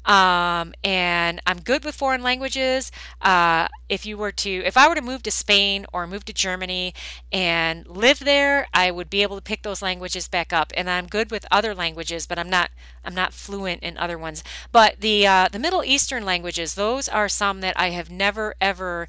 Um, 0.05 0.73
and 0.83 1.41
I'm 1.45 1.59
good 1.61 1.83
with 1.83 1.95
foreign 1.95 2.23
languages. 2.23 2.91
Uh, 3.21 3.67
if 3.89 4.05
you 4.05 4.17
were 4.17 4.31
to, 4.31 4.49
if 4.65 4.77
I 4.77 4.87
were 4.87 4.95
to 4.95 5.01
move 5.01 5.23
to 5.23 5.31
Spain 5.31 5.85
or 5.93 6.07
move 6.07 6.25
to 6.25 6.33
Germany 6.33 6.93
and 7.31 7.87
live 7.87 8.19
there, 8.19 8.67
I 8.73 8.91
would 8.91 9.09
be 9.09 9.21
able 9.21 9.35
to 9.35 9.41
pick 9.41 9.63
those 9.63 9.81
languages 9.81 10.27
back 10.27 10.53
up. 10.53 10.71
And 10.75 10.89
I'm 10.89 11.07
good 11.07 11.31
with 11.31 11.45
other 11.51 11.75
languages, 11.75 12.27
but 12.27 12.39
I'm 12.39 12.49
not, 12.49 12.71
I'm 13.03 13.15
not 13.15 13.33
fluent 13.33 13.83
in 13.83 13.97
other 13.97 14.17
ones. 14.17 14.43
But 14.71 15.01
the 15.01 15.27
uh, 15.27 15.47
the 15.51 15.59
Middle 15.59 15.83
Eastern 15.83 16.25
languages, 16.25 16.75
those 16.75 17.07
are 17.07 17.29
some 17.29 17.61
that 17.61 17.79
I 17.79 17.89
have 17.89 18.09
never 18.09 18.55
ever 18.61 19.07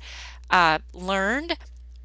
uh, 0.50 0.78
learned 0.92 1.56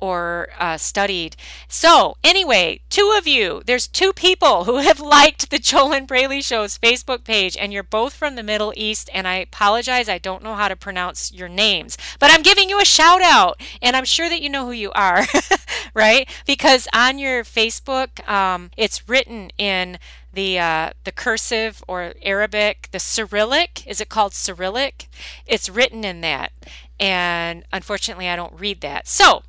or 0.02 0.50
uh, 0.60 0.78
studied. 0.78 1.38
So, 1.68 2.18
anyway, 2.24 2.82
two 2.90 3.14
of 3.18 3.28
you, 3.28 3.62
there's 3.66 3.88
two 3.88 4.12
people 4.12 4.66
who 4.66 4.78
have 4.78 5.00
liked 5.00 5.50
the 5.50 5.60
JoLynn 5.60 6.08
Braley 6.08 6.42
Show's 6.42 6.78
Facebook 6.78 7.24
page, 7.24 7.56
and 7.56 7.72
you're 7.72 7.84
both 7.84 8.14
from 8.14 8.36
the 8.36 8.44
Middle 8.44 8.74
East. 8.76 9.10
And 9.14 9.28
I 9.28 9.36
apologize, 9.36 10.10
I 10.10 10.18
don't 10.18 10.44
know 10.44 10.56
how 10.56 10.68
to 10.68 10.76
pronounce 10.76 11.32
your 11.32 11.48
names, 11.48 11.98
but 12.20 12.32
I'm 12.32 12.42
giving 12.42 12.70
you 12.70 12.82
a 12.82 12.86
shout 12.86 13.22
out, 13.22 13.62
and 13.82 13.96
I'm 13.96 14.06
sure 14.06 14.28
that 14.28 14.42
you 14.42 14.50
know 14.50 14.66
who 14.66 14.72
you 14.72 14.92
are, 14.94 15.26
right? 15.94 16.28
Because 16.46 16.88
on 16.94 17.20
your 17.20 17.44
Facebook, 17.44 18.28
um, 18.28 18.72
it's 18.76 19.08
written 19.08 19.52
in 19.58 20.00
the 20.34 20.60
uh, 20.60 20.92
the 21.04 21.12
cursive 21.12 21.84
or 21.88 22.14
Arabic, 22.22 22.90
the 22.92 23.00
Cyrillic. 23.00 23.86
Is 23.86 24.02
it 24.02 24.10
called 24.10 24.34
Cyrillic? 24.34 25.08
It's 25.46 25.70
written 25.70 26.04
in 26.04 26.22
that, 26.22 26.52
and 27.00 27.64
unfortunately, 27.72 28.30
I 28.30 28.36
don't 28.36 28.58
read 28.58 28.82
that. 28.82 29.08
So 29.08 29.44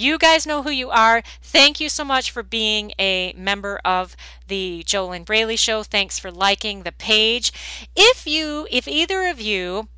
you 0.00 0.18
guys 0.18 0.46
know 0.46 0.62
who 0.62 0.70
you 0.70 0.90
are. 0.90 1.22
Thank 1.42 1.80
you 1.80 1.88
so 1.88 2.04
much 2.04 2.30
for 2.30 2.42
being 2.42 2.92
a 2.98 3.32
member 3.36 3.80
of 3.84 4.16
the 4.48 4.82
JoLynn 4.86 5.24
Braley 5.24 5.56
Show. 5.56 5.82
Thanks 5.82 6.18
for 6.18 6.30
liking 6.30 6.82
the 6.82 6.92
page. 6.92 7.52
If 7.94 8.26
you, 8.26 8.66
if 8.70 8.88
either 8.88 9.26
of 9.26 9.40
you, 9.40 9.88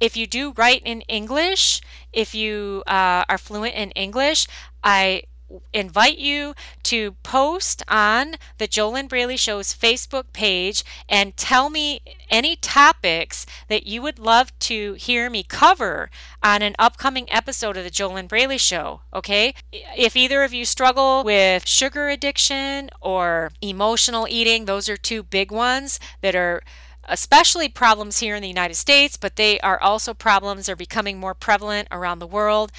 if 0.00 0.16
you 0.16 0.26
do 0.26 0.52
write 0.56 0.82
in 0.84 1.02
English, 1.02 1.80
if 2.12 2.34
you 2.34 2.82
uh, 2.86 3.24
are 3.28 3.38
fluent 3.38 3.74
in 3.74 3.90
English, 3.92 4.46
I 4.82 5.24
invite 5.72 6.18
you 6.18 6.54
to 6.84 7.12
post 7.22 7.82
on 7.88 8.36
the 8.58 8.68
JoLynn 8.68 9.08
Braley 9.08 9.36
Show's 9.36 9.74
Facebook 9.74 10.32
page 10.32 10.84
and 11.08 11.36
tell 11.36 11.70
me 11.70 12.00
any 12.30 12.56
topics 12.56 13.46
that 13.68 13.86
you 13.86 14.02
would 14.02 14.18
love 14.18 14.56
to 14.60 14.94
hear 14.94 15.28
me 15.28 15.42
cover 15.42 16.10
on 16.42 16.62
an 16.62 16.74
upcoming 16.78 17.30
episode 17.30 17.76
of 17.76 17.84
the 17.84 17.90
JoLynn 17.90 18.28
Braley 18.28 18.58
Show. 18.58 19.00
Okay? 19.12 19.54
If 19.72 20.16
either 20.16 20.42
of 20.42 20.52
you 20.52 20.64
struggle 20.64 21.24
with 21.24 21.66
sugar 21.66 22.08
addiction 22.08 22.90
or 23.00 23.50
emotional 23.60 24.26
eating, 24.28 24.64
those 24.64 24.88
are 24.88 24.96
two 24.96 25.22
big 25.22 25.50
ones 25.50 26.00
that 26.20 26.34
are 26.34 26.62
especially 27.08 27.68
problems 27.68 28.20
here 28.20 28.36
in 28.36 28.42
the 28.42 28.48
United 28.48 28.74
States, 28.74 29.16
but 29.16 29.36
they 29.36 29.58
are 29.60 29.80
also 29.80 30.14
problems 30.14 30.68
are 30.68 30.76
becoming 30.76 31.18
more 31.18 31.34
prevalent 31.34 31.88
around 31.90 32.18
the 32.18 32.26
world. 32.26 32.70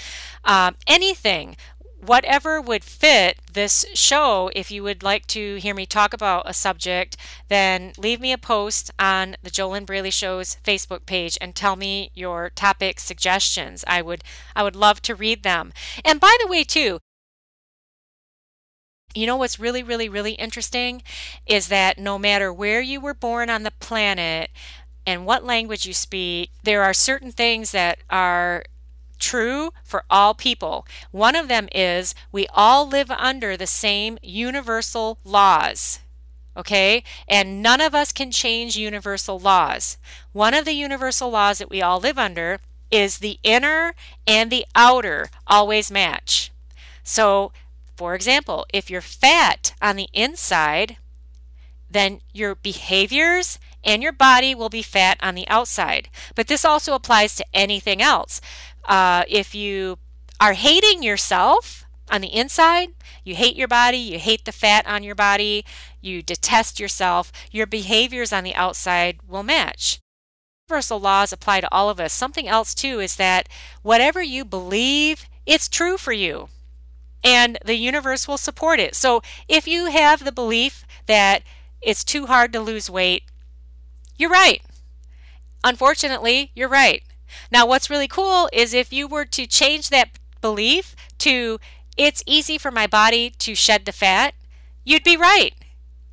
Um, 0.46 0.76
anything 0.88 1.58
whatever 2.04 2.62
would 2.62 2.84
fit 2.84 3.38
this 3.52 3.86
show, 3.94 4.50
if 4.56 4.72
you 4.72 4.84
would 4.84 5.04
like 5.04 5.26
to 5.28 5.56
hear 5.56 5.74
me 5.74 5.86
talk 5.86 6.14
about 6.14 6.50
a 6.50 6.54
subject, 6.54 7.18
then 7.50 7.94
leave 7.98 8.20
me 8.20 8.32
a 8.32 8.38
post 8.38 8.92
on 9.00 9.36
the 9.42 9.50
JoLynn 9.50 9.86
Braley 9.86 10.12
Show's 10.12 10.58
Facebook 10.64 11.06
page 11.06 11.38
and 11.40 11.56
tell 11.56 11.76
me 11.76 12.12
your 12.14 12.50
topic 12.50 13.00
suggestions. 13.00 13.84
I 13.88 14.02
would 14.02 14.24
I 14.56 14.64
would 14.64 14.76
love 14.76 15.02
to 15.04 15.16
read 15.16 15.44
them. 15.44 15.74
And 16.04 16.20
by 16.20 16.36
the 16.42 16.48
way, 16.48 16.64
too, 16.64 17.00
you 19.16 19.28
know 19.28 19.38
what's 19.38 19.60
really, 19.60 19.84
really, 19.84 20.10
really 20.10 20.34
interesting 20.34 21.04
is 21.46 21.68
that 21.68 21.98
no 21.98 22.18
matter 22.18 22.52
where 22.52 22.82
you 22.82 23.00
were 23.00 23.14
born 23.14 23.50
on 23.50 23.64
the 23.64 23.72
planet 23.72 24.50
and 25.06 25.26
what 25.26 25.44
language 25.44 25.86
you 25.86 25.94
speak, 25.94 26.50
there 26.64 26.84
are 26.84 26.94
certain 26.94 27.32
things 27.32 27.72
that 27.72 28.00
are 28.10 28.64
true 29.24 29.72
for 29.84 30.04
all 30.10 30.34
people. 30.34 30.86
One 31.12 31.36
of 31.36 31.48
them 31.48 31.70
is 31.74 32.14
we 32.32 32.46
all 32.54 32.88
live 32.88 33.10
under 33.10 33.56
the 33.56 33.68
same 33.68 34.18
universal 34.22 35.18
laws. 35.24 36.00
Okay? 36.56 37.04
And 37.28 37.62
none 37.62 37.82
of 37.82 37.96
us 37.96 38.12
can 38.12 38.32
change 38.32 38.76
universal 38.76 39.40
laws. 39.40 39.98
One 40.34 40.54
of 40.54 40.66
the 40.66 40.74
universal 40.74 41.30
laws 41.30 41.58
that 41.58 41.70
we 41.70 41.82
all 41.82 42.00
live 42.00 42.20
under 42.20 42.60
is 42.92 43.18
the 43.18 43.40
inner 43.42 43.96
and 44.28 44.52
the 44.52 44.66
outer 44.76 45.30
always 45.48 45.90
match. 45.90 46.52
So, 47.04 47.52
for 47.96 48.14
example, 48.14 48.66
if 48.74 48.90
you're 48.90 49.02
fat 49.02 49.74
on 49.82 49.96
the 49.96 50.10
inside, 50.14 50.98
then 51.90 52.22
your 52.34 52.56
behaviors 52.56 53.58
and 53.84 54.02
your 54.02 54.12
body 54.12 54.56
will 54.56 54.70
be 54.70 54.82
fat 54.82 55.18
on 55.22 55.36
the 55.36 55.48
outside. 55.48 56.10
But 56.36 56.48
this 56.48 56.66
also 56.66 56.94
applies 56.94 57.36
to 57.36 57.46
anything 57.54 58.02
else. 58.02 58.42
Uh, 58.86 59.24
if 59.28 59.56
you 59.56 59.98
are 60.40 60.54
hating 60.54 61.04
yourself 61.04 61.86
on 62.12 62.22
the 62.22 62.34
inside, 62.34 62.90
you 63.24 63.36
hate 63.36 63.56
your 63.56 63.68
body, 63.68 63.98
you 63.98 64.20
hate 64.20 64.46
the 64.46 64.52
fat 64.52 64.86
on 64.86 65.04
your 65.04 65.16
body, 65.16 65.66
you 66.02 66.22
detest 66.22 66.80
yourself, 66.80 67.32
your 67.52 67.66
behaviors 67.66 68.34
on 68.34 68.44
the 68.44 68.56
outside 68.56 69.20
will 69.28 69.44
match. 69.44 70.00
Universal 70.70 71.00
laws 71.00 71.32
apply 71.32 71.62
to 71.62 71.72
all 71.74 71.90
of 71.90 72.00
us. 72.00 72.14
Something 72.14 72.48
else, 72.48 72.74
too, 72.74 73.00
is 73.00 73.16
that 73.18 73.48
whatever 73.82 74.22
you 74.22 74.44
believe, 74.44 75.26
it's 75.46 75.70
true 75.70 75.98
for 75.98 76.14
you. 76.14 76.50
And 77.24 77.58
the 77.64 77.76
universe 77.76 78.28
will 78.28 78.38
support 78.38 78.80
it. 78.80 78.96
So 78.96 79.22
if 79.48 79.68
you 79.68 79.86
have 79.86 80.24
the 80.26 80.32
belief 80.32 80.86
that 81.06 81.44
it's 81.82 82.04
too 82.04 82.26
hard 82.26 82.52
to 82.54 82.60
lose 82.60 82.90
weight, 82.90 83.24
you're 84.18 84.30
right. 84.30 84.62
Unfortunately, 85.64 86.52
you're 86.54 86.70
right. 86.70 87.04
Now, 87.52 87.66
what's 87.66 87.90
really 87.90 88.08
cool 88.08 88.50
is 88.52 88.74
if 88.74 88.92
you 88.94 89.08
were 89.08 89.26
to 89.26 89.48
change 89.48 89.90
that 89.90 90.10
belief 90.42 90.96
to 91.20 91.60
it's 91.96 92.24
easy 92.26 92.58
for 92.58 92.72
my 92.72 92.88
body 92.88 93.30
to 93.30 93.56
shed 93.56 93.86
the 93.86 93.92
fat, 93.92 94.34
you'd 94.84 95.04
be 95.04 95.18
right. 95.18 95.54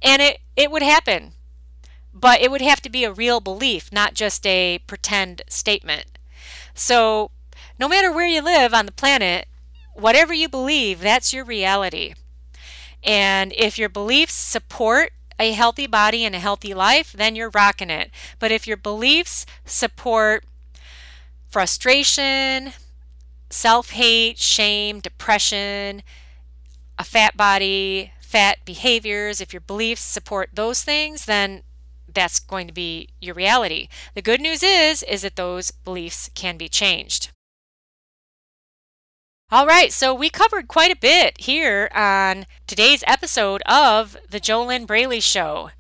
And 0.03 0.21
it, 0.23 0.41
it 0.57 0.71
would 0.71 0.83
happen. 0.83 1.33
But 2.13 2.41
it 2.41 2.51
would 2.51 2.61
have 2.61 2.81
to 2.83 2.91
be 2.91 3.05
a 3.05 3.13
real 3.13 3.41
belief, 3.41 3.93
not 3.93 4.15
just 4.15 4.47
a 4.47 4.81
pretend 4.87 5.43
statement. 5.49 6.19
So, 6.75 7.31
no 7.79 7.89
matter 7.89 8.13
where 8.13 8.27
you 8.27 8.43
live 8.43 8.75
on 8.75 8.87
the 8.87 8.93
planet, 8.93 9.47
whatever 9.95 10.35
you 10.35 10.49
believe, 10.49 11.01
that's 11.01 11.33
your 11.33 11.45
reality. 11.45 12.15
And 13.03 13.53
if 13.57 13.79
your 13.79 13.89
beliefs 13.89 14.35
support 14.35 15.13
a 15.39 15.53
healthy 15.53 15.87
body 15.87 16.25
and 16.25 16.35
a 16.35 16.39
healthy 16.41 16.75
life, 16.75 17.13
then 17.13 17.35
you're 17.35 17.51
rocking 17.51 17.91
it. 17.91 18.11
But 18.39 18.53
if 18.53 18.67
your 18.67 18.77
beliefs 18.77 19.47
support 19.65 20.45
frustration, 21.51 22.73
self 23.51 23.91
hate, 23.91 24.39
shame, 24.39 25.01
depression, 25.01 26.03
a 26.99 27.05
fat 27.05 27.37
body, 27.37 28.13
fat 28.21 28.59
behaviors, 28.65 29.41
if 29.41 29.53
your 29.53 29.61
beliefs 29.61 30.03
support 30.03 30.51
those 30.55 30.83
things, 30.83 31.25
then 31.25 31.63
that's 32.13 32.41
going 32.41 32.67
to 32.67 32.73
be 32.73 33.09
your 33.21 33.35
reality. 33.35 33.89
The 34.15 34.23
good 34.23 34.41
news 34.41 34.63
is 34.63 35.03
is 35.03 35.23
that 35.23 35.37
those 35.37 35.71
beliefs 35.71 36.31
can 36.35 36.57
be 36.57 36.69
changed. 36.69 37.31
All 39.53 39.67
right, 39.67 39.93
so 39.93 40.15
we 40.15 40.31
covered 40.31 40.69
quite 40.69 40.93
a 40.93 40.97
bit 40.97 41.41
here 41.41 41.91
on 41.93 42.47
today's 42.69 43.03
episode 43.05 43.63
of 43.67 44.17
the 44.31 44.39
JoLynn 44.39 44.87
Braley 44.87 45.19
Show. 45.19 45.71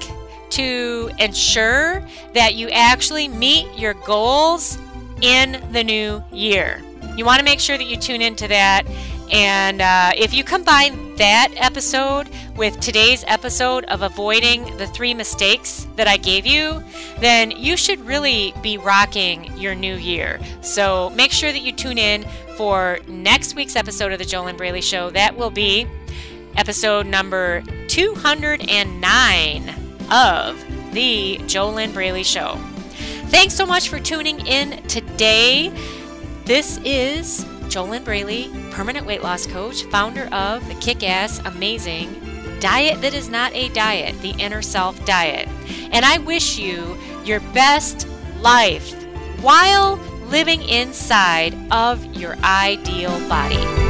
to 0.49 1.12
ensure 1.20 2.03
that 2.34 2.55
you 2.55 2.70
actually 2.70 3.28
meet 3.28 3.68
your 3.78 3.93
goals 3.93 4.80
in 5.22 5.63
the 5.72 5.84
new 5.84 6.24
year. 6.32 6.82
You 7.15 7.26
want 7.26 7.39
to 7.39 7.45
make 7.45 7.59
sure 7.59 7.78
that 7.78 7.86
you 7.86 7.97
tune 7.97 8.22
into 8.22 8.47
that. 8.47 8.84
And 9.32 9.82
uh, 9.82 10.11
if 10.15 10.34
you 10.34 10.43
combine 10.43 11.15
that 11.15 11.49
episode 11.57 12.30
with 12.55 12.80
today's 12.80 13.26
episode 13.28 13.84
of 13.86 14.01
avoiding 14.01 14.78
the 14.78 14.88
three 14.88 15.13
mistakes 15.13 15.88
that 15.95 16.07
I 16.07 16.18
gave 16.18 16.45
you, 16.45 16.84
then 17.20 17.51
you 17.51 17.76
should 17.76 17.99
really 18.05 18.53
be 18.61 18.78
rocking 18.78 19.55
your 19.57 19.76
new 19.76 19.95
year. 19.95 20.39
So 20.61 21.09
make 21.11 21.32
sure 21.32 21.51
that 21.51 21.61
you 21.61 21.74
tune 21.74 21.97
in 21.97 22.26
for 22.55 22.99
next 23.07 23.55
week's 23.55 23.76
episode 23.76 24.11
of 24.13 24.20
The 24.20 24.26
JoLynn 24.26 24.57
Braley 24.57 24.82
Show. 24.82 25.09
That 25.09 25.36
will 25.36 25.51
be 25.51 25.88
episode 26.55 27.05
number 27.05 27.63
209 27.88 29.70
of 30.09 30.93
The 30.93 31.38
JoLynn 31.39 31.93
Braley 31.93 32.24
Show. 32.24 32.57
Thanks 33.30 33.55
so 33.55 33.65
much 33.65 33.89
for 33.89 33.99
tuning 33.99 34.45
in 34.47 34.82
today. 34.88 35.69
This 36.45 36.80
is 36.86 37.43
JoLynn 37.65 38.05
Braley, 38.05 38.49
permanent 38.71 39.05
weight 39.05 39.21
loss 39.21 39.45
coach, 39.45 39.84
founder 39.84 40.28
of 40.32 40.65
the 40.69 40.75
kick 40.75 41.03
ass, 41.03 41.39
amazing 41.39 42.21
diet 42.61 43.01
that 43.01 43.13
is 43.13 43.28
not 43.30 43.53
a 43.53 43.67
diet, 43.69 44.19
the 44.21 44.32
inner 44.32 44.61
self 44.61 45.03
diet. 45.05 45.49
And 45.91 46.05
I 46.05 46.19
wish 46.19 46.57
you 46.57 46.97
your 47.25 47.41
best 47.51 48.07
life 48.39 48.93
while 49.41 49.97
living 50.28 50.61
inside 50.63 51.53
of 51.71 52.15
your 52.15 52.36
ideal 52.38 53.28
body. 53.28 53.87